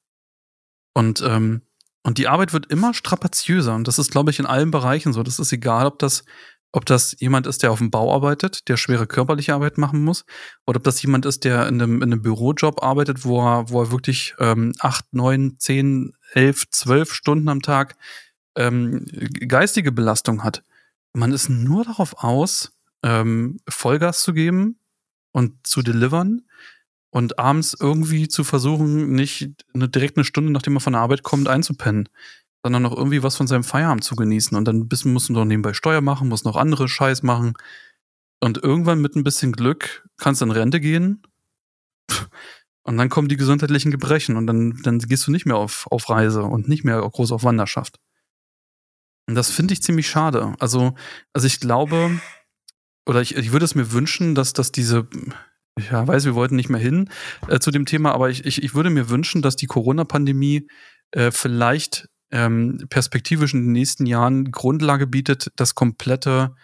Und, 0.94 1.22
ähm, 1.22 1.62
und 2.04 2.18
die 2.18 2.28
Arbeit 2.28 2.54
wird 2.54 2.68
immer 2.68 2.94
strapaziöser. 2.94 3.74
Und 3.74 3.88
das 3.88 4.00
ist, 4.00 4.12
glaube 4.12 4.32
ich, 4.32 4.40
in 4.40 4.46
allen 4.46 4.70
Bereichen 4.70 5.14
so. 5.14 5.24
Das 5.24 5.40
ist 5.40 5.52
egal, 5.54 5.86
ob 5.86 5.98
das, 6.00 6.26
ob 6.72 6.86
das 6.86 7.16
jemand 7.20 7.48
ist, 7.48 7.64
der 7.64 7.72
auf 7.72 7.80
dem 7.80 7.90
Bau 7.90 8.14
arbeitet, 8.14 8.68
der 8.68 8.78
schwere 8.78 9.08
körperliche 9.08 9.54
Arbeit 9.54 9.78
machen 9.78 10.04
muss, 10.04 10.26
oder 10.68 10.78
ob 10.78 10.84
das 10.84 11.02
jemand 11.02 11.26
ist, 11.26 11.46
der 11.46 11.68
in 11.68 11.82
einem, 11.82 12.02
in 12.02 12.12
einem 12.12 12.22
Bürojob 12.22 12.84
arbeitet, 12.84 13.24
wo 13.24 13.42
er, 13.42 13.70
wo 13.70 13.82
er 13.82 13.92
wirklich 13.92 14.36
ähm, 14.40 14.74
acht, 14.80 15.06
neun, 15.14 15.56
zehn, 15.58 16.14
elf, 16.34 16.70
zwölf 16.70 17.14
Stunden 17.14 17.48
am 17.48 17.62
Tag 17.62 17.96
ähm, 18.58 19.06
geistige 19.48 19.92
Belastung 19.92 20.44
hat 20.44 20.64
man 21.16 21.32
ist 21.32 21.50
nur 21.50 21.84
darauf 21.86 22.24
aus, 22.24 22.72
ähm, 23.04 23.58
Vollgas 23.68 24.22
zu 24.22 24.34
geben 24.34 24.80
und 25.32 25.66
zu 25.66 25.82
delivern 25.82 26.42
und 27.10 27.40
abends 27.40 27.76
irgendwie 27.80 28.28
zu 28.28 28.44
versuchen, 28.44 29.14
nicht 29.14 29.52
eine, 29.74 29.88
direkt 29.88 30.18
eine 30.18 30.26
Stunde, 30.26 30.52
nachdem 30.52 30.74
man 30.74 30.82
von 30.82 30.94
der 30.94 31.02
Arbeit 31.02 31.24
kommt, 31.24 31.48
einzupennen, 31.48 32.10
sondern 32.64 32.84
noch 32.84 32.96
irgendwie 32.96 33.24
was 33.24 33.38
von 33.38 33.48
seinem 33.48 33.64
Feierabend 33.64 34.04
zu 34.04 34.16
genießen. 34.16 34.58
Und 34.58 34.66
dann 34.66 34.78
ein 34.78 34.88
bisschen 34.90 35.14
muss 35.14 35.30
man 35.30 35.40
noch 35.40 35.46
nebenbei 35.46 35.74
Steuer 35.74 36.02
machen, 36.02 36.28
muss 36.28 36.44
noch 36.44 36.58
andere 36.58 36.88
Scheiß 36.90 37.24
machen. 37.24 37.54
Und 38.42 38.58
irgendwann 38.62 39.02
mit 39.02 39.16
ein 39.16 39.24
bisschen 39.24 39.54
Glück 39.54 40.08
kannst 40.18 40.42
du 40.42 40.46
in 40.46 40.52
Rente 40.52 40.80
gehen. 40.80 41.24
Und 42.84 42.98
dann 42.98 43.10
kommen 43.10 43.30
die 43.30 43.38
gesundheitlichen 43.38 43.90
Gebrechen 43.90 44.38
und 44.38 44.46
dann, 44.46 44.80
dann 44.84 45.00
gehst 45.00 45.26
du 45.26 45.32
nicht 45.32 45.48
mehr 45.48 45.56
auf, 45.56 45.88
auf 45.90 46.08
Reise 46.08 46.44
und 46.44 46.70
nicht 46.70 46.84
mehr 46.84 47.02
groß 47.02 47.32
auf 47.32 47.44
Wanderschaft. 47.44 48.00
Und 49.28 49.36
das 49.36 49.50
finde 49.50 49.74
ich 49.74 49.82
ziemlich 49.82 50.08
schade. 50.08 50.54
Also, 50.60 50.94
also 51.34 51.48
ich 51.48 51.60
glaube, 51.60 52.20
oder 53.08 53.22
ich, 53.22 53.36
ich 53.36 53.52
würde 53.52 53.66
es 53.66 53.76
mir 53.76 53.92
wünschen, 53.92 54.36
dass, 54.36 54.54
dass 54.54 54.72
diese, 54.72 55.08
ja, 55.92 56.08
weiß, 56.08 56.26
wir 56.26 56.36
wollten 56.36 56.56
nicht 56.56 56.70
mehr 56.70 56.82
hin 56.82 57.10
äh, 57.48 57.60
zu 57.60 57.72
dem 57.72 57.86
Thema, 57.86 58.14
aber 58.14 58.30
ich, 58.30 58.46
ich, 58.46 58.64
ich 58.64 58.76
würde 58.76 58.90
mir 58.90 59.10
wünschen, 59.10 59.42
dass 59.42 59.56
die 59.56 59.68
Corona-Pandemie 59.68 60.68
äh, 61.12 61.32
vielleicht 61.32 62.08
ähm, 62.32 62.86
perspektivisch 62.90 63.54
in 63.54 63.64
den 63.64 63.72
nächsten 63.72 64.06
Jahren 64.06 64.52
Grundlage 64.52 65.08
bietet, 65.08 65.52
das 65.56 65.76
komplette 65.76 66.56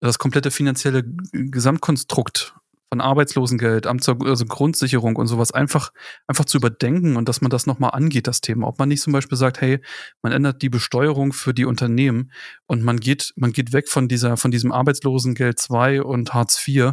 das 0.00 0.18
komplette 0.18 0.50
finanzielle 0.50 1.04
Gesamtkonstrukt 1.32 2.54
von 2.90 3.00
Arbeitslosengeld, 3.00 3.86
Amts 3.86 4.08
also 4.08 4.46
Grundsicherung 4.46 5.16
und 5.16 5.26
sowas 5.26 5.52
einfach, 5.52 5.92
einfach 6.26 6.46
zu 6.46 6.56
überdenken 6.56 7.16
und 7.16 7.28
dass 7.28 7.40
man 7.40 7.50
das 7.50 7.66
nochmal 7.66 7.90
angeht, 7.92 8.26
das 8.26 8.40
Thema. 8.40 8.66
Ob 8.66 8.78
man 8.78 8.88
nicht 8.88 9.02
zum 9.02 9.12
Beispiel 9.12 9.36
sagt, 9.36 9.60
hey, 9.60 9.80
man 10.22 10.32
ändert 10.32 10.62
die 10.62 10.70
Besteuerung 10.70 11.32
für 11.32 11.52
die 11.52 11.66
Unternehmen 11.66 12.32
und 12.66 12.82
man 12.82 12.98
geht, 12.98 13.32
man 13.36 13.52
geht 13.52 13.72
weg 13.72 13.88
von 13.88 14.08
dieser, 14.08 14.36
von 14.36 14.50
diesem 14.50 14.72
Arbeitslosengeld 14.72 15.58
2 15.58 16.02
und 16.02 16.32
Hartz 16.32 16.66
IV 16.66 16.92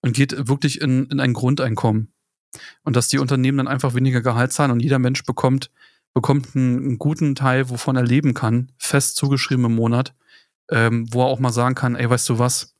und 0.00 0.14
geht 0.14 0.48
wirklich 0.48 0.80
in, 0.80 1.06
in 1.06 1.20
ein 1.20 1.34
Grundeinkommen. 1.34 2.12
Und 2.82 2.96
dass 2.96 3.08
die 3.08 3.18
Unternehmen 3.18 3.58
dann 3.58 3.68
einfach 3.68 3.94
weniger 3.94 4.22
Gehalt 4.22 4.52
zahlen 4.52 4.70
und 4.70 4.80
jeder 4.80 4.98
Mensch 4.98 5.24
bekommt, 5.24 5.70
bekommt 6.14 6.54
einen, 6.54 6.78
einen 6.78 6.98
guten 6.98 7.34
Teil, 7.34 7.68
wovon 7.68 7.96
er 7.96 8.04
leben 8.04 8.32
kann, 8.32 8.72
fest 8.78 9.16
zugeschrieben 9.16 9.64
im 9.66 9.74
Monat, 9.74 10.14
ähm, 10.70 11.06
wo 11.12 11.22
er 11.22 11.26
auch 11.26 11.40
mal 11.40 11.52
sagen 11.52 11.74
kann, 11.74 11.96
ey, 11.96 12.08
weißt 12.08 12.28
du 12.28 12.38
was, 12.38 12.73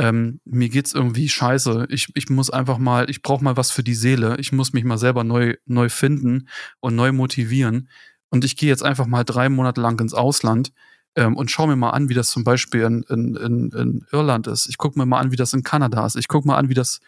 ähm, 0.00 0.40
mir 0.46 0.70
geht's 0.70 0.94
irgendwie 0.94 1.28
scheiße. 1.28 1.86
Ich, 1.90 2.08
ich 2.14 2.30
muss 2.30 2.48
einfach 2.48 2.78
mal, 2.78 3.10
ich 3.10 3.20
brauche 3.20 3.44
mal 3.44 3.58
was 3.58 3.70
für 3.70 3.82
die 3.82 3.94
Seele. 3.94 4.38
Ich 4.38 4.50
muss 4.50 4.72
mich 4.72 4.82
mal 4.84 4.96
selber 4.96 5.24
neu, 5.24 5.56
neu 5.66 5.90
finden 5.90 6.48
und 6.80 6.96
neu 6.96 7.12
motivieren. 7.12 7.90
Und 8.30 8.42
ich 8.46 8.56
gehe 8.56 8.70
jetzt 8.70 8.82
einfach 8.82 9.06
mal 9.06 9.24
drei 9.24 9.50
Monate 9.50 9.82
lang 9.82 10.00
ins 10.00 10.14
Ausland 10.14 10.72
ähm, 11.16 11.36
und 11.36 11.50
schaue 11.50 11.68
mir 11.68 11.76
mal 11.76 11.90
an, 11.90 12.08
wie 12.08 12.14
das 12.14 12.30
zum 12.30 12.44
Beispiel 12.44 12.80
in, 12.80 13.02
in, 13.10 13.36
in, 13.36 13.70
in 13.72 14.06
Irland 14.10 14.46
ist. 14.46 14.70
Ich 14.70 14.78
gucke 14.78 14.98
mir 14.98 15.04
mal 15.04 15.20
an, 15.20 15.32
wie 15.32 15.36
das 15.36 15.52
in 15.52 15.64
Kanada 15.64 16.06
ist. 16.06 16.16
Ich 16.16 16.28
gucke 16.28 16.48
mal 16.48 16.56
an, 16.56 16.70
wie 16.70 16.74
das, 16.74 17.00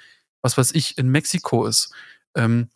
was 0.43 0.59
weiß 0.59 0.73
ich, 0.75 0.99
in 0.99 1.09
Mexiko 1.09 1.65
ist. 1.65 1.95
Ähm, 2.37 2.69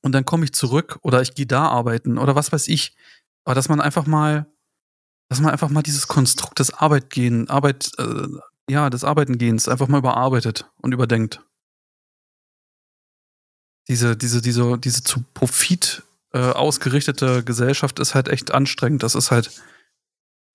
und 0.00 0.12
dann 0.12 0.24
komme 0.24 0.44
ich 0.44 0.54
zurück 0.54 1.00
oder 1.02 1.20
ich 1.20 1.34
gehe 1.34 1.46
da 1.46 1.68
arbeiten 1.68 2.16
oder 2.16 2.34
was 2.34 2.50
weiß 2.50 2.68
ich. 2.68 2.96
Aber 3.44 3.54
dass 3.54 3.68
man 3.68 3.82
einfach 3.82 4.06
mal, 4.06 4.46
dass 5.28 5.40
man 5.42 5.52
einfach 5.52 5.68
mal 5.68 5.82
dieses 5.82 6.08
Konstrukt 6.08 6.60
des 6.60 6.72
Arbeitgehen, 6.72 7.50
Arbeit, 7.50 7.90
äh, 7.98 8.28
ja, 8.68 8.90
des 8.90 9.04
Arbeitengehens 9.04 9.68
einfach 9.68 9.88
mal 9.88 9.98
überarbeitet 9.98 10.70
und 10.80 10.92
überdenkt. 10.92 11.40
Diese, 13.88 14.16
diese, 14.16 14.40
diese, 14.40 14.78
diese 14.78 15.02
zu 15.02 15.22
Profit 15.34 16.02
äh, 16.32 16.38
ausgerichtete 16.38 17.44
Gesellschaft 17.44 17.98
ist 17.98 18.14
halt 18.14 18.28
echt 18.28 18.50
anstrengend. 18.52 19.02
Das 19.02 19.14
ist 19.14 19.30
halt. 19.30 19.50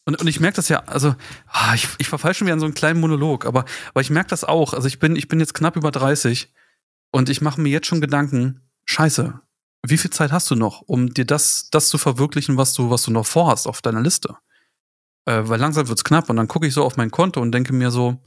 Und, 0.06 0.20
und 0.20 0.28
ich 0.28 0.40
merke 0.40 0.56
das 0.56 0.70
ja, 0.70 0.80
also, 0.86 1.16
ah, 1.48 1.76
ich, 1.76 1.88
ich 2.00 2.10
verfall 2.10 2.34
schon 2.34 2.48
wieder 2.48 2.56
in 2.56 2.60
so 2.60 2.66
einen 2.66 2.74
kleinen 2.74 3.00
Monolog, 3.00 3.46
aber, 3.46 3.66
aber 3.90 4.02
ich 4.02 4.10
merke 4.10 4.30
das 4.30 4.44
auch. 4.44 4.74
Also 4.74 4.88
ich 4.88 4.98
bin, 4.98 5.16
ich 5.16 5.28
bin 5.28 5.40
jetzt 5.40 5.54
knapp 5.54 5.76
über 5.76 5.92
30 5.92 6.52
und 7.12 7.30
ich 7.30 7.42
mache 7.42 7.62
mir 7.62 7.70
jetzt 7.70 7.88
schon 7.88 8.02
Gedanken, 8.02 8.62
scheiße, 8.86 9.40
wie 9.86 9.98
viel 9.98 10.12
Zeit 10.12 10.32
hast 10.32 10.50
du 10.50 10.56
noch, 10.56 10.82
um 10.82 11.14
dir 11.14 11.26
das, 11.26 11.70
das 11.70 11.90
zu 11.90 11.98
verwirklichen, 11.98 12.58
was 12.58 12.74
du, 12.74 12.90
was 12.90 13.04
du 13.04 13.12
noch 13.12 13.26
vorhast 13.26 13.68
auf 13.68 13.82
deiner 13.82 14.02
Liste? 14.02 14.36
Äh, 15.26 15.44
weil 15.44 15.60
langsam 15.60 15.88
wird's 15.88 16.04
knapp 16.04 16.30
und 16.30 16.38
dann 16.38 16.48
gucke 16.48 16.68
ich 16.68 16.74
so 16.74 16.84
auf 16.84 16.98
mein 16.98 17.12
Konto 17.12 17.42
und 17.42 17.52
denke 17.52 17.74
mir 17.74 17.92
so, 17.92 18.20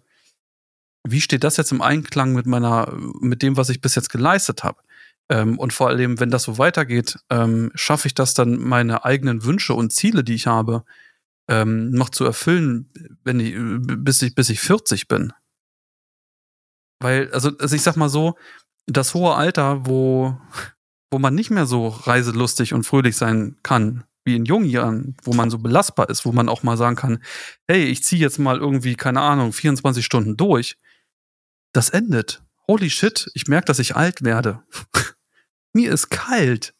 wie 1.04 1.20
steht 1.20 1.44
das 1.44 1.56
jetzt 1.56 1.72
im 1.72 1.82
Einklang 1.82 2.32
mit 2.32 2.46
meiner, 2.46 2.92
mit 3.20 3.42
dem, 3.42 3.56
was 3.56 3.68
ich 3.68 3.80
bis 3.80 3.94
jetzt 3.94 4.10
geleistet 4.10 4.62
habe? 4.62 4.80
Ähm, 5.28 5.58
und 5.58 5.72
vor 5.72 5.88
allem, 5.88 6.20
wenn 6.20 6.30
das 6.30 6.44
so 6.44 6.58
weitergeht, 6.58 7.18
ähm, 7.30 7.72
schaffe 7.74 8.06
ich 8.06 8.14
das 8.14 8.34
dann, 8.34 8.58
meine 8.58 9.04
eigenen 9.04 9.44
Wünsche 9.44 9.74
und 9.74 9.92
Ziele, 9.92 10.24
die 10.24 10.34
ich 10.34 10.46
habe, 10.46 10.84
ähm, 11.48 11.90
noch 11.90 12.10
zu 12.10 12.24
erfüllen, 12.24 12.90
wenn 13.24 13.40
ich, 13.40 13.54
bis 13.98 14.22
ich, 14.22 14.34
bis 14.34 14.48
ich 14.50 14.60
40 14.60 15.08
bin. 15.08 15.32
Weil, 17.00 17.32
also, 17.32 17.50
also 17.58 17.74
ich 17.74 17.82
sag 17.82 17.96
mal 17.96 18.08
so, 18.08 18.36
das 18.86 19.14
hohe 19.14 19.34
Alter, 19.34 19.86
wo, 19.86 20.38
wo 21.10 21.18
man 21.18 21.34
nicht 21.34 21.50
mehr 21.50 21.66
so 21.66 21.88
reiselustig 21.88 22.74
und 22.74 22.84
fröhlich 22.84 23.16
sein 23.16 23.56
kann, 23.62 24.04
wie 24.24 24.36
in 24.36 24.44
jungen 24.44 24.68
Jahren, 24.68 25.16
wo 25.22 25.32
man 25.32 25.50
so 25.50 25.58
belastbar 25.58 26.08
ist, 26.08 26.24
wo 26.24 26.32
man 26.32 26.48
auch 26.48 26.62
mal 26.62 26.76
sagen 26.76 26.96
kann, 26.96 27.22
hey, 27.66 27.84
ich 27.84 28.04
ziehe 28.04 28.20
jetzt 28.20 28.38
mal 28.38 28.58
irgendwie, 28.58 28.94
keine 28.94 29.20
Ahnung, 29.20 29.52
24 29.52 30.04
Stunden 30.04 30.36
durch. 30.36 30.76
Das 31.72 31.90
endet. 31.90 32.42
Holy 32.68 32.90
shit, 32.90 33.30
ich 33.34 33.48
merke, 33.48 33.66
dass 33.66 33.78
ich 33.78 33.96
alt 33.96 34.22
werde. 34.22 34.62
Mir 35.72 35.92
ist 35.92 36.10
kalt. 36.10 36.74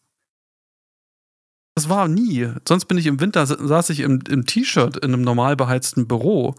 Das 1.74 1.88
war 1.88 2.06
nie. 2.06 2.48
Sonst 2.68 2.84
bin 2.84 2.98
ich 2.98 3.06
im 3.06 3.18
Winter, 3.20 3.46
saß 3.46 3.90
ich 3.90 4.00
im, 4.00 4.20
im 4.28 4.46
T-Shirt 4.46 4.98
in 4.98 5.14
einem 5.14 5.22
normal 5.22 5.56
beheizten 5.56 6.06
Büro. 6.06 6.54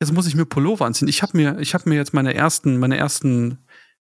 Jetzt 0.00 0.12
muss 0.12 0.26
ich 0.26 0.34
mir 0.34 0.44
Pullover 0.44 0.84
anziehen. 0.84 1.08
Ich 1.08 1.22
habe 1.22 1.36
mir, 1.36 1.58
hab 1.58 1.86
mir 1.86 1.94
jetzt 1.94 2.14
meine 2.14 2.34
ersten, 2.34 2.78
meine 2.78 2.98
ersten 2.98 3.58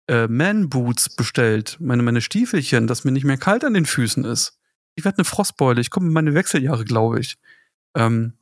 äh, 0.08 0.28
Man-Boots 0.28 1.16
bestellt, 1.16 1.76
meine, 1.80 2.02
meine 2.02 2.20
Stiefelchen, 2.20 2.86
dass 2.86 3.04
mir 3.04 3.12
nicht 3.12 3.24
mehr 3.24 3.36
kalt 3.36 3.64
an 3.64 3.74
den 3.74 3.86
Füßen 3.86 4.24
ist 4.24 4.58
ich 4.96 5.04
werde 5.04 5.18
eine 5.18 5.24
Frostbeule, 5.24 5.80
ich 5.80 5.90
komme 5.90 6.06
in 6.06 6.12
meine 6.12 6.34
Wechseljahre, 6.34 6.84
glaube 6.84 7.20
ich. 7.20 7.36
Ähm, 7.96 8.34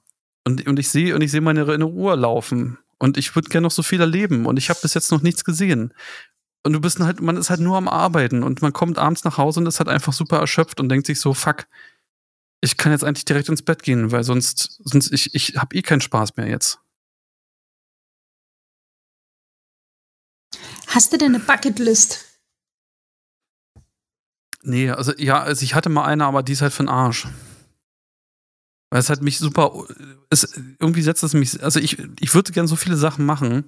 und, 0.44 0.66
und 0.66 0.78
ich 0.78 0.88
sehe 0.88 1.14
und 1.14 1.22
ich 1.22 1.30
sehe 1.30 1.40
meine, 1.40 1.64
meine 1.64 1.86
Uhr 1.86 2.16
laufen 2.16 2.78
und 2.98 3.16
ich 3.16 3.34
würde 3.34 3.48
gerne 3.48 3.66
noch 3.66 3.70
so 3.70 3.82
viel 3.82 4.00
erleben 4.00 4.46
und 4.46 4.58
ich 4.58 4.70
habe 4.70 4.80
bis 4.82 4.94
jetzt 4.94 5.10
noch 5.10 5.22
nichts 5.22 5.44
gesehen. 5.44 5.94
Und 6.64 6.72
du 6.74 6.80
bist 6.80 7.00
halt, 7.00 7.20
man 7.20 7.36
ist 7.36 7.50
halt 7.50 7.60
nur 7.60 7.76
am 7.76 7.88
Arbeiten 7.88 8.42
und 8.42 8.62
man 8.62 8.72
kommt 8.72 8.98
abends 8.98 9.24
nach 9.24 9.36
Hause 9.36 9.60
und 9.60 9.66
ist 9.66 9.80
halt 9.80 9.88
einfach 9.88 10.12
super 10.12 10.38
erschöpft 10.38 10.80
und 10.80 10.88
denkt 10.88 11.06
sich 11.06 11.20
so, 11.20 11.34
fuck, 11.34 11.66
ich 12.60 12.76
kann 12.76 12.92
jetzt 12.92 13.02
eigentlich 13.04 13.24
direkt 13.24 13.48
ins 13.48 13.62
Bett 13.62 13.82
gehen, 13.82 14.12
weil 14.12 14.22
sonst, 14.22 14.80
sonst 14.84 15.12
ich, 15.12 15.34
ich 15.34 15.56
habe 15.56 15.74
eh 15.74 15.82
keinen 15.82 16.00
Spaß 16.00 16.36
mehr 16.36 16.46
jetzt. 16.46 16.78
Hast 20.86 21.12
du 21.12 21.18
denn 21.18 21.34
eine 21.34 21.42
Bucketlist? 21.42 22.31
Nee, 24.62 24.90
also 24.90 25.12
ja, 25.18 25.42
also 25.42 25.64
ich 25.64 25.74
hatte 25.74 25.88
mal 25.88 26.04
eine, 26.04 26.24
aber 26.24 26.42
die 26.42 26.52
ist 26.52 26.62
halt 26.62 26.72
für 26.72 26.84
den 26.84 26.88
Arsch. 26.88 27.26
Weil 28.90 29.00
es 29.00 29.08
halt 29.08 29.22
mich 29.22 29.38
super. 29.38 29.86
Es, 30.30 30.54
irgendwie 30.78 31.02
setzt 31.02 31.22
es 31.22 31.34
mich. 31.34 31.62
Also 31.62 31.80
ich, 31.80 31.98
ich 32.20 32.34
würde 32.34 32.52
gerne 32.52 32.68
so 32.68 32.76
viele 32.76 32.96
Sachen 32.96 33.24
machen, 33.24 33.64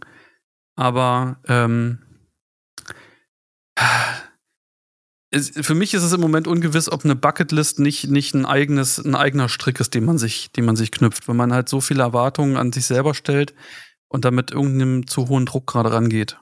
aber 0.76 1.40
ähm, 1.48 1.98
es, 5.30 5.50
für 5.50 5.74
mich 5.74 5.94
ist 5.94 6.02
es 6.02 6.12
im 6.12 6.20
Moment 6.20 6.46
ungewiss, 6.46 6.90
ob 6.90 7.04
eine 7.04 7.16
Bucketlist 7.16 7.80
nicht, 7.80 8.08
nicht 8.08 8.34
ein 8.34 8.46
eigenes, 8.46 8.98
ein 8.98 9.16
eigener 9.16 9.48
Strick 9.48 9.80
ist, 9.80 9.94
den 9.94 10.04
man 10.04 10.18
sich, 10.18 10.52
den 10.52 10.64
man 10.64 10.76
sich 10.76 10.92
knüpft, 10.92 11.26
weil 11.26 11.34
man 11.34 11.52
halt 11.52 11.68
so 11.68 11.80
viele 11.80 12.02
Erwartungen 12.02 12.56
an 12.56 12.72
sich 12.72 12.86
selber 12.86 13.14
stellt 13.14 13.54
und 14.08 14.24
damit 14.24 14.52
irgendeinem 14.52 15.06
zu 15.06 15.28
hohen 15.28 15.46
Druck 15.46 15.66
gerade 15.66 15.92
rangeht. 15.92 16.38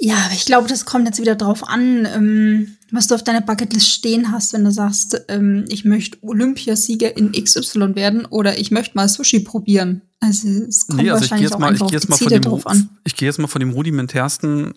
Ja, 0.00 0.14
aber 0.26 0.34
ich 0.34 0.44
glaube, 0.44 0.68
das 0.68 0.84
kommt 0.84 1.06
jetzt 1.06 1.20
wieder 1.20 1.34
drauf 1.34 1.66
an, 1.66 2.06
ähm, 2.06 2.76
was 2.92 3.08
du 3.08 3.16
auf 3.16 3.24
deiner 3.24 3.40
Bucketlist 3.40 3.90
stehen 3.90 4.30
hast, 4.30 4.52
wenn 4.52 4.64
du 4.64 4.70
sagst, 4.70 5.20
ähm, 5.28 5.64
ich 5.68 5.84
möchte 5.84 6.18
Olympiasieger 6.22 7.16
in 7.16 7.32
XY 7.32 7.96
werden 7.96 8.24
oder 8.24 8.58
ich 8.58 8.70
möchte 8.70 8.96
mal 8.96 9.08
Sushi 9.08 9.40
probieren. 9.40 10.02
Also 10.20 10.48
es 10.48 10.86
kommt 10.86 11.02
nee, 11.02 11.10
also 11.10 11.22
wahrscheinlich 11.22 11.52
auch 11.52 11.58
mal, 11.58 11.76
Ziele 11.76 12.40
drauf 12.40 12.66
an. 12.66 12.90
Ich 13.04 13.16
gehe 13.16 13.28
jetzt 13.28 13.38
mal 13.38 13.48
von 13.48 13.60
dem 13.60 13.70
rudimentärsten 13.70 14.74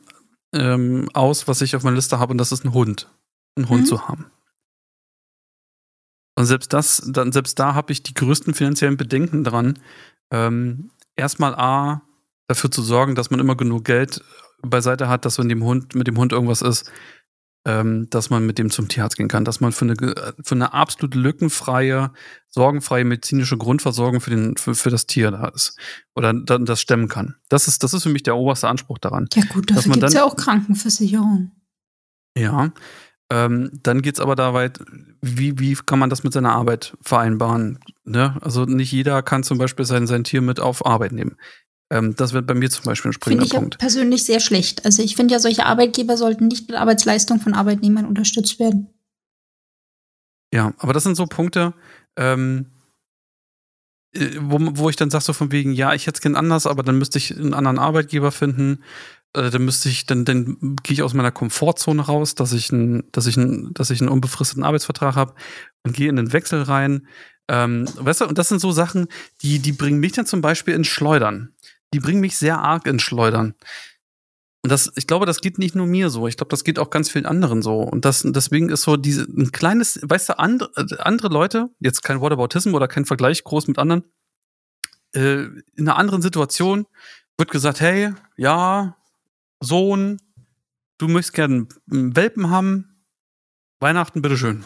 ähm, 0.53 1.07
aus, 1.13 1.47
was 1.47 1.61
ich 1.61 1.75
auf 1.75 1.83
meiner 1.83 1.95
Liste 1.95 2.17
habe, 2.17 2.31
und 2.31 2.39
das 2.39 2.51
ist 2.51 2.65
ein 2.65 2.73
Hund. 2.73 3.07
Einen 3.55 3.69
Hund 3.69 3.81
mhm. 3.81 3.85
zu 3.85 4.07
haben. 4.07 4.25
Und 6.35 6.45
selbst 6.45 6.73
das, 6.73 7.03
dann 7.05 7.31
selbst 7.31 7.59
da 7.59 7.75
habe 7.75 7.93
ich 7.93 8.01
die 8.01 8.15
größten 8.15 8.55
finanziellen 8.55 8.97
Bedenken 8.97 9.43
dran. 9.43 9.77
Ähm, 10.31 10.89
erstmal 11.15 11.53
A, 11.53 12.01
dafür 12.47 12.71
zu 12.71 12.81
sorgen, 12.81 13.15
dass 13.15 13.29
man 13.29 13.39
immer 13.39 13.55
genug 13.55 13.85
Geld 13.85 14.23
beiseite 14.61 15.09
hat, 15.09 15.25
dass 15.25 15.37
wenn 15.37 15.49
dem 15.49 15.63
Hund, 15.63 15.95
mit 15.95 16.07
dem 16.07 16.17
Hund 16.17 16.31
irgendwas 16.31 16.61
ist, 16.61 16.91
ähm, 17.65 18.09
dass 18.09 18.29
man 18.29 18.45
mit 18.45 18.57
dem 18.57 18.71
zum 18.71 18.87
Tierarzt 18.87 19.17
gehen 19.17 19.27
kann, 19.27 19.45
dass 19.45 19.59
man 19.59 19.71
für 19.71 19.85
eine, 19.85 19.95
für 20.43 20.55
eine 20.55 20.73
absolut 20.73 21.13
lückenfreie, 21.13 22.11
sorgenfreie 22.49 23.03
medizinische 23.03 23.57
Grundversorgung 23.57 24.19
für, 24.19 24.31
den, 24.31 24.57
für, 24.57 24.73
für 24.73 24.89
das 24.89 25.05
Tier 25.05 25.31
da 25.31 25.47
ist. 25.49 25.77
Oder 26.15 26.33
dann 26.33 26.65
das 26.65 26.81
stemmen 26.81 27.07
kann. 27.07 27.35
Das 27.49 27.67
ist, 27.67 27.83
das 27.83 27.93
ist 27.93 28.03
für 28.03 28.09
mich 28.09 28.23
der 28.23 28.35
oberste 28.35 28.67
Anspruch 28.67 28.97
daran. 28.97 29.27
Ja, 29.35 29.43
gut, 29.53 29.69
dafür 29.69 29.93
gibt 29.93 30.03
es 30.03 30.13
ja 30.13 30.23
auch 30.23 30.35
Krankenversicherung. 30.35 31.51
Ja. 32.35 32.71
Ähm, 33.29 33.71
dann 33.83 34.01
geht 34.01 34.15
es 34.15 34.19
aber 34.19 34.35
da 34.35 34.53
weit, 34.53 34.79
wie, 35.21 35.59
wie 35.59 35.75
kann 35.75 35.99
man 35.99 36.09
das 36.09 36.23
mit 36.23 36.33
seiner 36.33 36.53
Arbeit 36.53 36.97
vereinbaren? 37.01 37.79
Ne? 38.03 38.37
Also 38.41 38.65
nicht 38.65 38.91
jeder 38.91 39.21
kann 39.21 39.43
zum 39.43 39.57
Beispiel 39.57 39.85
sein, 39.85 40.07
sein 40.07 40.23
Tier 40.23 40.41
mit 40.41 40.59
auf 40.59 40.85
Arbeit 40.85 41.11
nehmen. 41.11 41.37
Ähm, 41.91 42.15
das 42.15 42.31
wird 42.31 42.47
bei 42.47 42.53
mir 42.53 42.71
zum 42.71 42.85
Beispiel 42.85 43.11
ein 43.11 43.13
springender 43.13 43.43
Finde 43.43 43.55
ich 43.55 43.59
Punkt. 43.59 43.77
persönlich 43.77 44.23
sehr 44.23 44.39
schlecht. 44.39 44.85
Also 44.85 45.03
ich 45.03 45.17
finde 45.17 45.33
ja, 45.33 45.39
solche 45.39 45.65
Arbeitgeber 45.65 46.15
sollten 46.15 46.47
nicht 46.47 46.69
mit 46.69 46.77
Arbeitsleistung 46.77 47.41
von 47.41 47.53
Arbeitnehmern 47.53 48.05
unterstützt 48.05 48.59
werden. 48.59 48.87
Ja, 50.53 50.73
aber 50.77 50.93
das 50.93 51.03
sind 51.03 51.15
so 51.15 51.25
Punkte, 51.25 51.73
ähm, 52.15 52.67
äh, 54.13 54.37
wo, 54.39 54.57
wo 54.61 54.89
ich 54.89 54.95
dann 54.95 55.09
sage, 55.09 55.25
so 55.25 55.33
von 55.33 55.51
wegen, 55.51 55.73
ja, 55.73 55.93
ich 55.93 56.07
hätte 56.07 56.17
es 56.17 56.21
gern 56.21 56.37
anders, 56.37 56.65
aber 56.65 56.81
dann 56.81 56.97
müsste 56.97 57.17
ich 57.17 57.35
einen 57.35 57.53
anderen 57.53 57.77
Arbeitgeber 57.77 58.31
finden. 58.31 58.83
Äh, 59.33 59.49
dann 59.49 59.65
müsste 59.65 59.89
ich, 59.89 60.05
dann, 60.05 60.23
dann 60.23 60.77
gehe 60.83 60.93
ich 60.93 61.03
aus 61.03 61.13
meiner 61.13 61.31
Komfortzone 61.31 62.03
raus, 62.03 62.35
dass 62.35 62.53
ich, 62.53 62.71
ein, 62.71 63.03
dass 63.11 63.27
ich, 63.27 63.35
ein, 63.35 63.73
dass 63.73 63.89
ich 63.89 63.99
einen 63.99 64.09
unbefristeten 64.09 64.63
Arbeitsvertrag 64.63 65.15
habe 65.15 65.33
und 65.83 65.93
gehe 65.93 66.09
in 66.09 66.15
den 66.15 66.31
Wechsel 66.31 66.61
rein. 66.61 67.05
Ähm, 67.49 67.85
weißt 67.95 68.21
du, 68.21 68.27
und 68.27 68.37
das 68.37 68.47
sind 68.47 68.61
so 68.61 68.71
Sachen, 68.71 69.07
die, 69.41 69.59
die 69.59 69.73
bringen 69.73 69.99
mich 69.99 70.13
dann 70.13 70.25
zum 70.25 70.39
Beispiel 70.39 70.73
ins 70.73 70.87
Schleudern 70.87 71.53
die 71.93 71.99
bringen 71.99 72.21
mich 72.21 72.37
sehr 72.37 72.59
arg 72.59 72.87
ins 72.87 73.01
Schleudern. 73.01 73.55
Und 74.63 74.71
das, 74.71 74.91
ich 74.95 75.07
glaube, 75.07 75.25
das 75.25 75.41
geht 75.41 75.57
nicht 75.57 75.75
nur 75.75 75.87
mir 75.87 76.09
so. 76.09 76.27
Ich 76.27 76.37
glaube, 76.37 76.49
das 76.49 76.63
geht 76.63 76.77
auch 76.77 76.91
ganz 76.91 77.09
vielen 77.09 77.25
anderen 77.25 77.63
so. 77.63 77.79
Und 77.81 78.05
das, 78.05 78.21
deswegen 78.23 78.69
ist 78.69 78.83
so 78.83 78.95
diese, 78.95 79.23
ein 79.23 79.51
kleines, 79.51 79.99
weißt 80.03 80.29
du, 80.29 80.39
andere, 80.39 80.71
andere 80.99 81.29
Leute, 81.29 81.69
jetzt 81.79 82.03
kein 82.03 82.21
Whataboutism 82.21 82.75
oder 82.75 82.87
kein 82.87 83.05
Vergleich 83.05 83.43
groß 83.43 83.67
mit 83.67 83.79
anderen, 83.79 84.03
äh, 85.15 85.43
in 85.43 85.63
einer 85.79 85.97
anderen 85.97 86.21
Situation 86.21 86.85
wird 87.37 87.49
gesagt, 87.49 87.81
hey, 87.81 88.13
ja, 88.37 88.97
Sohn, 89.59 90.21
du 90.99 91.07
möchtest 91.07 91.33
gerne 91.33 91.67
einen 91.91 92.15
Welpen 92.15 92.51
haben, 92.51 93.03
Weihnachten, 93.79 94.21
bitteschön. 94.21 94.63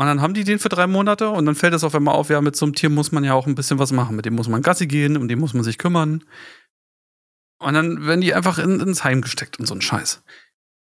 Und 0.00 0.06
dann 0.06 0.22
haben 0.22 0.32
die 0.32 0.44
den 0.44 0.58
für 0.58 0.70
drei 0.70 0.86
Monate 0.86 1.28
und 1.28 1.44
dann 1.44 1.54
fällt 1.54 1.74
es 1.74 1.84
auf 1.84 1.94
einmal 1.94 2.14
auf, 2.14 2.30
ja, 2.30 2.40
mit 2.40 2.56
so 2.56 2.64
einem 2.64 2.74
Tier 2.74 2.88
muss 2.88 3.12
man 3.12 3.22
ja 3.22 3.34
auch 3.34 3.46
ein 3.46 3.54
bisschen 3.54 3.78
was 3.78 3.92
machen. 3.92 4.16
Mit 4.16 4.24
dem 4.24 4.34
muss 4.34 4.48
man 4.48 4.62
Gassi 4.62 4.86
gehen, 4.86 5.18
um 5.18 5.28
den 5.28 5.38
muss 5.38 5.52
man 5.52 5.62
sich 5.62 5.76
kümmern. 5.76 6.24
Und 7.58 7.74
dann 7.74 8.06
werden 8.06 8.22
die 8.22 8.32
einfach 8.32 8.58
in, 8.58 8.80
ins 8.80 9.04
Heim 9.04 9.20
gesteckt 9.20 9.60
und 9.60 9.66
so 9.66 9.74
ein 9.74 9.82
Scheiß. 9.82 10.22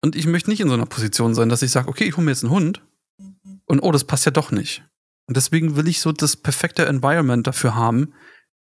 Und 0.03 0.18
ich 0.18 0.28
möchte 0.28 0.49
nicht 0.49 0.59
in 0.59 0.68
so 0.68 0.74
einer 0.74 0.86
Position 0.86 1.34
sein, 1.34 1.47
dass 1.47 1.61
ich 1.61 1.72
sage, 1.72 1.88
okay, 1.88 2.03
ich 2.03 2.18
hole 2.18 2.26
mir 2.26 2.32
jetzt 2.32 2.43
einen 2.43 2.51
Hund 2.51 2.82
und 3.63 3.80
oh, 3.80 3.93
das 3.93 4.03
passt 4.03 4.26
ja 4.26 4.32
doch 4.32 4.51
nicht. 4.51 4.84
Und 5.28 5.38
deswegen 5.38 5.78
will 5.78 5.88
ich 5.88 6.01
so 6.01 6.11
das 6.11 6.36
perfekte 6.36 6.86
Environment 6.86 7.47
dafür 7.47 7.74
haben, 7.74 8.13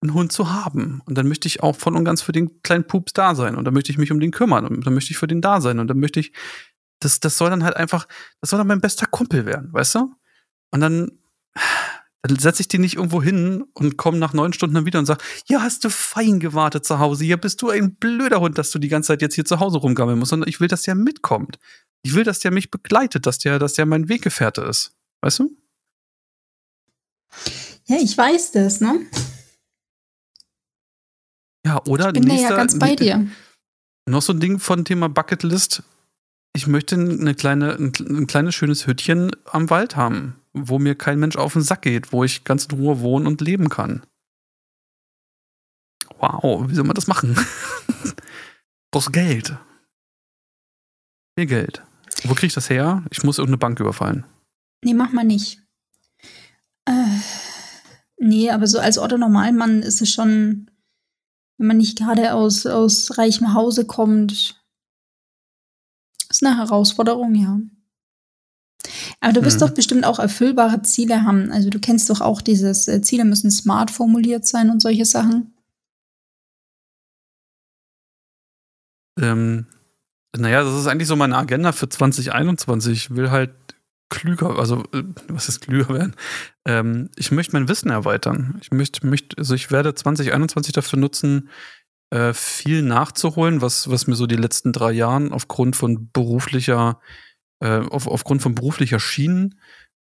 einen 0.02 0.12
Hund 0.12 0.32
zu 0.32 0.52
haben. 0.52 1.00
Und 1.06 1.16
dann 1.16 1.28
möchte 1.28 1.48
ich 1.48 1.62
auch 1.62 1.76
voll 1.76 1.96
und 1.96 2.04
ganz 2.04 2.20
für 2.20 2.32
den 2.32 2.60
kleinen 2.60 2.86
Pups 2.86 3.14
da 3.14 3.34
sein. 3.34 3.56
Und 3.56 3.64
dann 3.64 3.72
möchte 3.72 3.90
ich 3.90 3.96
mich 3.96 4.12
um 4.12 4.20
den 4.20 4.32
kümmern. 4.32 4.66
Und 4.66 4.86
dann 4.86 4.92
möchte 4.92 5.12
ich 5.12 5.16
für 5.16 5.26
den 5.26 5.40
da 5.40 5.62
sein. 5.62 5.78
Und 5.78 5.88
dann 5.88 5.98
möchte 5.98 6.20
ich, 6.20 6.34
das, 7.00 7.20
das 7.20 7.38
soll 7.38 7.48
dann 7.48 7.64
halt 7.64 7.78
einfach, 7.78 8.06
das 8.42 8.50
soll 8.50 8.58
dann 8.58 8.66
mein 8.66 8.82
bester 8.82 9.06
Kumpel 9.06 9.46
werden, 9.46 9.72
weißt 9.72 9.94
du? 9.94 10.14
Und 10.72 10.80
dann, 10.80 11.12
dann 12.22 12.38
setze 12.38 12.62
ich 12.62 12.68
die 12.68 12.78
nicht 12.78 12.96
irgendwo 12.96 13.22
hin 13.22 13.64
und 13.74 13.96
komme 13.96 14.18
nach 14.18 14.32
neun 14.32 14.52
Stunden 14.52 14.74
dann 14.74 14.86
wieder 14.86 14.98
und 14.98 15.06
sage, 15.06 15.22
ja, 15.46 15.60
hast 15.60 15.84
du 15.84 15.90
fein 15.90 16.40
gewartet 16.40 16.84
zu 16.84 16.98
Hause. 16.98 17.24
Ja, 17.24 17.36
bist 17.36 17.62
du 17.62 17.68
ein 17.68 17.94
blöder 17.94 18.40
Hund, 18.40 18.58
dass 18.58 18.70
du 18.70 18.78
die 18.78 18.88
ganze 18.88 19.08
Zeit 19.08 19.22
jetzt 19.22 19.34
hier 19.34 19.44
zu 19.44 19.60
Hause 19.60 19.78
rumgammeln 19.78 20.18
musst. 20.18 20.30
Sondern 20.30 20.48
ich 20.48 20.60
will, 20.60 20.68
dass 20.68 20.82
der 20.82 20.94
mitkommt. 20.94 21.58
Ich 22.02 22.14
will, 22.14 22.24
dass 22.24 22.40
der 22.40 22.50
mich 22.50 22.70
begleitet, 22.70 23.26
dass 23.26 23.38
der, 23.38 23.58
dass 23.58 23.74
der 23.74 23.86
mein 23.86 24.08
Weggefährte 24.08 24.62
ist. 24.62 24.92
Weißt 25.20 25.40
du? 25.40 25.56
Ja, 27.86 27.96
ich 28.00 28.16
weiß 28.16 28.52
das, 28.52 28.80
ne? 28.80 29.06
Ja, 31.64 31.80
oder? 31.86 32.08
Ich 32.08 32.14
bin 32.14 32.24
nächster, 32.24 32.50
ja 32.50 32.56
ganz 32.56 32.78
bei 32.78 32.96
dir. 32.96 33.28
Noch 34.08 34.22
so 34.22 34.32
ein 34.32 34.40
Ding 34.40 34.58
von 34.58 34.84
Thema 34.84 35.08
Bucketlist. 35.08 35.82
Ich 36.54 36.66
möchte 36.66 36.96
eine 36.96 37.34
kleine, 37.34 37.74
ein, 37.76 37.92
ein 38.00 38.26
kleines 38.26 38.54
schönes 38.54 38.86
Hütchen 38.86 39.30
am 39.44 39.70
Wald 39.70 39.96
haben 39.96 40.41
wo 40.52 40.78
mir 40.78 40.94
kein 40.94 41.18
Mensch 41.18 41.36
auf 41.36 41.54
den 41.54 41.62
Sack 41.62 41.82
geht, 41.82 42.12
wo 42.12 42.24
ich 42.24 42.44
ganz 42.44 42.66
in 42.66 42.78
Ruhe 42.78 43.00
wohnen 43.00 43.26
und 43.26 43.40
leben 43.40 43.68
kann. 43.68 44.04
Wow, 46.18 46.68
wie 46.68 46.74
soll 46.74 46.84
man 46.84 46.94
das 46.94 47.06
machen? 47.06 47.36
Brauchst 48.90 49.12
Geld. 49.12 49.56
Viel 51.36 51.46
Geld. 51.46 51.82
Wo 52.24 52.34
krieg 52.34 52.48
ich 52.48 52.54
das 52.54 52.70
her? 52.70 53.04
Ich 53.10 53.24
muss 53.24 53.38
irgendeine 53.38 53.58
Bank 53.58 53.80
überfallen. 53.80 54.24
Nee, 54.84 54.94
mach 54.94 55.12
mal 55.12 55.24
nicht. 55.24 55.62
Äh, 56.84 57.18
nee, 58.18 58.50
aber 58.50 58.66
so 58.66 58.78
als 58.78 58.98
Otto 58.98 59.16
Normalmann 59.16 59.82
ist 59.82 60.02
es 60.02 60.12
schon, 60.12 60.70
wenn 61.58 61.66
man 61.68 61.76
nicht 61.78 61.98
gerade 61.98 62.34
aus, 62.34 62.66
aus 62.66 63.16
reichem 63.18 63.54
Hause 63.54 63.86
kommt, 63.86 64.62
ist 66.28 66.44
eine 66.44 66.56
Herausforderung, 66.56 67.34
ja. 67.34 67.60
Aber 69.22 69.32
du 69.32 69.44
wirst 69.44 69.60
mhm. 69.60 69.66
doch 69.66 69.70
bestimmt 69.70 70.04
auch 70.04 70.18
erfüllbare 70.18 70.82
Ziele 70.82 71.22
haben. 71.22 71.52
Also 71.52 71.70
du 71.70 71.78
kennst 71.78 72.10
doch 72.10 72.20
auch 72.20 72.42
dieses, 72.42 72.88
äh, 72.88 73.02
Ziele 73.02 73.24
müssen 73.24 73.52
smart 73.52 73.92
formuliert 73.92 74.46
sein 74.46 74.68
und 74.68 74.82
solche 74.82 75.04
Sachen. 75.04 75.54
Ähm, 79.20 79.66
naja, 80.36 80.64
das 80.64 80.74
ist 80.74 80.88
eigentlich 80.88 81.06
so 81.06 81.14
meine 81.14 81.36
Agenda 81.36 81.70
für 81.70 81.88
2021. 81.88 82.92
Ich 82.92 83.14
will 83.14 83.30
halt 83.30 83.52
klüger, 84.10 84.58
also 84.58 84.82
äh, 84.92 85.04
was 85.28 85.48
ist 85.48 85.60
klüger 85.60 85.90
werden? 85.90 86.16
Ähm, 86.66 87.08
ich 87.14 87.30
möchte 87.30 87.52
mein 87.52 87.68
Wissen 87.68 87.90
erweitern. 87.90 88.58
Ich 88.60 88.72
möchte, 88.72 89.06
möchte, 89.06 89.38
also 89.38 89.54
ich 89.54 89.70
werde 89.70 89.94
2021 89.94 90.72
dafür 90.72 90.98
nutzen, 90.98 91.48
äh, 92.10 92.34
viel 92.34 92.82
nachzuholen, 92.82 93.60
was, 93.60 93.88
was 93.88 94.08
mir 94.08 94.16
so 94.16 94.26
die 94.26 94.34
letzten 94.34 94.72
drei 94.72 94.90
Jahren 94.90 95.32
aufgrund 95.32 95.76
von 95.76 96.10
beruflicher 96.10 96.98
äh, 97.62 97.78
auf, 97.90 98.08
aufgrund 98.08 98.42
von 98.42 98.54
beruflicher 98.54 98.98
Schienen 98.98 99.54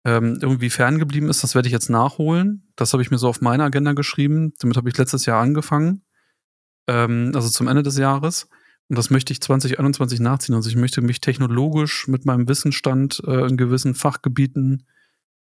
ähm, 0.04 0.40
irgendwie 0.42 0.72
ferngeblieben 0.72 1.30
ist, 1.30 1.44
das 1.44 1.54
werde 1.54 1.68
ich 1.68 1.74
jetzt 1.74 1.90
nachholen. 1.90 2.68
Das 2.76 2.92
habe 2.92 3.04
ich 3.04 3.12
mir 3.12 3.20
so 3.20 3.30
auf 3.30 3.40
meine 3.40 3.64
Agenda 3.64 3.94
geschrieben. 3.94 4.54
Damit 4.60 4.78
habe 4.78 4.90
ich 4.90 4.98
letztes 4.98 5.28
Jahr 5.28 5.40
angefangen. 5.40 6.02
Ähm, 6.88 7.32
also 7.36 7.50
zum 7.50 7.68
Ende 7.68 7.84
des 7.84 7.98
Jahres. 7.98 8.50
Und 8.90 8.98
das 8.98 9.12
möchte 9.12 9.32
ich 9.32 9.42
2021 9.42 10.20
nachziehen. 10.20 10.56
Also 10.56 10.70
ich 10.70 10.76
möchte 10.76 11.02
mich 11.02 11.22
technologisch 11.22 12.08
mit 12.08 12.26
meinem 12.26 12.48
Wissensstand 12.48 13.22
äh, 13.28 13.48
in 13.48 13.58
gewissen 13.58 13.94
Fachgebieten 13.94 14.88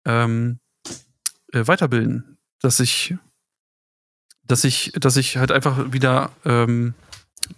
ähm, 0.07 0.61
äh, 1.53 1.67
weiterbilden. 1.67 2.39
Dass 2.61 2.81
ich, 2.81 3.15
dass 4.45 4.65
ich, 4.65 4.93
dass 4.95 5.19
ich 5.19 5.37
halt 5.37 5.53
einfach 5.53 5.93
wieder, 5.93 6.31
ähm, 6.47 6.95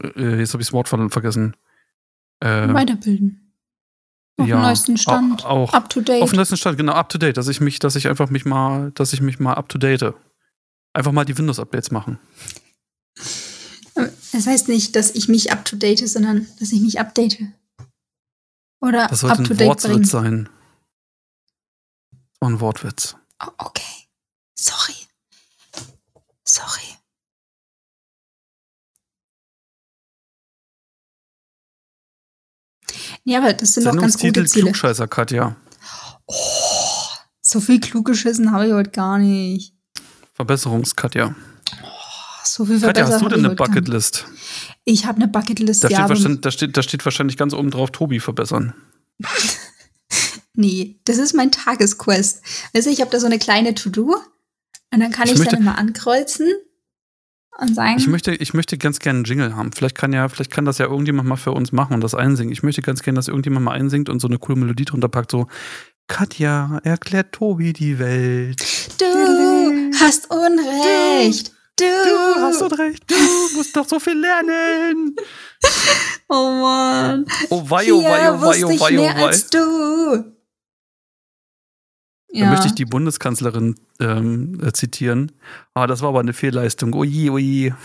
äh, 0.03 0.41
jetzt 0.41 0.55
habe 0.55 0.63
ich 0.63 0.69
das 0.69 0.73
Wort 0.73 0.89
vergessen. 0.89 1.57
Äh, 2.41 2.75
weiterbilden. 2.75 3.50
Auf 4.37 4.47
ja, 4.49 4.57
dem 4.57 4.63
neuesten 4.63 4.97
Stand. 4.97 5.45
Auch. 5.45 5.73
Up 5.73 5.89
to 5.91 6.01
date. 6.01 6.23
Auf 6.23 6.31
dem 6.31 6.37
neuesten 6.37 6.57
Stand, 6.57 6.79
genau, 6.79 6.93
up 6.93 7.09
to 7.09 7.19
date. 7.19 7.37
Dass 7.37 7.49
ich 7.49 7.61
mich, 7.61 7.79
dass 7.79 7.97
ich 7.97 8.09
einfach 8.09 8.31
mich 8.31 8.45
mal, 8.45 8.91
dass 8.93 9.13
ich 9.13 9.21
mich 9.21 9.39
mal 9.39 9.55
up 9.55 9.69
to 9.69 9.79
date. 9.79 10.15
Einfach 10.93 11.13
mal 11.13 11.25
die 11.25 11.37
Windows-Updates 11.37 11.91
machen. 11.91 12.19
Das 14.33 14.47
heißt 14.47 14.69
nicht, 14.69 14.97
dass 14.97 15.11
ich 15.11 15.29
mich 15.29 15.53
up 15.53 15.65
to 15.65 15.77
date, 15.77 16.09
sondern 16.09 16.47
dass 16.59 16.73
ich 16.73 16.81
mich 16.81 16.99
update. 16.99 17.39
Oder 18.81 19.09
das 19.09 19.21
sollte 19.21 19.41
up 19.41 19.45
to 19.45 19.53
ein 19.53 19.59
date 19.59 19.69
Wortwitz 19.69 19.93
bringen. 19.93 20.05
sein. 20.05 20.49
So 22.41 22.49
ein 22.49 22.61
Wortwitz. 22.61 23.17
Oh, 23.45 23.51
okay. 23.59 24.09
Sorry. 24.55 24.95
Sorry. 26.45 27.00
Ja, 33.25 33.39
aber 33.39 33.53
das 33.53 33.75
sind 33.75 33.87
doch 33.87 33.97
ganz 33.97 34.19
gute 34.19 34.45
Ziele. 34.45 34.67
Klugscheißer, 34.67 35.09
Katja. 35.09 35.57
Oh, 36.27 36.35
so 37.43 37.61
viel 37.61 37.81
klug 37.81 38.07
geschissen 38.07 38.53
habe 38.53 38.67
ich 38.67 38.73
heute 38.73 38.91
gar 38.91 39.19
nicht. 39.19 39.75
Verbesserungs-Katja. 40.35 41.35
Oh, 41.83 41.87
so 42.45 42.65
viel 42.65 42.81
Katja, 42.81 43.07
hast 43.07 43.21
du 43.21 43.29
denn 43.29 43.45
eine 43.45 43.55
Bucketlist? 43.55 44.27
Ich 44.85 45.07
habe 45.07 45.17
eine 45.17 45.29
Bucketlist, 45.29 45.85
da 45.85 45.89
ja. 45.89 46.17
Steht 46.17 46.45
da, 46.45 46.51
steht, 46.51 46.77
da 46.77 46.83
steht 46.83 47.05
wahrscheinlich 47.05 47.37
ganz 47.37 47.53
oben 47.53 47.71
drauf, 47.71 47.91
Tobi 47.91 48.21
verbessern. 48.21 48.75
nee, 50.55 51.01
das 51.05 51.19
ist 51.19 51.35
mein 51.35 51.53
Tagesquest. 51.53 52.43
Also 52.75 52.91
ich 52.91 53.01
habe 53.01 53.11
da 53.11 53.21
so 53.21 53.27
eine 53.27 53.39
kleine 53.39 53.75
To-Do 53.75 54.17
und 54.93 55.01
dann 55.01 55.13
kann 55.13 55.29
ich, 55.29 55.39
ich 55.39 55.49
dann 55.49 55.61
immer 55.61 55.79
ankreuzen 55.79 56.47
und 57.61 57.75
sagen. 57.75 57.97
Ich 57.99 58.07
möchte, 58.07 58.35
ich 58.35 58.55
möchte 58.55 58.79
ganz 58.79 58.99
gerne 58.99 59.19
einen 59.19 59.25
Jingle 59.25 59.57
haben. 59.57 59.73
Vielleicht 59.73 59.97
kann 59.97 60.13
ja, 60.13 60.29
vielleicht 60.29 60.51
kann 60.51 60.65
das 60.65 60.79
ja 60.79 60.87
irgendjemand 60.87 61.29
mal 61.29 61.37
für 61.37 61.53
uns 61.53 61.73
machen 61.73 61.95
und 61.95 62.03
das 62.03 62.15
einsingen. 62.15 62.53
Ich 62.53 62.63
möchte 62.63 62.83
ganz 62.83 63.03
gerne, 63.03 63.17
dass 63.17 63.29
irgendjemand 63.29 63.65
mal 63.65 63.73
einsingt 63.73 64.09
und 64.09 64.21
so 64.21 64.29
eine 64.29 64.39
coole 64.39 64.59
Melodie 64.59 64.85
drunter 64.85 65.09
packt, 65.09 65.31
so 65.31 65.47
Katja 66.09 66.81
erklärt 66.83 67.33
Tobi 67.33 67.73
die 67.73 67.99
Welt. 67.99 68.61
Du 68.99 69.93
hast 70.01 70.29
Unrecht. 70.31 71.53
Du, 71.79 71.85
du 71.85 72.41
hast 72.41 72.63
Unrecht. 72.63 73.05
Du 73.09 73.15
musst 73.57 73.77
doch 73.77 73.89
so 73.89 74.01
viel 74.01 74.19
lernen. 74.19 75.17
Oh 76.33 76.49
Mann. 76.63 77.27
Oh 77.49 77.65
wei, 77.69 77.93
oh 77.93 78.05
wei, 78.05 78.31
oh 78.31 78.41
wei, 78.41 78.65
oh 78.65 78.69
wei, 78.79 78.99
oh 79.01 79.03
wei. 79.03 80.31
Ja. 82.33 82.45
Da 82.45 82.51
möchte 82.53 82.69
ich 82.69 82.75
die 82.75 82.85
Bundeskanzlerin 82.85 83.75
ähm, 83.99 84.61
äh, 84.63 84.73
zitieren. 84.73 85.33
Ah, 85.75 85.87
das 85.87 86.01
war 86.03 86.11
aber 86.11 86.21
eine 86.21 86.33
Fehlleistung. 86.33 86.95
Oje, 86.95 87.33
oje. 87.33 87.77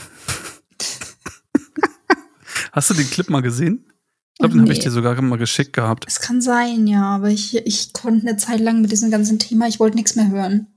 Hast 2.72 2.90
du 2.90 2.94
den 2.94 3.10
Clip 3.10 3.30
mal 3.30 3.42
gesehen? 3.42 3.86
Ich 4.34 4.40
glaube, 4.40 4.54
den 4.54 4.64
nee. 4.64 4.70
habe 4.70 4.74
ich 4.74 4.80
dir 4.80 4.92
sogar 4.92 5.20
mal 5.22 5.38
geschickt 5.38 5.74
gehabt. 5.74 6.06
Es 6.08 6.20
kann 6.20 6.42
sein, 6.42 6.88
ja, 6.88 7.04
aber 7.04 7.30
ich, 7.30 7.56
ich 7.66 7.94
konnte 7.94 8.28
eine 8.28 8.38
Zeit 8.38 8.60
lang 8.60 8.82
mit 8.82 8.92
diesem 8.92 9.10
ganzen 9.10 9.40
Thema, 9.40 9.68
ich 9.68 9.80
wollte 9.80 9.96
nichts 9.96 10.16
mehr 10.16 10.30
hören. 10.30 10.68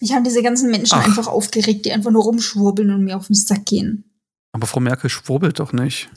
Mich 0.00 0.12
haben 0.12 0.24
diese 0.24 0.42
ganzen 0.42 0.70
Menschen 0.70 0.98
Ach. 0.98 1.06
einfach 1.06 1.26
aufgeregt, 1.26 1.86
die 1.86 1.92
einfach 1.92 2.10
nur 2.10 2.22
rumschwurbeln 2.22 2.90
und 2.90 3.04
mir 3.04 3.16
auf 3.16 3.28
den 3.28 3.34
Sack 3.34 3.64
gehen. 3.64 4.04
Aber 4.52 4.66
Frau 4.66 4.80
Merkel 4.80 5.08
schwurbelt 5.08 5.58
doch 5.58 5.72
nicht. 5.72 6.10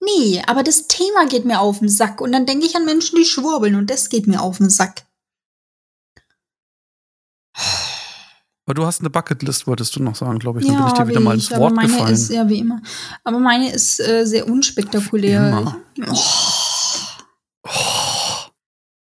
Nee, 0.00 0.42
aber 0.46 0.62
das 0.62 0.86
Thema 0.86 1.26
geht 1.26 1.46
mir 1.46 1.60
auf 1.60 1.78
den 1.78 1.88
Sack 1.88 2.20
und 2.20 2.32
dann 2.32 2.46
denke 2.46 2.66
ich 2.66 2.76
an 2.76 2.84
Menschen, 2.84 3.16
die 3.16 3.24
schwurbeln 3.24 3.74
und 3.74 3.88
das 3.90 4.10
geht 4.10 4.26
mir 4.26 4.42
auf 4.42 4.58
den 4.58 4.70
Sack. 4.70 5.06
Aber 8.70 8.74
du 8.76 8.86
hast 8.86 9.00
eine 9.00 9.10
Bucketlist, 9.10 9.66
wolltest 9.66 9.96
du 9.96 10.00
noch 10.00 10.14
sagen, 10.14 10.38
glaube 10.38 10.60
ich. 10.60 10.66
Dann 10.66 10.76
ja, 10.76 10.82
bin 10.82 10.92
ich 10.92 10.98
dir 11.00 11.08
wieder 11.08 11.18
mal 11.18 11.34
ins 11.34 11.50
Wort 11.50 11.74
meine 11.74 11.88
gefallen. 11.88 12.14
Ist, 12.14 12.30
ja, 12.30 12.48
wie 12.48 12.60
immer. 12.60 12.80
Aber 13.24 13.40
meine 13.40 13.68
ist 13.72 13.98
äh, 13.98 14.24
sehr 14.24 14.46
unspektakulär. 14.46 15.74
Oh. 15.98 16.12
Oh. 17.66 17.70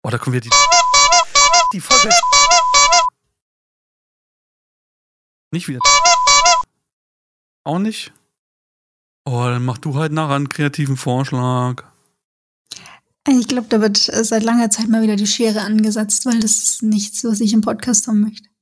oh, 0.03 0.09
da 0.09 0.17
kommen 0.17 0.33
wir 0.33 0.41
die. 0.41 0.49
Die 1.71 1.79
Folge. 1.79 2.09
Nicht 5.53 5.69
wieder. 5.69 5.79
Auch 7.63 7.79
nicht? 7.79 8.11
Oh, 9.23 9.45
dann 9.45 9.63
mach 9.63 9.77
du 9.77 9.95
halt 9.95 10.11
nachher 10.11 10.35
einen 10.35 10.49
kreativen 10.49 10.97
Vorschlag. 10.97 11.85
Ich 13.29 13.47
glaube, 13.47 13.67
da 13.69 13.79
wird 13.79 14.09
äh, 14.09 14.25
seit 14.25 14.43
langer 14.43 14.69
Zeit 14.69 14.89
mal 14.89 15.03
wieder 15.03 15.15
die 15.15 15.25
Schere 15.25 15.61
angesetzt, 15.61 16.25
weil 16.25 16.41
das 16.41 16.63
ist 16.63 16.83
nichts, 16.83 17.23
was 17.23 17.39
ich 17.39 17.53
im 17.53 17.61
Podcast 17.61 18.09
haben 18.09 18.19
möchte. 18.19 18.52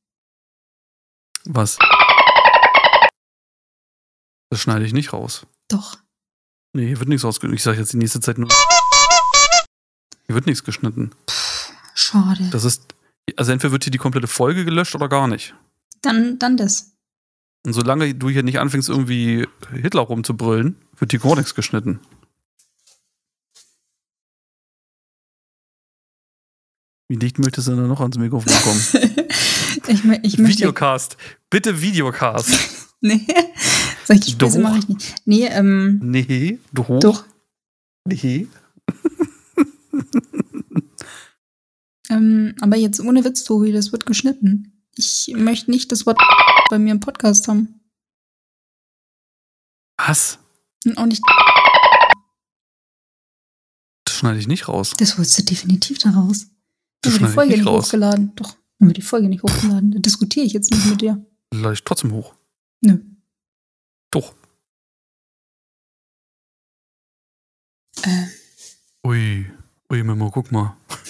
Was? 1.53 1.77
Das 4.49 4.61
schneide 4.61 4.85
ich 4.85 4.93
nicht 4.93 5.11
raus. 5.11 5.45
Doch. 5.67 5.97
Nee, 6.73 6.87
hier 6.87 6.99
wird 6.99 7.09
nichts 7.09 7.25
rausgeschnitten. 7.25 7.57
Ich 7.57 7.63
sage 7.63 7.77
jetzt 7.77 7.91
die 7.91 7.97
nächste 7.97 8.21
Zeit 8.21 8.37
nur. 8.37 8.47
Hier 10.27 10.35
wird 10.35 10.45
nichts 10.45 10.63
geschnitten. 10.63 11.11
Schade. 11.93 12.49
Das 12.51 12.63
ist. 12.63 12.95
Also 13.35 13.51
entweder 13.51 13.73
wird 13.73 13.83
hier 13.83 13.91
die 13.91 13.97
komplette 13.97 14.27
Folge 14.27 14.63
gelöscht 14.63 14.95
oder 14.95 15.09
gar 15.09 15.27
nicht. 15.27 15.53
Dann, 16.01 16.39
dann 16.39 16.55
das. 16.55 16.93
Und 17.65 17.73
solange 17.73 18.15
du 18.15 18.29
hier 18.29 18.43
nicht 18.43 18.59
anfängst, 18.59 18.87
irgendwie 18.87 19.45
Hitler 19.71 20.01
rumzubrüllen, 20.01 20.77
wird 20.97 21.11
hier 21.11 21.19
gar 21.19 21.35
nichts 21.35 21.53
geschnitten. 21.53 21.99
Wie 27.12 27.18
dicht 27.18 27.39
möchtest 27.39 27.68
du 27.68 27.76
denn 27.76 27.89
noch 27.89 27.99
ans 27.99 28.18
Mikrofon 28.18 28.53
kommen? 28.64 28.80
ich, 29.89 30.05
ich. 30.24 30.38
Videocast. 30.38 31.18
Bitte 31.49 31.82
Videocast. 31.82 32.49
Nee. 33.01 33.26
Solche 34.05 34.30
Späße 34.32 34.57
Doch. 34.59 34.64
mache 34.70 34.78
ich 34.80 34.88
nicht. 34.88 35.16
Nee, 35.26 35.47
ähm, 35.47 35.99
Nee, 36.03 36.59
du 36.72 36.88
hoch. 36.88 36.99
doch. 37.01 37.26
Nee. 38.07 38.47
Ähm, 42.09 42.55
aber 42.62 42.76
jetzt 42.78 42.99
ohne 43.01 43.24
Witz, 43.26 43.43
Tobi, 43.43 43.72
das 43.74 43.91
wird 43.91 44.05
geschnitten. 44.05 44.86
Ich 44.95 45.34
möchte 45.36 45.72
nicht 45.72 45.91
das 45.91 46.05
Wort 46.05 46.20
bei 46.70 46.78
mir 46.80 46.91
im 46.91 46.99
Podcast 46.99 47.47
haben. 47.47 47.82
Was? 49.97 50.38
Und 50.86 50.97
auch 50.97 51.05
nicht, 51.05 51.22
Das 54.05 54.16
schneide 54.16 54.39
ich 54.39 54.47
nicht 54.47 54.68
raus. 54.68 54.93
das 54.97 55.18
holst 55.18 55.39
du 55.39 55.43
definitiv 55.43 55.97
daraus. 55.99 56.47
Das 56.47 56.61
Wird 57.03 57.15
schneide 57.15 57.31
die 57.31 57.35
Folge 57.35 57.57
nicht 57.57 57.65
raus. 57.65 57.85
hochgeladen. 57.85 58.35
Doch, 58.35 58.55
dann 58.79 58.87
wird 58.87 58.97
die 58.97 59.01
Folge 59.01 59.27
nicht 59.29 59.43
hochgeladen. 59.43 59.91
Da 59.91 59.99
diskutiere 59.99 60.45
ich 60.45 60.53
jetzt 60.53 60.71
nicht 60.71 60.85
mit 60.85 61.01
dir. 61.01 61.25
Lade 61.53 61.73
ich 61.73 61.83
trotzdem 61.83 62.11
hoch. 62.11 62.35
Nö. 62.81 62.99
Doch. 64.11 64.33
Äh, 68.03 68.25
Ui. 69.05 69.51
Ui, 69.91 70.03
Memo, 70.03 70.29
guck 70.31 70.51
mal. 70.51 70.77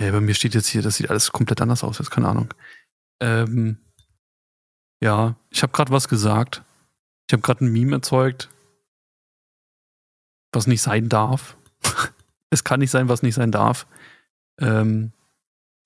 Ja, 0.00 0.12
bei 0.12 0.20
mir 0.20 0.32
steht 0.34 0.54
jetzt 0.54 0.68
hier, 0.68 0.80
das 0.80 0.94
sieht 0.94 1.10
alles 1.10 1.32
komplett 1.32 1.60
anders 1.60 1.82
aus, 1.82 1.98
jetzt 1.98 2.12
keine 2.12 2.28
Ahnung. 2.28 2.54
Ähm, 3.20 3.78
ja, 5.02 5.34
ich 5.50 5.62
habe 5.64 5.72
gerade 5.72 5.90
was 5.90 6.06
gesagt. 6.08 6.62
Ich 7.28 7.32
habe 7.32 7.42
gerade 7.42 7.64
ein 7.64 7.72
Meme 7.72 7.96
erzeugt, 7.96 8.48
was 10.52 10.68
nicht 10.68 10.82
sein 10.82 11.08
darf. 11.08 11.56
es 12.50 12.62
kann 12.62 12.78
nicht 12.78 12.92
sein, 12.92 13.08
was 13.08 13.22
nicht 13.22 13.34
sein 13.34 13.50
darf. 13.50 13.88
Ähm, 14.58 15.12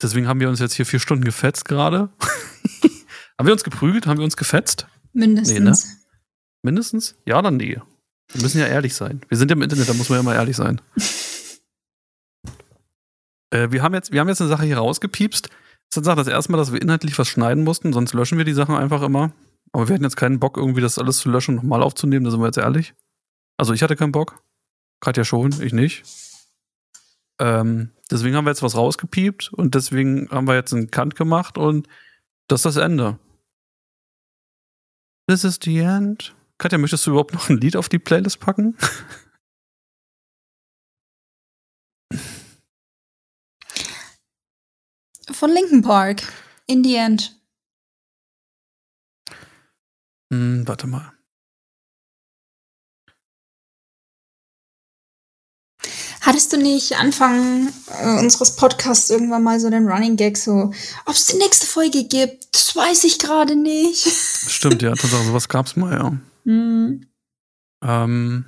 deswegen 0.01 0.27
haben 0.27 0.41
wir 0.41 0.49
uns 0.49 0.61
jetzt 0.61 0.75
hier 0.75 0.87
vier 0.87 1.01
Stunden 1.01 1.25
gefetzt 1.25 1.65
gerade. 1.65 2.11
haben 3.39 3.47
wir 3.47 3.53
uns 3.53 3.65
geprügelt? 3.65 4.07
Haben 4.07 4.19
wir 4.19 4.25
uns 4.25 4.37
gefetzt? 4.37 4.87
mindestens. 5.13 5.87
Nee, 5.87 6.03
Mindestens? 6.63 7.17
Ja 7.27 7.39
oder 7.39 7.51
nee? 7.51 7.81
Wir 8.33 8.43
müssen 8.43 8.59
ja 8.59 8.67
ehrlich 8.67 8.95
sein. 8.95 9.21
Wir 9.29 9.37
sind 9.37 9.51
ja 9.51 9.57
im 9.57 9.63
Internet, 9.63 9.89
da 9.89 9.95
muss 9.95 10.09
man 10.09 10.19
ja 10.19 10.23
mal 10.23 10.35
ehrlich 10.35 10.57
sein. 10.57 10.81
äh, 13.51 13.71
wir, 13.71 13.83
haben 13.83 13.95
jetzt, 13.95 14.13
wir 14.13 14.21
haben 14.21 14.29
jetzt 14.29 14.41
eine 14.41 14.49
Sache 14.49 14.65
hier 14.65 14.79
rausgepiepst. 14.79 15.49
Das 15.91 15.97
ist 15.97 16.07
das 16.07 16.29
erste 16.29 16.53
Mal, 16.53 16.59
dass 16.59 16.73
wir 16.73 16.81
inhaltlich 16.81 17.19
was 17.19 17.29
schneiden 17.29 17.65
mussten, 17.65 17.93
sonst 17.93 18.15
löschen 18.15 18.39
wir 18.39 18.47
die 18.47 18.55
Sachen 18.55 18.75
einfach 18.75 19.03
immer. 19.03 19.33
Aber 19.73 19.89
wir 19.89 19.95
hatten 19.95 20.05
jetzt 20.05 20.17
keinen 20.17 20.41
Bock, 20.41 20.57
irgendwie 20.57 20.81
das 20.81 20.99
alles 20.99 21.19
zu 21.19 21.29
löschen 21.29 21.59
und 21.59 21.65
nochmal 21.65 21.83
aufzunehmen, 21.83 22.25
da 22.25 22.31
sind 22.31 22.41
wir 22.41 22.47
jetzt 22.47 22.59
ehrlich. 22.59 22.95
Also 23.59 23.75
ich 23.75 23.83
hatte 23.83 23.97
keinen 23.97 24.13
Bock. 24.13 24.43
Katja 25.01 25.25
schon, 25.25 25.53
ich 25.61 25.73
nicht. 25.73 26.05
Ähm, 27.39 27.91
deswegen 28.13 28.37
haben 28.37 28.45
wir 28.45 28.51
jetzt 28.51 28.63
was 28.63 28.77
rausgepiept 28.77 29.53
und 29.53 29.75
deswegen 29.75 30.29
haben 30.31 30.47
wir 30.47 30.55
jetzt 30.55 30.73
einen 30.73 30.91
Kant 30.91 31.17
gemacht 31.17 31.59
und 31.59 31.89
das 32.49 32.61
ist 32.61 32.77
das 32.77 32.77
Ende. 32.77 33.19
This 35.29 35.45
is 35.45 35.59
the 35.63 35.79
end. 35.79 36.35
Katja, 36.59 36.79
möchtest 36.79 37.07
du 37.07 37.11
überhaupt 37.11 37.33
noch 37.35 37.49
ein 37.49 37.57
Lied 37.59 37.77
auf 37.77 37.89
die 37.89 37.99
Playlist 37.99 38.39
packen? 38.41 38.77
Von 45.31 45.51
Linkin 45.51 45.83
Park. 45.83 46.23
In 46.67 46.85
the 46.85 46.97
end. 46.97 47.41
Hm, 50.33 50.67
warte 50.69 50.87
mal. 50.87 51.13
Hattest 56.23 56.53
du 56.53 56.57
nicht 56.57 56.97
Anfang 56.97 57.73
äh, 58.01 58.21
unseres 58.21 58.55
Podcasts 58.55 59.11
irgendwann 59.11 59.43
mal 59.43 59.59
so 59.59 59.69
den 59.69 59.89
Running 59.89 60.17
Gag 60.17 60.39
so, 60.39 60.73
ob 61.05 61.15
es 61.15 61.27
die 61.27 61.37
nächste 61.37 61.67
Folge 61.67 62.05
gibt, 62.05 62.55
das 62.55 62.77
weiß 62.77 63.03
ich 63.05 63.19
gerade 63.19 63.57
nicht. 63.57 64.07
Stimmt, 64.49 64.83
ja, 64.83 64.95
Tatsache, 64.95 65.25
sowas 65.25 65.49
gab's 65.49 65.75
mal, 65.75 65.93
ja. 65.93 66.17
Hm. 66.45 67.07
Ähm. 67.85 68.45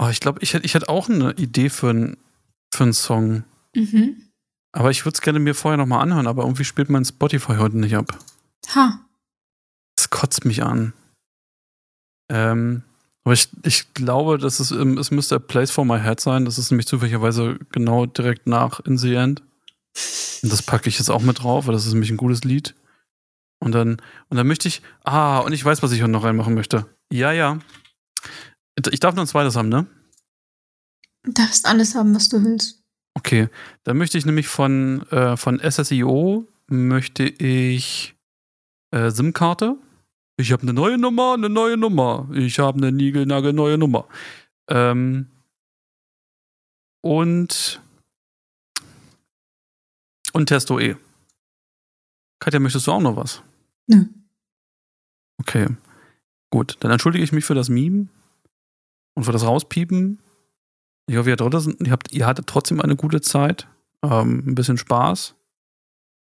Oh, 0.00 0.08
ich 0.10 0.20
glaube, 0.20 0.40
ich 0.42 0.52
hätte 0.52 0.66
ich 0.66 0.74
hätt 0.74 0.88
auch 0.88 1.08
eine 1.08 1.32
Idee 1.32 1.70
für, 1.70 1.88
ein, 1.88 2.16
für 2.72 2.84
einen 2.84 2.92
Song. 2.92 3.44
Mhm. 3.74 4.28
Aber 4.72 4.90
ich 4.90 5.06
würde 5.06 5.14
es 5.14 5.22
gerne 5.22 5.38
mir 5.38 5.54
vorher 5.54 5.78
nochmal 5.78 6.02
anhören, 6.02 6.26
aber 6.26 6.42
irgendwie 6.42 6.64
spielt 6.64 6.90
mein 6.90 7.06
Spotify 7.06 7.56
heute 7.56 7.78
nicht 7.78 7.96
ab. 7.96 8.18
Ha. 8.74 9.00
Es 9.98 10.10
kotzt 10.10 10.44
mich 10.44 10.62
an. 10.62 10.92
Ähm, 12.30 12.82
aber 13.28 13.34
ich, 13.34 13.50
ich 13.62 13.92
glaube, 13.92 14.38
dass 14.38 14.58
es, 14.58 14.70
ähm, 14.70 14.96
es 14.96 15.10
müsste 15.10 15.34
A 15.34 15.38
Place 15.38 15.70
for 15.70 15.84
My 15.84 16.00
Head 16.00 16.18
sein. 16.18 16.46
Das 16.46 16.56
ist 16.56 16.70
nämlich 16.70 16.86
zufälligerweise 16.86 17.58
genau 17.72 18.06
direkt 18.06 18.46
nach 18.46 18.80
In 18.80 18.96
the 18.96 19.12
End. 19.12 19.42
Und 20.42 20.50
das 20.50 20.62
packe 20.62 20.88
ich 20.88 20.98
jetzt 20.98 21.10
auch 21.10 21.20
mit 21.20 21.42
drauf, 21.42 21.66
weil 21.66 21.74
das 21.74 21.84
ist 21.84 21.92
nämlich 21.92 22.10
ein 22.10 22.16
gutes 22.16 22.44
Lied. 22.44 22.74
Und 23.62 23.72
dann, 23.72 24.00
und 24.30 24.38
dann 24.38 24.46
möchte 24.46 24.66
ich, 24.66 24.80
ah, 25.04 25.40
und 25.40 25.52
ich 25.52 25.62
weiß, 25.62 25.82
was 25.82 25.92
ich 25.92 26.00
heute 26.00 26.10
noch 26.10 26.24
reinmachen 26.24 26.54
möchte. 26.54 26.86
Ja, 27.12 27.30
ja. 27.32 27.58
Ich 28.90 29.00
darf 29.00 29.14
noch 29.14 29.24
ein 29.24 29.28
zweites 29.28 29.56
haben, 29.56 29.68
ne? 29.68 29.86
Du 31.24 31.32
darfst 31.32 31.66
alles 31.66 31.94
haben, 31.94 32.14
was 32.14 32.30
du 32.30 32.42
willst. 32.42 32.82
Okay. 33.12 33.48
Dann 33.84 33.98
möchte 33.98 34.16
ich 34.16 34.24
nämlich 34.24 34.48
von, 34.48 35.02
äh, 35.10 35.36
von 35.36 35.60
SSIO 35.60 36.48
möchte 36.68 37.24
ich 37.24 38.16
äh, 38.90 39.10
SIM-Karte. 39.10 39.76
Ich 40.40 40.52
habe 40.52 40.62
eine 40.62 40.72
neue 40.72 40.98
Nummer, 40.98 41.34
eine 41.34 41.48
neue 41.48 41.76
Nummer. 41.76 42.28
Ich 42.32 42.60
habe 42.60 42.78
eine 42.78 42.92
Nigelnagel 42.92 43.52
neue 43.52 43.76
Nummer. 43.76 44.06
Ähm, 44.68 45.26
und 47.02 47.82
und 50.32 50.46
Testo 50.46 50.78
E. 50.78 50.96
Katja, 52.38 52.60
möchtest 52.60 52.86
du 52.86 52.92
auch 52.92 53.00
noch 53.00 53.16
was? 53.16 53.42
Nö. 53.88 54.04
Okay. 55.40 55.66
Gut, 56.50 56.76
dann 56.80 56.92
entschuldige 56.92 57.24
ich 57.24 57.32
mich 57.32 57.44
für 57.44 57.54
das 57.54 57.68
Meme 57.68 58.06
und 59.14 59.24
für 59.24 59.32
das 59.32 59.44
Rauspiepen. 59.44 60.20
Ich 61.08 61.16
hoffe, 61.16 61.30
ihr, 61.30 61.36
hattet, 61.36 61.80
ihr, 61.80 61.90
habt, 61.90 62.12
ihr 62.12 62.26
hattet 62.26 62.46
trotzdem 62.46 62.80
eine 62.80 62.94
gute 62.94 63.20
Zeit, 63.20 63.66
ähm, 64.04 64.44
ein 64.46 64.54
bisschen 64.54 64.78
Spaß. 64.78 65.34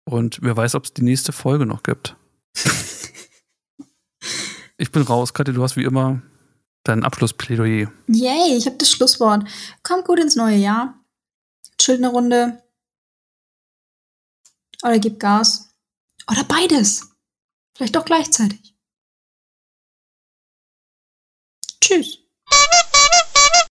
Und 0.06 0.40
wer 0.42 0.58
weiß, 0.58 0.74
ob 0.74 0.86
es 0.86 0.94
die 0.94 1.04
nächste 1.04 1.32
Folge 1.32 1.68
noch 1.68 1.84
gibt. 1.84 2.16
ich 4.80 4.92
bin 4.92 5.04
raus. 5.04 5.34
Katja, 5.34 5.54
du 5.54 5.62
hast 5.62 5.76
wie 5.76 5.84
immer 5.84 6.22
dein 6.84 7.04
Abschlussplädoyer. 7.04 7.92
Yay, 8.08 8.58
ich 8.58 8.66
habe 8.66 8.78
das 8.78 8.90
Schlusswort. 8.90 9.48
Kommt 9.84 10.06
gut 10.06 10.20
ins 10.20 10.36
neue 10.36 10.56
Jahr. 10.56 10.96
Chillt 11.78 12.00
eine 12.00 12.08
Runde. 12.08 12.64
Oder 14.82 15.00
gebt 15.00 15.20
Gas. 15.20 15.76
Oder 16.32 16.44
beides. 16.46 17.10
Vielleicht 17.76 17.98
auch 17.98 18.06
gleichzeitig. 18.06 18.74
Tschüss. 21.82 22.20